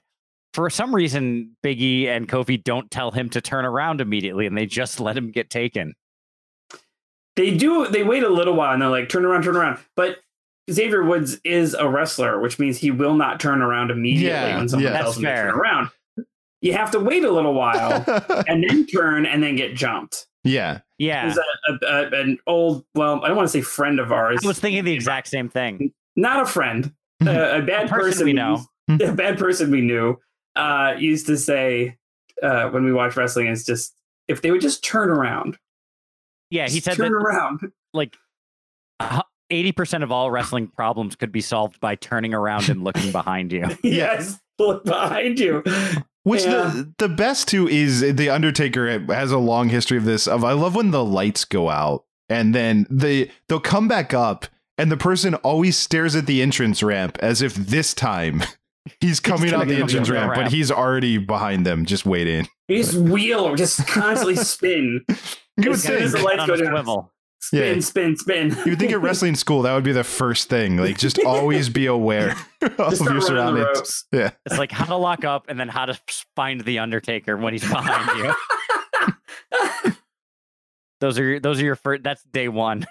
for 0.54 0.70
some 0.70 0.94
reason 0.94 1.56
Biggie 1.64 2.08
and 2.08 2.28
Kofi 2.28 2.62
don't 2.62 2.92
tell 2.92 3.12
him 3.12 3.30
to 3.30 3.40
turn 3.40 3.64
around 3.64 4.02
immediately 4.02 4.46
and 4.46 4.58
they 4.58 4.66
just 4.66 5.00
let 5.00 5.16
him 5.16 5.32
get 5.32 5.50
taken. 5.50 5.94
They 7.38 7.56
do 7.56 7.88
they 7.88 8.04
wait 8.04 8.24
a 8.24 8.30
little 8.30 8.54
while 8.56 8.74
and 8.74 8.82
they're 8.82 8.90
like 8.90 9.08
turn 9.08 9.24
around 9.24 9.44
turn 9.44 9.56
around 9.56 9.80
but 9.96 10.18
xavier 10.70 11.04
woods 11.04 11.40
is 11.46 11.74
a 11.76 11.88
wrestler 11.88 12.42
which 12.42 12.60
means 12.60 12.78
he 12.78 12.92
will 12.92 13.14
not 13.16 13.40
turn 13.40 13.62
around 13.62 13.90
immediately 13.92 14.28
Yeah, 14.50 14.58
when 14.58 14.68
someone 14.68 14.92
yeah. 14.92 15.00
tells 15.00 15.16
him 15.18 15.24
That's 15.24 15.40
to 15.40 15.46
turn 15.52 15.60
around 15.60 15.90
you 16.62 16.74
have 16.74 16.92
to 16.92 17.00
wait 17.00 17.24
a 17.24 17.32
little 17.32 17.54
while 17.54 18.04
and 18.48 18.66
then 18.68 18.86
turn 18.88 19.26
and 19.26 19.42
then 19.42 19.56
get 19.56 19.76
jumped 19.76 20.26
yeah. 20.44 20.80
Yeah. 20.98 21.26
There's 21.26 21.38
a, 21.38 21.86
a, 21.86 21.94
a, 22.18 22.22
an 22.22 22.40
old 22.48 22.86
well 22.96 23.24
i 23.24 23.28
don't 23.28 23.38
want 23.38 23.48
to 23.48 23.52
say 23.52 23.62
friend 23.62 24.00
of 24.00 24.12
ours 24.12 24.40
I 24.44 24.48
was 24.48 24.60
thinking 24.60 24.84
the 24.84 24.94
exact 24.94 25.28
same 25.28 25.48
thing. 25.50 25.94
not 26.16 26.42
a 26.42 26.46
friend 26.46 26.92
a, 27.22 27.60
a 27.60 27.62
bad 27.62 27.86
A 27.86 27.90
person 27.90 27.90
person, 27.90 28.26
we 28.26 28.34
know. 28.34 28.64
used- 28.88 29.02
a 29.02 29.14
bad 29.14 29.38
person 29.38 29.72
we 29.72 29.82
knew 29.82 30.18
uh 30.56 30.96
used 30.98 31.28
to 31.28 31.38
say 31.38 31.98
uh 32.42 32.70
when 32.70 32.84
we 32.86 32.92
watch 32.94 33.16
wrestling 33.16 33.48
is 33.48 33.66
just 33.66 33.94
if 34.28 34.42
they 34.42 34.52
would 34.52 34.62
just 34.62 34.84
turn 34.84 35.10
around 35.10 35.58
Yeah, 36.50 36.68
he 36.70 36.80
said 36.80 36.96
turn 36.96 37.12
that 37.12 37.18
around. 37.18 37.72
like 37.94 38.16
uh, 39.00 39.22
eighty 39.50 39.72
percent 39.72 40.04
of 40.04 40.12
all 40.12 40.32
wrestling 40.32 40.68
problems 40.68 41.16
could 41.16 41.32
be 41.32 41.42
solved 41.42 41.80
by 41.80 41.96
turning 41.96 42.34
around 42.34 42.70
and 42.70 42.84
looking 42.84 43.12
behind 43.12 43.52
you. 43.52 43.66
yes, 43.84 44.40
look 44.60 44.84
behind 44.86 45.40
you. 45.40 45.64
Which 46.24 46.44
Yeah. 46.44 46.50
the 46.74 46.94
the 46.98 47.10
best 47.10 47.48
too 47.48 47.68
is 47.68 48.02
the 48.16 48.30
Undertaker 48.30 49.00
has 49.14 49.32
a 49.32 49.38
long 49.38 49.70
history 49.70 49.98
of 49.98 50.06
this. 50.06 50.28
Of 50.28 50.44
I 50.44 50.54
love 50.54 50.76
when 50.76 50.92
the 50.92 51.04
lights 51.04 51.46
go 51.46 51.70
out 51.70 52.06
and 52.30 52.54
then 52.56 52.86
they 52.90 53.32
they'll 53.48 53.60
come 53.60 53.88
back 53.88 54.14
up 54.14 54.46
and 54.78 54.92
the 54.92 54.98
person 54.98 55.36
always 55.36 55.78
stares 55.78 56.16
at 56.16 56.26
the 56.28 56.42
entrance 56.42 56.84
ramp 56.84 57.18
as 57.22 57.42
if 57.42 57.56
this 57.56 57.94
time 57.94 58.44
he's 59.00 59.20
coming 59.20 59.50
gonna 59.52 59.64
out 59.64 59.68
the 59.68 59.76
entrance 59.82 60.08
down 60.10 60.16
the 60.24 60.28
ramp, 60.30 60.36
but 60.36 60.52
he's 60.52 60.70
already 60.72 61.18
behind 61.18 61.66
them, 61.66 61.86
just 61.86 62.06
waiting. 62.06 62.48
You 62.68 62.78
just 62.84 62.96
wheel 62.96 63.56
just 63.56 63.88
constantly 63.88 64.36
spin, 64.36 65.06
You 65.58 65.70
would 65.72 65.74
As 65.78 65.84
soon 65.84 65.98
think, 66.00 66.12
the 66.12 66.22
lights 66.22 66.46
go 66.46 66.54
a 66.54 66.58
down. 66.58 66.68
swivel. 66.74 67.14
spin, 67.40 67.76
Yeah. 67.76 67.80
spin, 67.82 68.16
spin. 68.18 68.50
you 68.66 68.72
would 68.72 68.80
think 68.80 68.92
at 68.92 69.02
wrestling 69.02 69.36
school 69.44 69.64
that 69.64 69.74
would 69.74 69.84
be 69.84 69.92
the 69.92 70.04
first 70.04 70.50
thing. 70.50 70.78
Like 70.78 70.98
just 70.98 71.20
always 71.24 71.70
be 71.70 71.86
aware 71.88 72.32
of 72.62 72.78
your 72.78 72.92
start 72.92 73.00
running 73.02 73.16
the 73.16 73.22
surroundings. 73.22 73.66
ropes. 73.76 74.06
Yeah. 74.12 74.32
It's 74.46 74.58
like 74.58 74.72
how 74.72 74.86
to 74.86 74.96
lock 74.96 75.24
up 75.26 75.46
and 75.50 75.60
then 75.60 75.68
how 75.70 75.86
to 75.86 76.00
find 76.36 76.62
the 76.62 76.80
Undertaker 76.80 77.36
when 77.38 77.54
he's 77.54 77.68
behind 77.68 78.18
you. 78.20 79.94
Those 81.00 81.18
are 81.20 81.40
those 81.40 81.60
are 81.62 81.66
your 81.66 81.76
first. 81.76 82.04
That's 82.04 82.24
day 82.24 82.48
one. 82.50 82.86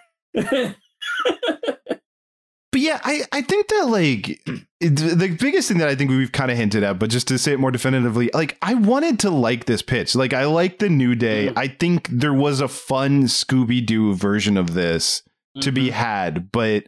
But 2.73 2.81
yeah, 2.81 3.01
I, 3.05 3.23
I 3.33 3.41
think 3.43 3.69
that 3.69 3.87
like 3.89 4.41
the 4.81 5.37
biggest 5.41 5.69
thing 5.69 5.79
that 5.79 5.89
I 5.89 5.95
think 5.95 6.11
we've 6.11 6.33
kind 6.33 6.51
of 6.51 6.59
hinted 6.59 6.83
at, 6.83 6.99
but 6.99 7.09
just 7.11 7.29
to 7.29 7.39
say 7.39 7.53
it 7.53 7.61
more 7.61 7.71
definitively, 7.71 8.29
like 8.35 8.59
I 8.61 8.75
wanted 8.75 9.19
to 9.21 9.31
like 9.31 9.65
this 9.65 9.81
pitch. 9.83 10.15
Like 10.15 10.35
I 10.35 10.45
like 10.45 10.79
the 10.79 10.89
New 10.91 11.15
Day. 11.15 11.49
Mhm. 11.49 11.53
I 11.57 11.69
think 11.69 12.09
there 12.11 12.35
was 12.35 12.61
a 12.61 12.69
fun 12.69 13.25
Scooby 13.25 13.85
Doo 13.85 14.15
version 14.15 14.57
of 14.57 14.75
this 14.75 15.23
to 15.63 15.73
be 15.73 15.89
had, 15.89 16.53
but 16.53 16.85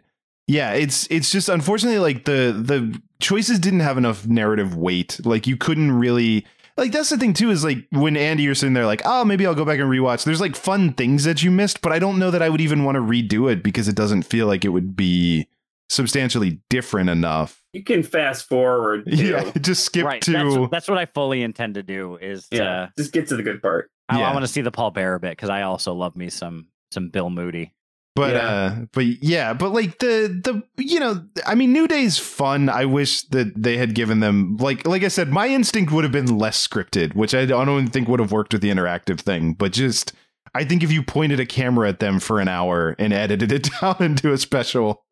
yeah, 0.47 0.73
it's 0.73 1.07
it's 1.11 1.31
just 1.31 1.49
unfortunately 1.49 1.99
like 2.01 2.25
the 2.27 2.53
the 2.59 3.01
choices 3.21 3.59
didn't 3.59 3.81
have 3.81 3.97
enough 3.97 4.27
narrative 4.27 4.77
weight. 4.77 5.19
Like 5.25 5.47
you 5.47 5.57
couldn't 5.57 5.93
really 5.93 6.45
like 6.77 6.93
that's 6.93 7.09
the 7.09 7.17
thing 7.17 7.33
too 7.33 7.51
is 7.51 7.65
like 7.65 7.87
when 7.93 8.15
Andy 8.17 8.43
you're 8.43 8.55
sitting 8.55 8.75
there 8.75 8.85
like 8.87 9.01
oh 9.07 9.25
maybe 9.25 9.47
I'll 9.47 9.55
go 9.55 9.65
back 9.65 9.79
and 9.79 9.89
rewatch. 9.91 10.25
There's 10.25 10.41
like 10.41 10.55
fun 10.55 10.93
things 10.93 11.25
that 11.25 11.43
you 11.43 11.51
missed, 11.51 11.81
but 11.81 11.93
I 11.93 11.99
don't 11.99 12.19
know 12.19 12.31
that 12.31 12.43
I 12.43 12.51
would 12.51 12.61
even 12.61 12.85
want 12.85 12.97
to 12.97 13.01
redo 13.01 13.51
it 13.51 13.63
because 13.63 13.89
it 13.89 13.97
doesn't 13.97 14.23
feel 14.25 14.47
like 14.47 14.67
it 14.67 14.71
would 14.71 14.95
be 14.97 15.49
substantially 15.89 16.61
different 16.69 17.11
enough. 17.11 17.63
You 17.73 17.85
can 17.85 18.03
fast 18.03 18.49
forward. 18.49 19.07
Too. 19.07 19.17
Yeah, 19.17 19.51
just 19.61 19.85
skip 19.85 20.05
right. 20.05 20.23
to 20.23 20.33
That's, 20.33 20.71
that's 20.71 20.89
what 20.89 20.99
I 20.99 21.07
fully 21.07 21.43
intend 21.43 21.75
to 21.75 21.83
do. 21.83 22.17
Is 22.17 22.47
Yeah, 22.51 22.87
to, 22.87 22.93
just 22.97 23.13
get 23.13 23.29
to 23.29 23.37
the 23.37 23.43
good 23.43 23.63
part. 23.63 23.91
I, 24.09 24.19
Yeah. 24.19 24.31
I 24.31 24.33
want 24.33 24.45
to 24.45 24.49
see 24.49 24.61
the 24.61 24.71
Paul 24.71 24.91
Bearer 24.91 25.19
bit 25.19 25.33
because 25.33 25.51
I 25.51 25.63
also 25.63 25.95
love 25.95 26.17
me 26.17 26.31
some 26.31 26.69
some 26.91 27.11
Bill 27.11 27.31
Moody. 27.31 27.75
But 28.17 28.35
Yeah. 28.35 28.41
uh 28.49 28.77
but 28.93 29.07
yeah, 29.07 29.53
but 29.53 29.73
like 29.73 29.99
the 29.99 30.41
the 30.43 30.63
you 30.83 30.99
know, 30.99 31.25
I 31.47 31.55
mean 31.55 31.73
New 31.73 31.87
Day's 31.87 32.19
fun. 32.19 32.69
I 32.69 32.85
wish 32.85 33.23
that 33.29 33.53
they 33.63 33.77
had 33.77 33.95
given 33.95 34.21
them 34.21 34.57
like 34.59 34.87
like 34.87 35.05
I 35.05 35.09
said, 35.09 35.29
my 35.29 35.49
instinct 35.49 35.93
would 35.93 36.05
have 36.05 36.13
been 36.13 36.39
less 36.39 36.67
scripted, 36.67 37.15
which 37.15 37.35
I 37.35 37.47
don't 37.47 37.69
even 37.69 37.89
think 37.89 38.09
would 38.09 38.21
have 38.21 38.33
worked 38.33 38.53
with 38.53 38.63
the 38.63 38.71
interactive 38.71 39.21
thing, 39.21 39.53
but 39.53 39.73
just 39.73 40.13
I 40.55 40.65
think 40.65 40.83
if 40.83 40.91
you 40.91 41.03
pointed 41.03 41.39
a 41.39 41.47
camera 41.47 41.89
at 41.91 42.01
them 42.01 42.19
for 42.19 42.41
an 42.41 42.49
hour 42.49 42.97
and 42.99 43.13
edited 43.13 43.53
it 43.53 43.69
down 43.81 43.97
into 44.01 44.33
a 44.33 44.39
special. 44.39 45.05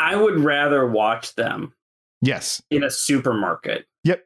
I 0.00 0.16
would 0.16 0.40
rather 0.40 0.86
watch 0.86 1.34
them 1.34 1.74
Yes. 2.22 2.62
in 2.70 2.82
a 2.84 2.90
supermarket. 2.90 3.86
Yep. 4.04 4.24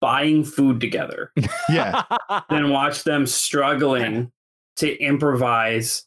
Buying 0.00 0.44
food 0.44 0.80
together 0.80 1.32
Yeah. 1.68 2.02
than 2.48 2.70
watch 2.70 3.04
them 3.04 3.26
struggling 3.26 4.32
to 4.76 4.98
improvise 4.98 6.04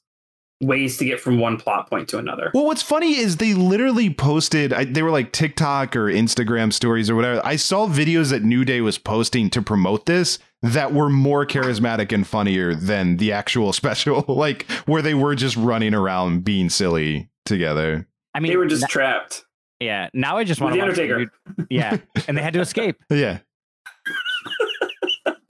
ways 0.61 0.97
to 0.97 1.05
get 1.05 1.19
from 1.19 1.39
one 1.39 1.57
plot 1.57 1.89
point 1.89 2.07
to 2.09 2.17
another. 2.17 2.49
Well, 2.53 2.65
what's 2.65 2.81
funny 2.81 3.17
is 3.17 3.37
they 3.37 3.53
literally 3.53 4.09
posted, 4.13 4.71
I, 4.71 4.85
they 4.85 5.03
were 5.03 5.11
like 5.11 5.31
TikTok 5.33 5.95
or 5.95 6.05
Instagram 6.05 6.71
stories 6.71 7.09
or 7.09 7.15
whatever. 7.15 7.41
I 7.45 7.57
saw 7.57 7.87
videos 7.87 8.29
that 8.31 8.43
New 8.43 8.63
Day 8.63 8.79
was 8.81 8.97
posting 8.97 9.49
to 9.51 9.61
promote 9.61 10.05
this 10.05 10.39
that 10.61 10.93
were 10.93 11.09
more 11.09 11.45
charismatic 11.45 12.13
and 12.13 12.25
funnier 12.25 12.73
than 12.73 13.17
the 13.17 13.31
actual 13.33 13.73
special, 13.73 14.23
like 14.27 14.63
where 14.85 15.01
they 15.01 15.13
were 15.13 15.35
just 15.35 15.57
running 15.57 15.93
around 15.93 16.43
being 16.45 16.69
silly 16.69 17.29
together. 17.45 18.07
I 18.33 18.39
mean, 18.39 18.51
They 18.51 18.57
were 18.57 18.65
just 18.65 18.83
n- 18.83 18.89
trapped. 18.89 19.43
yeah. 19.79 20.09
Now 20.13 20.37
I 20.37 20.43
just 20.43 20.59
With 20.61 20.71
want 20.77 20.95
the 20.95 21.03
to 21.03 21.13
Undertaker. 21.13 21.65
Yeah, 21.69 21.97
and 22.27 22.37
they 22.37 22.41
had 22.41 22.53
to 22.53 22.61
escape. 22.61 22.97
Yeah. 23.09 23.39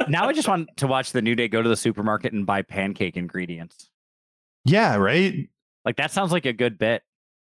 Now 0.09 0.27
I 0.27 0.33
just 0.33 0.47
want 0.49 0.69
to 0.77 0.87
watch 0.87 1.13
the 1.13 1.21
New 1.21 1.33
Day 1.35 1.47
go 1.47 1.61
to 1.61 1.69
the 1.69 1.77
supermarket 1.77 2.33
and 2.33 2.45
buy 2.45 2.61
pancake 2.61 3.15
ingredients. 3.15 3.89
Yeah, 4.65 4.95
right? 4.97 5.47
Like 5.85 5.95
that 5.95 6.11
sounds 6.11 6.31
like 6.33 6.45
a 6.45 6.51
good 6.53 6.77
bit. 6.77 7.03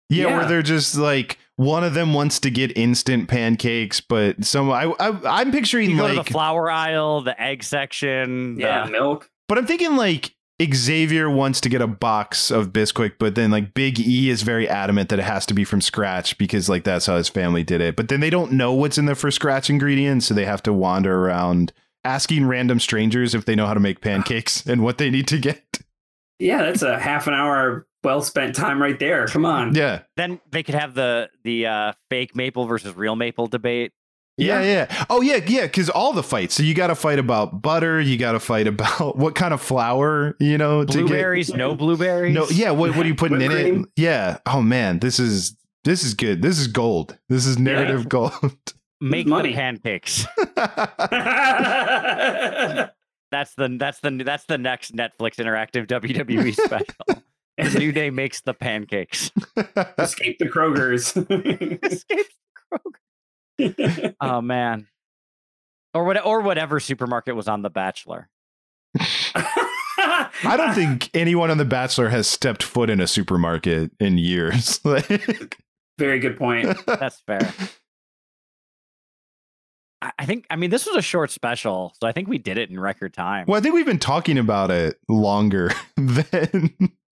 Yeah, 0.09 0.27
Yeah. 0.27 0.37
where 0.39 0.45
they're 0.47 0.61
just 0.61 0.97
like 0.97 1.37
one 1.55 1.83
of 1.85 1.93
them 1.93 2.13
wants 2.13 2.39
to 2.41 2.49
get 2.49 2.77
instant 2.77 3.29
pancakes, 3.29 4.01
but 4.01 4.43
some 4.43 4.69
I, 4.71 4.93
I 4.99 5.39
I'm 5.39 5.51
picturing 5.51 5.91
You 5.91 5.97
go 5.97 6.03
like 6.03 6.17
to 6.17 6.23
the 6.23 6.31
flour 6.31 6.69
aisle, 6.69 7.21
the 7.21 7.39
egg 7.41 7.63
section. 7.63 8.59
Yeah, 8.59 8.85
the- 8.85 8.91
milk. 8.91 9.29
But 9.47 9.57
I'm 9.57 9.65
thinking 9.65 9.95
like 9.95 10.35
Xavier 10.62 11.30
wants 11.30 11.62
to 11.62 11.70
get 11.70 11.82
a 11.82 11.88
box 11.88 12.51
of 12.51 12.74
Bisquick, 12.74 13.14
but 13.18 13.36
then 13.36 13.51
like 13.51 13.74
Big 13.74 13.99
E 13.99 14.30
is 14.30 14.41
very 14.41 14.68
adamant 14.68 15.10
that 15.10 15.20
it 15.20 15.24
has 15.24 15.45
to 15.45 15.53
be 15.53 15.64
from 15.64 15.80
scratch 15.80 16.38
because 16.38 16.68
like 16.68 16.84
that's 16.84 17.05
how 17.05 17.16
his 17.16 17.30
family 17.30 17.64
did 17.64 17.80
it. 17.82 17.95
But 17.95 18.10
then 18.10 18.20
they 18.20 18.30
don't 18.30 18.51
know 18.51 18.74
what's 18.74 18.97
in 18.97 19.05
the 19.05 19.16
for 19.16 19.32
scratch 19.32 19.70
ingredients, 19.70 20.26
so 20.26 20.34
they 20.34 20.45
have 20.45 20.64
to 20.64 20.74
wander 20.74 21.26
around 21.26 21.72
asking 22.03 22.47
random 22.47 22.80
strangers 22.80 23.34
if 23.34 23.45
they 23.45 23.55
know 23.55 23.68
how 23.68 23.74
to 23.74 23.80
make 23.80 24.01
pancakes 24.01 24.66
and 24.68 24.84
what 24.84 24.97
they 24.97 25.10
need 25.10 25.28
to 25.28 25.38
get. 25.38 25.80
Yeah, 26.39 26.64
that's 26.64 26.82
a 26.82 26.99
half 26.99 27.28
an 27.28 27.34
hour 27.34 27.86
well 28.03 28.22
spent 28.22 28.55
time 28.55 28.82
right 28.82 28.99
there. 28.99 29.28
Come 29.28 29.45
on. 29.45 29.76
Yeah. 29.76 30.01
Then 30.16 30.39
they 30.51 30.64
could 30.64 30.76
have 30.76 30.93
the 30.93 31.30
the 31.43 31.68
uh, 31.68 31.93
fake 32.10 32.36
maple 32.36 32.66
versus 32.66 32.95
real 32.95 33.16
maple 33.16 33.47
debate. 33.47 33.91
Yeah, 34.39 34.61
yeah. 34.61 35.05
Oh, 35.09 35.21
yeah, 35.21 35.39
yeah. 35.45 35.63
Because 35.63 35.89
all 35.89 36.13
the 36.13 36.23
fights. 36.23 36.55
So 36.55 36.63
you 36.63 36.73
got 36.73 36.87
to 36.87 36.95
fight 36.95 37.19
about 37.19 37.61
butter. 37.61 37.99
You 37.99 38.17
got 38.17 38.31
to 38.33 38.39
fight 38.39 38.67
about 38.67 39.17
what 39.17 39.35
kind 39.35 39.53
of 39.53 39.61
flour, 39.61 40.35
you 40.39 40.57
know, 40.57 40.85
to 40.85 40.97
get. 40.97 41.07
Blueberries, 41.07 41.53
no 41.53 41.75
blueberries. 41.75 42.33
No, 42.33 42.47
yeah. 42.49 42.71
What 42.71 42.95
what 42.95 43.05
are 43.05 43.09
you 43.09 43.15
putting 43.15 43.41
in 43.41 43.51
Whipped 43.51 43.87
it? 43.97 44.01
Yeah. 44.01 44.37
Oh 44.45 44.61
man, 44.61 44.99
this 44.99 45.19
is 45.19 45.55
this 45.83 46.03
is 46.03 46.13
good. 46.13 46.41
This 46.41 46.59
is 46.59 46.67
gold. 46.67 47.17
This 47.29 47.45
is 47.45 47.57
narrative 47.57 48.09
gold. 48.09 48.33
make 49.01 49.27
money. 49.27 49.49
the 49.49 49.55
pancakes. 49.55 50.25
That's 53.31 53.53
the 53.55 53.77
that's 53.79 53.99
the 53.99 54.23
that's 54.25 54.45
the 54.45 54.57
next 54.57 54.95
Netflix 54.95 55.35
interactive 55.35 55.85
WWE 55.87 56.53
special. 56.55 57.23
The 57.57 57.79
New 57.79 57.91
Day 57.91 58.09
makes 58.09 58.41
the 58.41 58.53
pancakes. 58.53 59.31
Escape 59.97 60.39
the 60.39 60.45
Krogers. 60.45 61.15
Escapes 61.83 62.35
Kroger. 62.71 62.93
Oh 64.22 64.41
man. 64.41 64.88
Or 65.93 66.03
what 66.03 66.24
or 66.26 66.41
whatever 66.41 66.80
supermarket 66.80 67.36
was 67.36 67.47
on 67.47 67.62
The 67.62 67.70
Bachelor. 67.70 68.30
I 68.99 70.55
don't 70.57 70.74
think 70.74 71.10
anyone 71.14 71.51
on 71.51 71.57
The 71.57 71.66
Bachelor 71.66 72.10
has 72.10 72.28
stepped 72.28 72.64
foot 72.64 72.89
in 72.89 72.99
a 73.01 73.07
supermarket 73.07 73.91
in 73.99 74.18
years. 74.18 74.80
Very 75.97 76.20
good 76.20 76.38
point. 76.38 76.78
That's 76.86 77.20
fair. 77.22 77.53
I 80.01 80.12
I 80.20 80.26
think 80.26 80.45
I 80.49 80.55
mean 80.55 80.70
this 80.70 80.86
was 80.86 80.95
a 80.95 81.01
short 81.01 81.32
special, 81.32 81.93
so 82.01 82.07
I 82.07 82.12
think 82.12 82.28
we 82.28 82.38
did 82.38 82.57
it 82.57 82.70
in 82.70 82.80
record 82.80 83.14
time. 83.14 83.45
well, 83.47 83.57
I 83.57 83.62
think 83.62 83.76
we've 83.76 83.86
been 83.86 83.99
talking 83.99 84.38
about 84.38 84.72
it 84.72 84.97
longer 85.10 85.72
than 85.97 86.14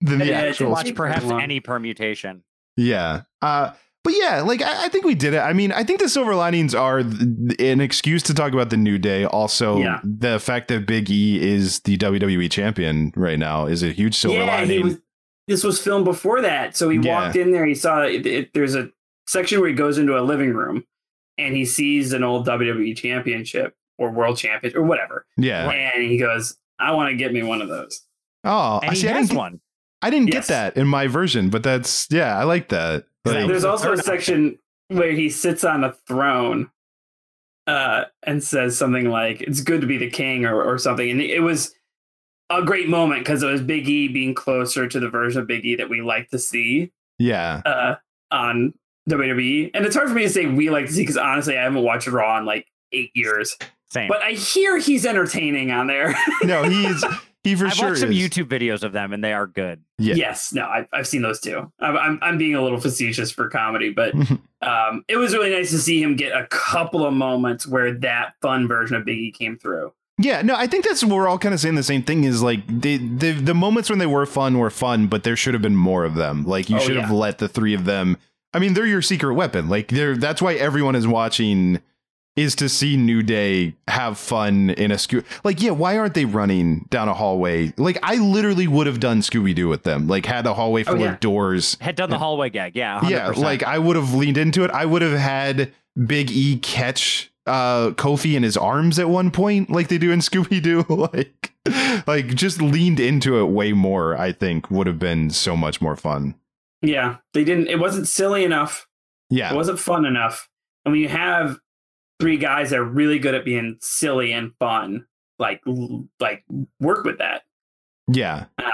than 0.02 0.20
the 0.20 0.26
Yeah, 0.26 0.42
it's 0.42 0.56
actual. 0.62 0.72
watch- 0.72 0.86
Watch 0.88 0.96
perhaps 0.96 1.26
long. 1.26 1.42
any 1.42 1.60
permutation. 1.60 2.44
Yeah. 2.78 3.24
Uh, 3.42 3.72
but 4.08 4.16
yeah, 4.18 4.42
like 4.42 4.62
I, 4.62 4.86
I 4.86 4.88
think 4.90 5.04
we 5.04 5.16
did 5.16 5.34
it. 5.34 5.40
I 5.40 5.52
mean, 5.52 5.74
I 5.74 5.84
think 5.84 6.00
the 6.00 6.08
silver 6.08 6.34
linings 6.34 6.74
are 6.74 7.04
th- 7.04 7.60
an 7.60 7.82
excuse 7.82 8.24
to 8.24 8.34
talk 8.34 8.54
about 8.54 8.70
the 8.70 8.78
new 8.78 8.98
day. 8.98 9.26
Also, 9.26 9.80
Yeah. 9.80 10.00
the 10.04 10.40
fact 10.40 10.70
that 10.70 10.86
Big 10.88 11.10
E 11.12 11.42
is 11.46 11.82
the 11.82 11.98
WWE 11.98 12.50
champion 12.50 13.12
right 13.18 13.38
now 13.38 13.66
is 13.66 13.84
a 13.84 13.92
huge 13.92 14.16
silver 14.16 14.38
yeah, 14.38 14.64
he 14.64 14.68
lining. 14.80 14.84
was. 14.86 14.98
This 15.50 15.64
was 15.66 15.82
filmed 15.82 16.06
before 16.06 16.42
that, 16.42 16.78
so 16.78 16.88
he 16.90 17.00
Yeah. 17.00 17.24
walked 17.26 17.36
in 17.36 17.52
there. 17.52 17.66
He 17.66 17.76
saw 17.76 18.04
it, 18.04 18.26
it- 18.26 18.54
there's 18.54 18.76
a 18.76 18.90
section 19.28 19.60
where 19.60 19.68
he 19.70 19.76
goes 19.76 19.98
into 19.98 20.18
a 20.18 20.22
living 20.22 20.54
room 20.54 20.86
and 21.38 21.54
he 21.56 21.66
sees 21.66 22.14
an 22.14 22.24
old 22.24 22.46
WWE 22.48 22.96
championship 22.96 23.76
or 23.98 24.12
world 24.12 24.38
champion 24.38 24.76
or 24.78 24.84
whatever, 24.84 25.26
yeah. 25.38 25.70
and 25.70 26.04
he 26.10 26.18
goes, 26.18 26.58
"I 26.80 26.94
want 26.94 27.10
to 27.12 27.16
get 27.18 27.34
me 27.34 27.44
one 27.44 27.62
of 27.62 27.68
those." 27.68 28.02
Oh, 28.44 28.80
And 28.82 28.92
I 28.92 28.94
he 28.94 29.00
see. 29.02 29.10
I 29.10 29.14
has 29.14 29.28
didn't, 29.28 29.38
one. 29.38 29.60
I 30.02 30.10
didn't 30.10 30.28
Yes. 30.28 30.48
get 30.48 30.54
that 30.54 30.78
in 30.78 30.88
my 30.88 31.08
version, 31.08 31.50
but 31.50 31.64
that's 31.64 32.08
yeah, 32.12 32.38
I 32.38 32.44
like 32.44 32.70
that. 32.70 33.06
Like, 33.26 33.48
There's 33.48 33.66
also 33.66 33.92
a 33.94 33.98
section 33.98 34.58
where 34.90 35.12
he 35.12 35.30
sits 35.30 35.64
on 35.64 35.84
a 35.84 35.94
throne 36.08 36.70
uh, 37.66 38.06
and 38.24 38.44
says 38.44 38.78
something 38.78 39.10
like, 39.10 39.42
"It's 39.42 39.62
good 39.62 39.82
to 39.82 39.88
be 39.88 39.98
the 39.98 40.10
king" 40.10 40.46
or, 40.46 40.62
or 40.64 40.78
something, 40.78 41.10
and 41.10 41.22
it 41.22 41.42
was 41.42 41.74
a 42.50 42.64
great 42.64 42.88
moment 42.88 43.22
because 43.26 43.44
it 43.44 43.48
was 43.48 43.62
Big 43.62 43.90
E 43.90 44.08
being 44.08 44.34
closer 44.34 44.88
to 44.88 45.00
the 45.00 45.10
version 45.10 45.42
of 45.42 45.48
Big 45.48 45.66
E 45.66 45.76
that 45.76 45.90
we 45.90 46.02
like 46.02 46.30
to 46.30 46.40
see 46.40 46.92
yeah. 47.20 47.62
uh, 47.66 47.96
on 48.32 48.74
WWE. 49.10 49.72
And 49.74 49.86
it's 49.86 49.96
hard 49.96 50.08
for 50.08 50.16
me 50.16 50.24
to 50.24 50.30
say 50.30 50.46
we 50.46 50.70
like 50.70 50.86
to 50.86 50.94
see 50.94 51.02
because 51.02 51.18
honestly, 51.18 51.58
I 51.58 51.64
haven't 51.64 51.84
watched 51.84 52.08
Raw 52.08 52.38
in 52.38 52.46
like 52.46 52.68
eight 52.94 53.12
years. 53.14 53.58
Same. 53.90 54.08
But 54.08 54.22
I 54.22 54.32
hear 54.32 54.78
he's 54.78 55.06
entertaining 55.06 55.72
on 55.72 55.88
there. 55.88 56.16
No, 56.44 56.64
he's 56.64 57.04
He 57.48 57.56
for 57.56 57.68
I've 57.68 57.74
sure 57.74 57.90
watched 57.90 58.00
some 58.02 58.12
is. 58.12 58.18
YouTube 58.18 58.46
videos 58.46 58.84
of 58.84 58.92
them, 58.92 59.14
and 59.14 59.24
they 59.24 59.34
are 59.34 59.48
good. 59.48 59.82
Yeah. 59.98 60.16
Yes, 60.16 60.52
no, 60.54 60.66
I've, 60.68 60.88
I've 60.94 61.08
seen 61.08 61.22
those 61.22 61.40
too. 61.40 61.72
I'm, 61.80 61.98
I'm 61.98 62.20
I'm 62.22 62.38
being 62.38 62.56
a 62.56 62.62
little 62.62 62.80
facetious 62.80 63.32
for 63.32 63.50
comedy, 63.50 63.90
but 63.92 64.14
um, 64.62 65.04
it 65.08 65.18
was 65.18 65.34
really 65.34 65.52
nice 65.52 65.72
to 65.72 65.78
see 65.80 66.02
him 66.02 66.16
get 66.16 66.32
a 66.34 66.46
couple 66.48 67.06
of 67.06 67.14
moments 67.14 67.66
where 67.68 67.94
that 68.00 68.34
fun 68.42 68.68
version 68.68 68.96
of 68.98 69.04
Biggie 69.04 69.34
came 69.34 69.58
through. 69.58 69.94
Yeah, 70.20 70.42
no, 70.42 70.56
I 70.56 70.66
think 70.66 70.84
that's 70.84 71.04
we're 71.04 71.28
all 71.28 71.38
kind 71.38 71.54
of 71.54 71.60
saying 71.60 71.76
the 71.76 71.84
same 71.84 72.02
thing. 72.04 72.24
Is 72.24 72.42
like 72.42 72.66
the 72.68 72.98
the 72.98 73.34
the 73.34 73.54
moments 73.54 73.90
when 73.90 74.00
they 74.00 74.08
were 74.08 74.26
fun 74.26 74.58
were 74.58 74.70
fun, 74.72 75.08
but 75.08 75.24
there 75.24 75.36
should 75.36 75.54
have 75.54 75.62
been 75.62 75.76
more 75.76 76.06
of 76.06 76.16
them. 76.16 76.44
Like 76.44 76.70
you 76.70 76.78
Oh, 76.78 76.80
should 76.80 76.98
have 76.98 77.12
let 77.12 77.38
the 77.38 77.48
three 77.48 77.74
of 77.76 77.86
them. 77.86 78.18
I 78.54 78.60
mean, 78.60 78.74
they're 78.74 78.88
your 78.88 79.04
secret 79.04 79.36
weapon. 79.36 79.70
Like 79.70 79.90
they're 79.90 80.18
that's 80.18 80.42
why 80.42 80.56
everyone 80.56 80.96
is 80.96 81.08
watching 81.08 81.82
is 82.38 82.56
to 82.56 82.70
see 82.70 82.96
New 82.96 83.24
Day 83.24 83.74
have 83.88 84.18
fun 84.18 84.70
in 84.70 84.92
a 84.92 84.98
scoot. 84.98 85.26
Like, 85.44 85.62
yeah, 85.62 85.72
why 85.72 85.98
aren't 85.98 86.14
they 86.14 86.24
running 86.24 86.86
down 86.90 87.10
a 87.10 87.14
hallway? 87.14 87.74
Like, 87.78 87.98
I 88.04 88.16
literally 88.18 88.68
would 88.68 88.88
have 88.88 89.00
done 89.00 89.22
Scooby 89.22 89.54
Doo 89.54 89.68
with 89.68 89.84
them. 89.84 90.08
Like, 90.08 90.26
had 90.26 90.46
a 90.46 90.54
hallway 90.54 90.84
full 90.84 91.00
yeah. 91.00 91.14
of 91.14 91.20
doors. 91.20 91.78
Had 91.82 91.96
done 91.96 92.12
the 92.12 92.20
hallway 92.20 92.52
gag, 92.52 92.76
yeah. 92.76 93.00
100%. 93.02 93.10
Yeah, 93.10 93.28
like 93.30 93.64
I 93.64 93.80
would 93.80 93.96
have 93.96 94.14
leaned 94.14 94.38
into 94.38 94.64
it. 94.64 94.72
I 94.72 94.86
would 94.86 95.02
have 95.02 95.18
had 95.20 95.74
Big 96.06 96.32
E 96.32 96.58
catch 96.58 97.32
uh 97.48 97.92
Kofi 97.92 98.36
in 98.36 98.44
his 98.44 98.58
arms 98.58 99.00
at 99.00 99.10
one 99.10 99.32
point, 99.32 99.70
like 99.70 99.88
they 99.88 99.98
do 99.98 100.12
in 100.12 100.20
Scooby 100.20 100.62
Doo. 100.62 100.86
like, 101.14 101.54
like 102.06 102.36
just 102.36 102.62
leaned 102.62 103.00
into 103.00 103.40
it 103.40 103.46
way 103.46 103.74
more. 103.74 104.16
I 104.16 104.32
think 104.32 104.70
would 104.70 104.86
have 104.86 105.00
been 105.00 105.32
so 105.32 105.58
much 105.58 105.82
more 105.82 105.96
fun. 105.96 106.36
Yeah, 106.84 107.18
they 107.34 107.44
didn't. 107.44 107.68
It 107.68 107.80
wasn't 107.80 108.08
silly 108.08 108.44
enough. 108.44 108.88
Yeah, 109.30 109.52
It 109.52 109.56
wasn't 109.56 109.80
fun 109.80 110.06
enough. 110.06 110.48
And 110.86 110.94
when 110.94 111.02
you 111.02 111.10
have 111.10 111.60
three 112.20 112.38
guys 112.38 112.70
that 112.72 112.80
are 112.80 112.84
really 112.84 113.20
good 113.20 113.36
at 113.36 113.46
being 113.46 113.78
silly 113.82 114.32
and 114.34 114.52
fun, 114.60 115.06
like 115.40 115.62
like 116.20 116.44
work 116.80 117.04
with 117.04 117.20
that. 117.20 117.44
yeah, 118.08 118.46
Yeah. 118.60 118.72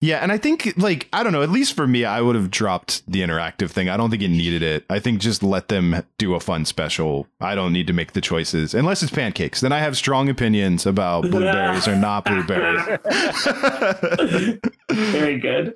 yeah. 0.00 0.18
And 0.18 0.30
I 0.32 0.36
think, 0.38 0.74
like, 0.76 1.08
I 1.12 1.22
don't 1.22 1.32
know. 1.32 1.42
At 1.42 1.50
least 1.50 1.74
for 1.74 1.86
me, 1.86 2.04
I 2.04 2.20
would 2.20 2.34
have 2.34 2.50
dropped 2.50 3.02
the 3.10 3.20
interactive 3.22 3.70
thing. 3.70 3.88
I 3.88 3.96
don't 3.96 4.10
think 4.10 4.22
it 4.22 4.28
needed 4.28 4.62
it. 4.62 4.84
I 4.90 4.98
think 4.98 5.20
just 5.20 5.42
let 5.42 5.68
them 5.68 6.02
do 6.18 6.34
a 6.34 6.40
fun 6.40 6.64
special. 6.64 7.26
I 7.40 7.54
don't 7.54 7.72
need 7.72 7.86
to 7.86 7.92
make 7.92 8.12
the 8.12 8.20
choices 8.20 8.74
unless 8.74 9.02
it's 9.02 9.12
pancakes. 9.12 9.60
Then 9.60 9.72
I 9.72 9.78
have 9.78 9.96
strong 9.96 10.28
opinions 10.28 10.84
about 10.86 11.22
blueberries 11.22 11.86
or 11.88 11.96
not 11.96 12.24
blueberries. 12.24 12.82
Very 14.90 15.38
good. 15.38 15.74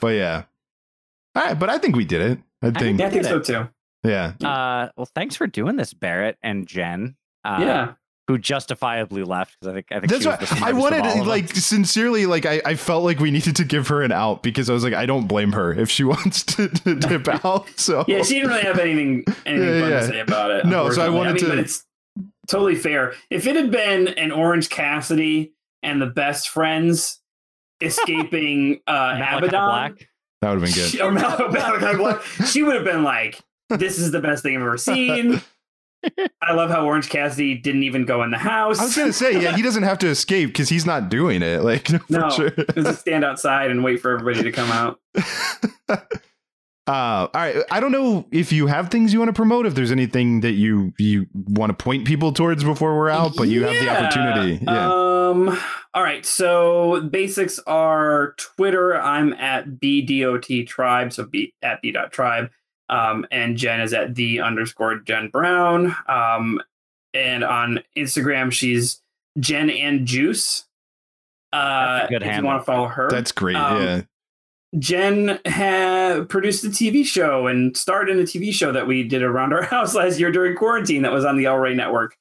But 0.00 0.08
yeah. 0.08 0.44
All 1.34 1.44
right, 1.44 1.58
but 1.58 1.68
I 1.68 1.78
think 1.78 1.96
we 1.96 2.04
did 2.04 2.22
it. 2.22 2.38
I 2.62 2.70
think, 2.70 2.98
Yeah, 2.98 3.06
I 3.06 3.10
think 3.10 3.24
so 3.24 3.38
too. 3.40 3.68
Yeah. 4.04 4.32
Uh, 4.42 4.88
well, 4.96 5.08
thanks 5.14 5.36
for 5.36 5.46
doing 5.46 5.76
this, 5.76 5.92
Barrett 5.94 6.36
and 6.42 6.66
Jen. 6.66 7.16
Uh, 7.44 7.58
yeah. 7.60 7.92
who 8.28 8.38
justifiably 8.38 9.22
left 9.22 9.56
because 9.60 9.70
I 9.72 9.74
think 9.74 9.86
I 9.92 10.00
think 10.00 10.10
That's 10.10 10.48
she 10.52 10.60
why 10.60 10.68
I 10.68 10.72
wanted, 10.72 11.26
like, 11.26 11.44
us. 11.56 11.64
sincerely, 11.64 12.26
like, 12.26 12.44
I, 12.44 12.60
I 12.64 12.74
felt 12.74 13.04
like 13.04 13.20
we 13.20 13.30
needed 13.30 13.54
to 13.56 13.64
give 13.64 13.86
her 13.88 14.02
an 14.02 14.10
out 14.10 14.42
because 14.42 14.68
I 14.68 14.72
was 14.72 14.82
like, 14.82 14.94
I 14.94 15.06
don't 15.06 15.28
blame 15.28 15.52
her 15.52 15.72
if 15.72 15.88
she 15.90 16.02
wants 16.12 16.42
to, 16.56 16.68
to 16.68 16.94
dip 16.96 17.28
out. 17.44 17.68
So, 17.78 18.04
Yeah, 18.08 18.22
she 18.24 18.34
didn't 18.34 18.48
really 18.50 18.62
have 18.62 18.78
anything 18.80 19.24
anything 19.46 19.68
Yeah, 19.68 19.80
fun 19.80 19.90
yeah. 19.90 20.00
to 20.00 20.06
say 20.08 20.20
about 20.20 20.50
it. 20.50 20.66
No, 20.66 20.90
so 20.90 21.02
I 21.02 21.06
unfortunately. 21.06 21.16
wanted 21.16 21.34
mean, 21.34 21.42
to- 21.44 21.48
But 21.50 21.58
it's 21.60 21.84
totally 22.48 22.74
fair. 22.74 23.14
If 23.30 23.46
it 23.46 23.54
had 23.54 23.70
been 23.70 24.08
an 24.08 24.32
Orange 24.32 24.70
Cassidy 24.70 25.52
and 25.84 26.02
the 26.02 26.06
best 26.06 26.48
friends 26.48 27.20
escaping 27.80 28.80
uh, 28.86 29.14
Malakai 29.14 29.40
Abadon, 29.40 29.50
Black. 29.68 30.08
that 30.40 30.50
would 30.50 30.60
have 30.60 30.62
been 30.62 30.74
good. 30.74 30.90
She, 30.90 31.00
or 31.00 31.12
Mal- 31.12 31.22
Malakai 31.38 31.96
Black, 31.96 32.22
she 32.46 32.62
would 32.62 32.74
have 32.74 32.84
been 32.84 33.04
like, 33.04 33.40
"This 33.68 33.98
is 33.98 34.10
the 34.12 34.20
best 34.20 34.42
thing 34.42 34.56
I've 34.56 34.62
ever 34.62 34.76
seen." 34.78 35.40
I 36.42 36.52
love 36.52 36.70
how 36.70 36.84
Orange 36.84 37.08
Cassidy 37.08 37.56
didn't 37.56 37.82
even 37.82 38.04
go 38.04 38.22
in 38.22 38.30
the 38.30 38.38
house. 38.38 38.78
I 38.78 38.84
was 38.84 38.94
going 38.94 39.08
to 39.08 39.12
say, 39.12 39.42
yeah, 39.42 39.56
he 39.56 39.62
doesn't 39.62 39.82
have 39.82 39.98
to 40.00 40.06
escape 40.06 40.50
because 40.50 40.68
he's 40.68 40.86
not 40.86 41.08
doing 41.08 41.42
it. 41.42 41.62
Like, 41.64 41.88
No. 42.10 42.30
sure. 42.30 42.50
Just 42.50 43.00
stand 43.00 43.24
outside 43.24 43.70
and 43.72 43.82
wait 43.82 44.00
for 44.00 44.12
everybody 44.12 44.44
to 44.44 44.52
come 44.52 44.70
out. 44.70 45.00
Uh, 46.88 47.26
all 47.26 47.28
right. 47.34 47.56
I 47.72 47.80
don't 47.80 47.90
know 47.90 48.26
if 48.30 48.52
you 48.52 48.68
have 48.68 48.90
things 48.90 49.12
you 49.12 49.18
want 49.18 49.30
to 49.30 49.32
promote. 49.32 49.66
If 49.66 49.74
there's 49.74 49.90
anything 49.90 50.42
that 50.42 50.52
you 50.52 50.92
you 50.98 51.26
want 51.32 51.76
to 51.76 51.82
point 51.84 52.06
people 52.06 52.32
towards 52.32 52.62
before 52.62 52.96
we're 52.96 53.10
out, 53.10 53.32
but 53.36 53.48
you 53.48 53.64
have 53.64 53.72
the 53.72 53.90
opportunity. 53.90 54.64
Yeah. 54.64 54.92
Um. 54.92 55.58
All 55.94 56.02
right. 56.04 56.24
So 56.24 57.00
basics 57.00 57.58
are 57.66 58.34
Twitter. 58.38 58.94
I'm 58.94 59.32
at 59.32 59.66
bdot 59.66 60.68
tribe. 60.68 61.12
So 61.12 61.24
b 61.24 61.52
at 61.60 61.82
b 61.82 61.90
dot 61.90 62.12
tribe. 62.12 62.50
Um, 62.88 63.26
and 63.30 63.56
Jen 63.56 63.80
is 63.80 63.92
at 63.92 64.14
the 64.14 64.40
underscore 64.40 65.00
Jen 65.00 65.28
Brown. 65.28 65.94
Um, 66.08 66.60
and 67.14 67.42
on 67.44 67.80
Instagram 67.96 68.52
she's 68.52 69.00
Jen 69.40 69.70
and 69.70 70.06
Juice. 70.06 70.64
Uh, 71.52 72.06
good 72.08 72.22
if 72.22 72.26
you 72.26 72.30
handle. 72.32 72.50
want 72.50 72.62
to 72.62 72.64
follow 72.64 72.88
her, 72.88 73.08
That's 73.10 73.32
great. 73.32 73.56
um, 73.56 73.82
yeah. 73.82 74.02
Jen 74.78 75.38
had 75.46 76.28
produced 76.28 76.64
a 76.64 76.68
TV 76.68 77.04
show 77.04 77.46
and 77.46 77.76
starred 77.76 78.10
in 78.10 78.18
a 78.18 78.24
TV 78.24 78.52
show 78.52 78.72
that 78.72 78.86
we 78.86 79.02
did 79.02 79.22
around 79.22 79.52
our 79.52 79.62
house 79.64 79.94
last 79.94 80.18
year 80.18 80.30
during 80.30 80.56
quarantine 80.56 81.02
that 81.02 81.12
was 81.12 81.24
on 81.24 81.36
the 81.36 81.46
El 81.46 81.56
Rey 81.56 81.74
network 81.74 82.16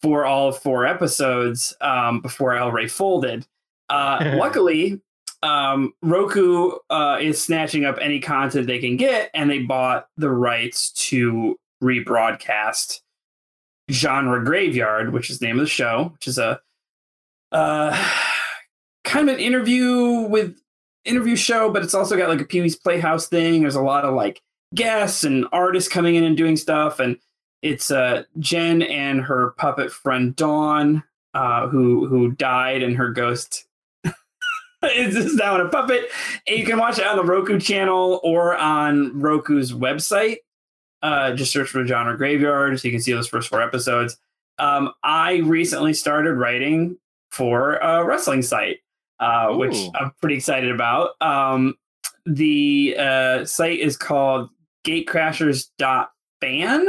for 0.00 0.24
all 0.24 0.50
four 0.52 0.86
episodes 0.86 1.74
um, 1.82 2.20
before 2.20 2.54
El 2.54 2.72
Rey 2.72 2.86
folded. 2.88 3.46
Uh, 3.90 4.34
luckily, 4.38 5.00
um, 5.42 5.94
Roku 6.02 6.72
uh, 6.90 7.18
is 7.20 7.42
snatching 7.42 7.84
up 7.84 7.98
any 8.00 8.20
content 8.20 8.66
they 8.66 8.78
can 8.78 8.96
get, 8.96 9.30
and 9.34 9.50
they 9.50 9.60
bought 9.60 10.08
the 10.16 10.30
rights 10.30 10.90
to 11.08 11.56
rebroadcast 11.82 13.00
Genre 13.90 14.44
Graveyard, 14.44 15.12
which 15.12 15.30
is 15.30 15.38
the 15.38 15.46
name 15.46 15.58
of 15.58 15.64
the 15.64 15.70
show, 15.70 16.10
which 16.12 16.28
is 16.28 16.38
a 16.38 16.60
uh, 17.52 18.12
kind 19.04 19.28
of 19.28 19.36
an 19.36 19.40
interview 19.40 20.20
with 20.22 20.56
interview 21.04 21.36
show, 21.36 21.70
but 21.70 21.82
it's 21.82 21.94
also 21.94 22.16
got 22.16 22.28
like 22.28 22.40
a 22.40 22.44
Pee 22.44 22.60
Wee's 22.60 22.76
Playhouse 22.76 23.28
thing. 23.28 23.62
There's 23.62 23.74
a 23.74 23.82
lot 23.82 24.04
of 24.04 24.14
like 24.14 24.42
guests 24.74 25.24
and 25.24 25.46
artists 25.52 25.90
coming 25.90 26.14
in 26.14 26.24
and 26.24 26.36
doing 26.36 26.56
stuff, 26.56 27.00
and 27.00 27.16
it's 27.62 27.90
uh, 27.90 28.24
Jen 28.38 28.82
and 28.82 29.22
her 29.22 29.52
puppet 29.56 29.90
friend 29.90 30.36
Dawn, 30.36 31.02
uh, 31.32 31.66
who 31.68 32.06
who 32.06 32.32
died, 32.32 32.82
and 32.82 32.96
her 32.96 33.10
ghost 33.10 33.66
is 34.82 35.16
is 35.16 35.34
now 35.34 35.56
in 35.56 35.66
a 35.66 35.68
puppet. 35.68 36.08
And 36.46 36.58
you 36.58 36.64
can 36.64 36.78
watch 36.78 36.98
it 36.98 37.06
on 37.06 37.16
the 37.16 37.24
Roku 37.24 37.58
channel 37.58 38.20
or 38.22 38.56
on 38.56 39.20
Roku's 39.20 39.72
website. 39.72 40.38
Uh, 41.02 41.34
just 41.34 41.52
search 41.52 41.68
for 41.68 41.86
Genre 41.86 42.16
Graveyard 42.16 42.78
so 42.78 42.86
you 42.86 42.92
can 42.92 43.00
see 43.00 43.12
those 43.12 43.28
first 43.28 43.48
four 43.48 43.62
episodes. 43.62 44.18
Um, 44.58 44.92
I 45.02 45.36
recently 45.36 45.94
started 45.94 46.34
writing 46.34 46.98
for 47.30 47.76
a 47.76 48.04
wrestling 48.04 48.42
site 48.42 48.80
uh, 49.20 49.52
which 49.52 49.76
I'm 49.94 50.12
pretty 50.20 50.36
excited 50.36 50.72
about. 50.72 51.10
Um, 51.20 51.74
the 52.26 52.96
uh, 52.98 53.44
site 53.44 53.78
is 53.78 53.96
called 53.96 54.50
gatecrashers.fan. 54.84 56.88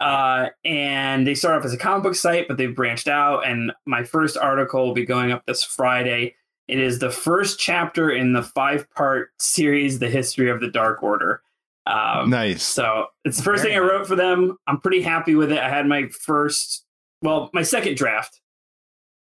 Uh, 0.00 0.48
and 0.64 1.26
they 1.26 1.34
start 1.34 1.58
off 1.58 1.64
as 1.64 1.72
a 1.72 1.76
comic 1.76 2.04
book 2.04 2.14
site, 2.14 2.46
but 2.48 2.56
they've 2.56 2.74
branched 2.74 3.08
out. 3.08 3.46
And 3.46 3.72
my 3.84 4.04
first 4.04 4.36
article 4.36 4.86
will 4.86 4.94
be 4.94 5.04
going 5.04 5.32
up 5.32 5.44
this 5.46 5.62
Friday. 5.62 6.34
It 6.68 6.78
is 6.78 6.98
the 6.98 7.10
first 7.10 7.58
chapter 7.58 8.10
in 8.10 8.34
the 8.34 8.42
five 8.42 8.88
part 8.90 9.30
series, 9.38 9.98
The 9.98 10.08
History 10.08 10.50
of 10.50 10.60
the 10.60 10.70
Dark 10.70 11.02
Order. 11.02 11.42
Um, 11.86 12.28
nice. 12.28 12.62
so 12.62 13.06
it's 13.24 13.38
the 13.38 13.42
first 13.42 13.62
Very 13.62 13.74
thing 13.74 13.82
I 13.82 13.86
wrote 13.86 14.06
for 14.06 14.14
them. 14.14 14.58
I'm 14.66 14.78
pretty 14.78 15.00
happy 15.00 15.34
with 15.34 15.50
it. 15.50 15.58
I 15.58 15.70
had 15.70 15.86
my 15.86 16.08
first, 16.08 16.84
well, 17.22 17.48
my 17.54 17.62
second 17.62 17.96
draft 17.96 18.42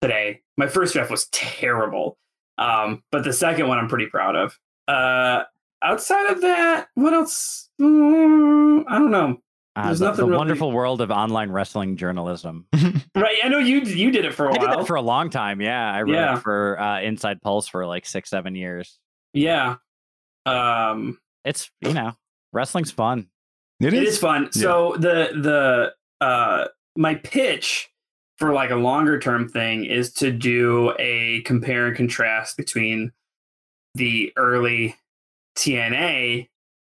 today. 0.01 0.43
My 0.57 0.69
first 0.69 0.93
draft 0.93 1.11
was 1.11 1.27
terrible, 1.33 2.17
um, 2.59 3.03
but 3.11 3.25
the 3.25 3.33
second 3.33 3.67
one 3.67 3.79
I'm 3.79 3.89
pretty 3.89 4.07
proud 4.07 4.37
of. 4.37 4.57
Uh, 4.87 5.43
outside 5.83 6.31
of 6.31 6.43
that, 6.43 6.87
what 6.95 7.13
else? 7.13 7.69
Mm, 7.81 8.85
I 8.87 8.99
don't 8.99 9.11
know. 9.11 9.43
Uh, 9.77 9.87
There's 9.87 9.99
the, 9.99 10.05
nothing 10.07 10.17
the 10.19 10.27
really- 10.27 10.39
wonderful 10.39 10.71
world 10.73 11.01
of 11.01 11.11
online 11.11 11.51
wrestling 11.51 11.97
journalism. 11.97 12.67
Right? 13.17 13.37
I 13.45 13.49
know 13.49 13.59
you 13.59 13.81
you 13.83 14.11
did 14.11 14.25
it 14.25 14.35
for 14.35 14.47
a 14.47 14.51
I 14.51 14.59
did 14.59 14.63
while. 14.69 14.79
that 14.79 14.87
for 14.89 14.97
a 14.97 15.01
long 15.03 15.31
time. 15.31 15.61
Yeah, 15.61 15.93
I 15.93 16.03
wrote 16.03 16.15
Yeah. 16.15 16.39
for 16.41 16.81
uh, 16.81 17.01
Inside 17.01 17.41
Pulse 17.43 17.69
for 17.69 17.87
like 17.87 18.07
six, 18.07 18.29
seven 18.29 18.57
years. 18.57 18.99
yeah. 19.33 19.77
Um, 20.47 21.19
It's 21.45 21.71
you 21.81 21.93
know, 21.95 22.17
wrestling's 22.53 22.91
fun. 22.91 23.29
it 23.81 23.95
it 23.95 24.03
is. 24.03 24.15
is 24.15 24.19
fun. 24.19 24.51
So 24.53 24.97
the 24.99 25.31
the 26.21 26.25
uh 26.27 26.67
my 26.97 27.15
pitch 27.15 27.89
for 28.39 28.53
like 28.53 28.71
a 28.71 28.77
longer 28.77 29.19
term 29.21 29.49
thing 29.49 29.85
is 29.85 30.13
to 30.15 30.33
do 30.33 30.93
a 30.99 31.43
compare 31.43 31.87
and 31.87 31.97
contrast 31.97 32.57
between 32.57 33.13
the 33.95 34.33
early 34.37 34.97
TNA 35.57 36.49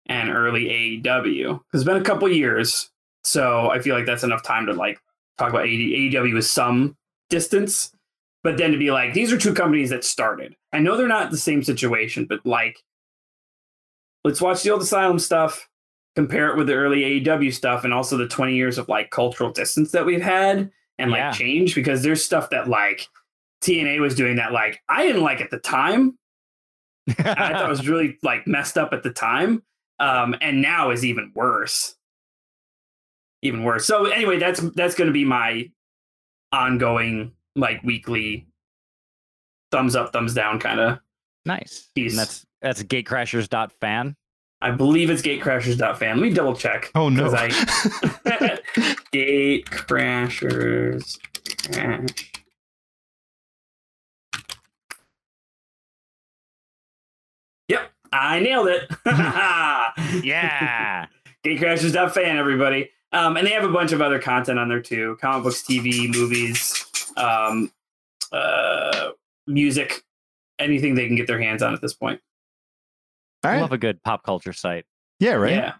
and 0.10 0.30
early 0.30 0.66
AEW. 1.03 1.60
It's 1.74 1.84
been 1.86 1.95
a 1.97 2.03
couple 2.03 2.28
years, 2.30 2.89
so 3.24 3.70
I 3.70 3.80
feel 3.80 3.95
like 3.95 4.05
that's 4.05 4.24
enough 4.24 4.43
time 4.43 4.66
to 4.66 4.74
like 4.74 4.99
talk 5.38 5.49
about 5.51 5.66
AEW 5.66 6.34
with 6.34 6.45
some 6.45 6.97
distance, 7.30 7.91
but 8.43 8.57
then 8.57 8.72
to 8.74 8.78
be 8.78 8.91
like 8.91 9.14
these 9.14 9.32
are 9.32 9.38
two 9.38 9.53
companies 9.53 9.89
that 9.91 10.03
started. 10.03 10.55
I 10.74 10.80
know 10.80 10.97
they're 10.97 11.07
not 11.07 11.32
the 11.32 11.38
same 11.38 11.64
situation, 11.64 12.26
but 12.28 12.45
like 12.45 12.78
let's 14.24 14.41
watch 14.41 14.64
the 14.64 14.72
old 14.72 14.82
Asylum 14.82 15.20
stuff 15.20 15.68
compare 16.16 16.49
it 16.49 16.57
with 16.57 16.68
the 16.68 16.74
early 16.74 17.22
AEW 17.22 17.53
stuff 17.53 17.86
and 17.86 17.93
also 17.93 18.18
the 18.18 18.28
20 18.28 18.53
years 18.55 18.78
of 18.78 18.89
like 18.89 19.10
cultural 19.12 19.51
distance 19.51 19.91
that 19.91 20.05
we've 20.05 20.22
had 20.22 20.70
and 20.97 21.12
like 21.12 21.20
Yeah. 21.20 21.32
change 21.32 21.76
because 21.76 22.01
there's 22.03 22.24
stuff 22.26 22.49
that 22.49 22.68
like 22.68 23.07
TNA 23.64 24.01
was 24.01 24.16
doing 24.16 24.36
that. 24.38 24.51
Like 24.51 24.82
I 24.89 25.05
didn't 25.05 25.22
like 25.24 25.39
at 25.39 25.51
the 25.51 25.60
time. 25.60 26.18
I 27.10 27.14
thought 27.53 27.66
it 27.66 27.70
was 27.70 27.88
really 27.88 28.18
like 28.24 28.47
messed 28.47 28.78
up 28.78 28.91
at 28.91 29.03
the 29.03 29.12
time, 29.12 29.64
um, 30.00 30.36
and 30.41 30.62
now 30.62 30.91
is 30.91 31.06
even 31.06 31.32
worse. 31.36 31.95
Even 33.41 33.64
worse. 33.64 33.86
So 33.86 34.06
anyway, 34.06 34.38
that's 34.38 34.60
that's 34.76 34.95
going 34.95 35.08
to 35.08 35.14
be 35.14 35.26
my 35.26 35.70
ongoing 36.52 37.32
like 37.56 37.82
weekly 37.84 38.47
thumbs 39.72 39.95
up, 39.95 40.12
thumbs 40.12 40.34
down 40.34 40.60
kind 40.60 40.80
of. 40.80 41.00
nice. 41.45 41.89
Peace. 41.95 42.12
And 42.14 42.20
that's 42.20 42.45
that's 42.62 42.84
gatecrashers.fan. 42.84 44.16
I 44.62 44.72
believe 44.72 45.10
it's 45.10 45.22
gatecrashers.fan. 45.22 46.18
Let 46.18 46.24
me 46.24 46.34
double 46.34 46.54
check. 46.56 46.91
Oh 46.95 47.08
no. 47.08 47.32
I- 47.34 48.60
Gate 49.12 49.66
Crashers. 49.68 51.18
Crash. 51.72 52.32
Yep, 57.68 57.91
I 58.12 58.39
nailed 58.39 58.68
it. 58.68 58.89
Yeah. 60.24 61.05
Gatecrashers.fan, 61.45 62.38
everybody. 62.38 62.89
Um, 63.12 63.38
and 63.38 63.45
they 63.45 63.51
have 63.51 63.64
a 63.64 63.72
bunch 63.72 63.91
of 63.91 64.01
other 64.01 64.20
content 64.20 64.60
on 64.60 64.70
there 64.70 64.82
too 64.82 65.18
comic 65.22 65.43
books, 65.43 65.64
TV, 65.64 66.14
movies, 66.14 66.86
um, 67.18 67.72
uh, 68.32 69.10
music, 69.47 70.03
anything 70.60 70.95
they 70.95 71.07
can 71.07 71.16
get 71.16 71.28
their 71.28 71.41
hands 71.41 71.64
on 71.64 71.74
at 71.74 71.82
this 71.82 71.93
point. 71.93 72.22
All 73.43 73.51
right. 73.51 73.62
Love 73.62 73.72
a 73.72 73.78
good 73.78 74.03
pop 74.03 74.24
culture 74.24 74.53
site. 74.53 74.86
Yeah, 75.20 75.34
right. 75.34 75.53
Yeah. 75.53 75.74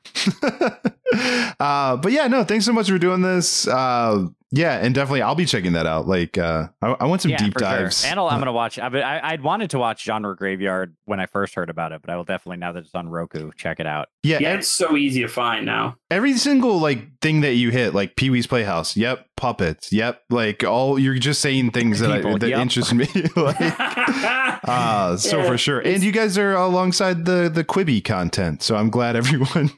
uh, 1.60 1.98
but 1.98 2.12
yeah, 2.12 2.28
no, 2.28 2.44
thanks 2.44 2.66
so 2.66 2.74
much 2.74 2.90
for 2.90 2.98
doing 2.98 3.22
this. 3.22 3.68
Uh, 3.68 4.28
yeah, 4.52 4.78
and 4.78 4.96
definitely 4.96 5.22
I'll 5.22 5.36
be 5.36 5.46
checking 5.46 5.74
that 5.74 5.86
out. 5.86 6.08
Like, 6.08 6.38
uh, 6.38 6.70
I, 6.82 6.96
I 7.02 7.06
want 7.06 7.22
some 7.22 7.32
yeah, 7.32 7.38
deep 7.38 7.54
for 7.54 7.60
sure. 7.60 7.70
dives. 7.70 8.04
And 8.04 8.20
I'll, 8.20 8.28
I'm 8.28 8.40
gonna 8.40 8.52
watch. 8.52 8.80
I, 8.80 8.88
I 8.88 9.32
I'd 9.32 9.44
wanted 9.44 9.70
to 9.72 9.80
watch 9.80 10.04
Genre 10.04 10.36
Graveyard 10.36 10.96
when 11.06 11.20
I 11.20 11.28
first 11.28 11.54
heard 11.54 11.70
about 11.70 11.92
it, 11.92 12.02
but 12.02 12.10
I 12.10 12.16
will 12.16 12.24
definitely 12.24 12.58
now 12.58 12.72
that 12.72 12.80
it's 12.86 12.96
on 12.96 13.10
Roku, 13.10 13.52
check 13.56 13.80
it 13.80 13.86
out. 13.86 14.08
yeah, 14.24 14.40
Yeah, 14.40 14.56
it's 14.56 14.68
so 14.68 14.98
easy 14.98 15.22
to 15.22 15.28
find 15.28 15.66
now. 15.66 15.98
every 16.10 16.34
single 16.38 16.80
like 16.80 17.20
thing 17.22 17.42
that 17.42 17.54
you 17.54 17.70
hit, 17.70 17.94
like 17.94 18.16
Pee 18.16 18.32
Wee's 18.32 18.48
Playhouse. 18.48 18.98
Yep, 18.98 19.28
puppets. 19.38 19.94
Yep, 19.94 20.24
like 20.32 20.64
all 20.64 20.98
you're 20.98 21.16
just 21.16 21.42
saying 21.42 21.72
things 21.72 22.00
that 22.00 22.12
I, 22.12 22.22
that 22.38 22.50
yep. 22.50 22.60
interest 22.60 22.94
me. 22.94 23.08
like, 23.36 23.56
uh, 23.60 25.16
so 25.18 25.38
Yeah, 25.38 25.48
for 25.48 25.58
sure. 25.58 25.80
And 25.80 26.04
you 26.04 26.12
guys 26.12 26.38
are 26.40 26.56
alongside 26.56 27.26
the 27.26 27.50
the 27.54 27.64
Quibi 27.64 28.04
content, 28.04 28.64
so 28.64 28.76
I'm 28.76 28.90
glad 28.90 29.16
everyone 29.16 29.70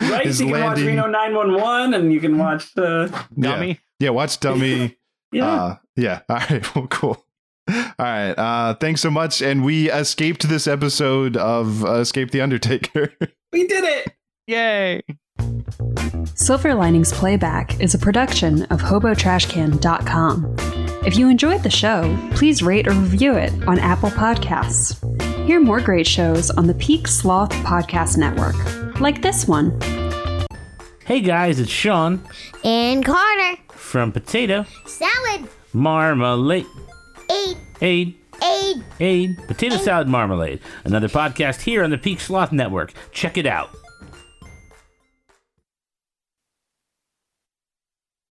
right? 0.00 0.26
is 0.26 0.40
you 0.40 0.52
can 0.52 0.62
watch. 0.62 0.78
Reno 0.78 1.06
911 1.06 1.94
and 1.94 2.12
you 2.12 2.20
can 2.20 2.38
watch 2.38 2.72
the 2.74 3.26
Dummy. 3.38 3.80
Yeah, 4.00 4.10
watch 4.10 4.40
Dummy. 4.40 4.96
yeah. 5.30 5.46
Uh, 5.46 5.76
yeah. 5.96 6.20
All 6.28 6.36
right. 6.36 6.74
Well, 6.74 6.86
cool. 6.88 7.24
All 7.68 7.94
right. 7.98 8.32
Uh, 8.32 8.74
thanks 8.74 9.00
so 9.00 9.10
much. 9.10 9.42
And 9.42 9.64
we 9.64 9.90
escaped 9.90 10.48
this 10.48 10.66
episode 10.66 11.36
of 11.36 11.84
uh, 11.84 11.96
Escape 12.00 12.32
the 12.32 12.40
Undertaker. 12.40 13.12
we 13.52 13.66
did 13.66 13.84
it. 13.84 14.12
Yay! 14.46 15.02
Silver 16.34 16.74
Linings 16.74 17.12
Playback 17.12 17.78
is 17.80 17.94
a 17.94 17.98
production 17.98 18.64
of 18.64 18.80
HoboTrashCan.com. 18.80 20.56
If 21.06 21.16
you 21.16 21.28
enjoyed 21.28 21.62
the 21.62 21.70
show, 21.70 22.18
please 22.32 22.62
rate 22.62 22.88
or 22.88 22.92
review 22.92 23.34
it 23.34 23.52
on 23.68 23.78
Apple 23.78 24.10
Podcasts. 24.10 24.96
Hear 25.46 25.60
more 25.60 25.80
great 25.80 26.06
shows 26.06 26.50
on 26.50 26.66
the 26.66 26.74
Peak 26.74 27.06
Sloth 27.06 27.52
Podcast 27.52 28.16
Network, 28.16 29.00
like 29.00 29.22
this 29.22 29.46
one. 29.46 29.78
Hey 31.04 31.20
guys, 31.20 31.58
it's 31.58 31.70
Sean 31.70 32.22
And 32.64 33.04
Carter. 33.04 33.60
from 33.72 34.12
Potato 34.12 34.64
Salad. 34.86 35.48
Marmalade. 35.72 36.66
Aid. 37.30 37.56
Aid, 37.82 38.14
Aid. 38.42 38.84
aid, 39.00 39.36
potato 39.46 39.76
salad 39.76 40.08
marmalade. 40.08 40.60
Another 40.84 41.08
podcast 41.08 41.62
here 41.62 41.82
on 41.84 41.90
the 41.90 41.98
Peak 41.98 42.20
Sloth 42.20 42.52
Network. 42.52 42.92
Check 43.12 43.38
it 43.38 43.46
out. 43.46 43.70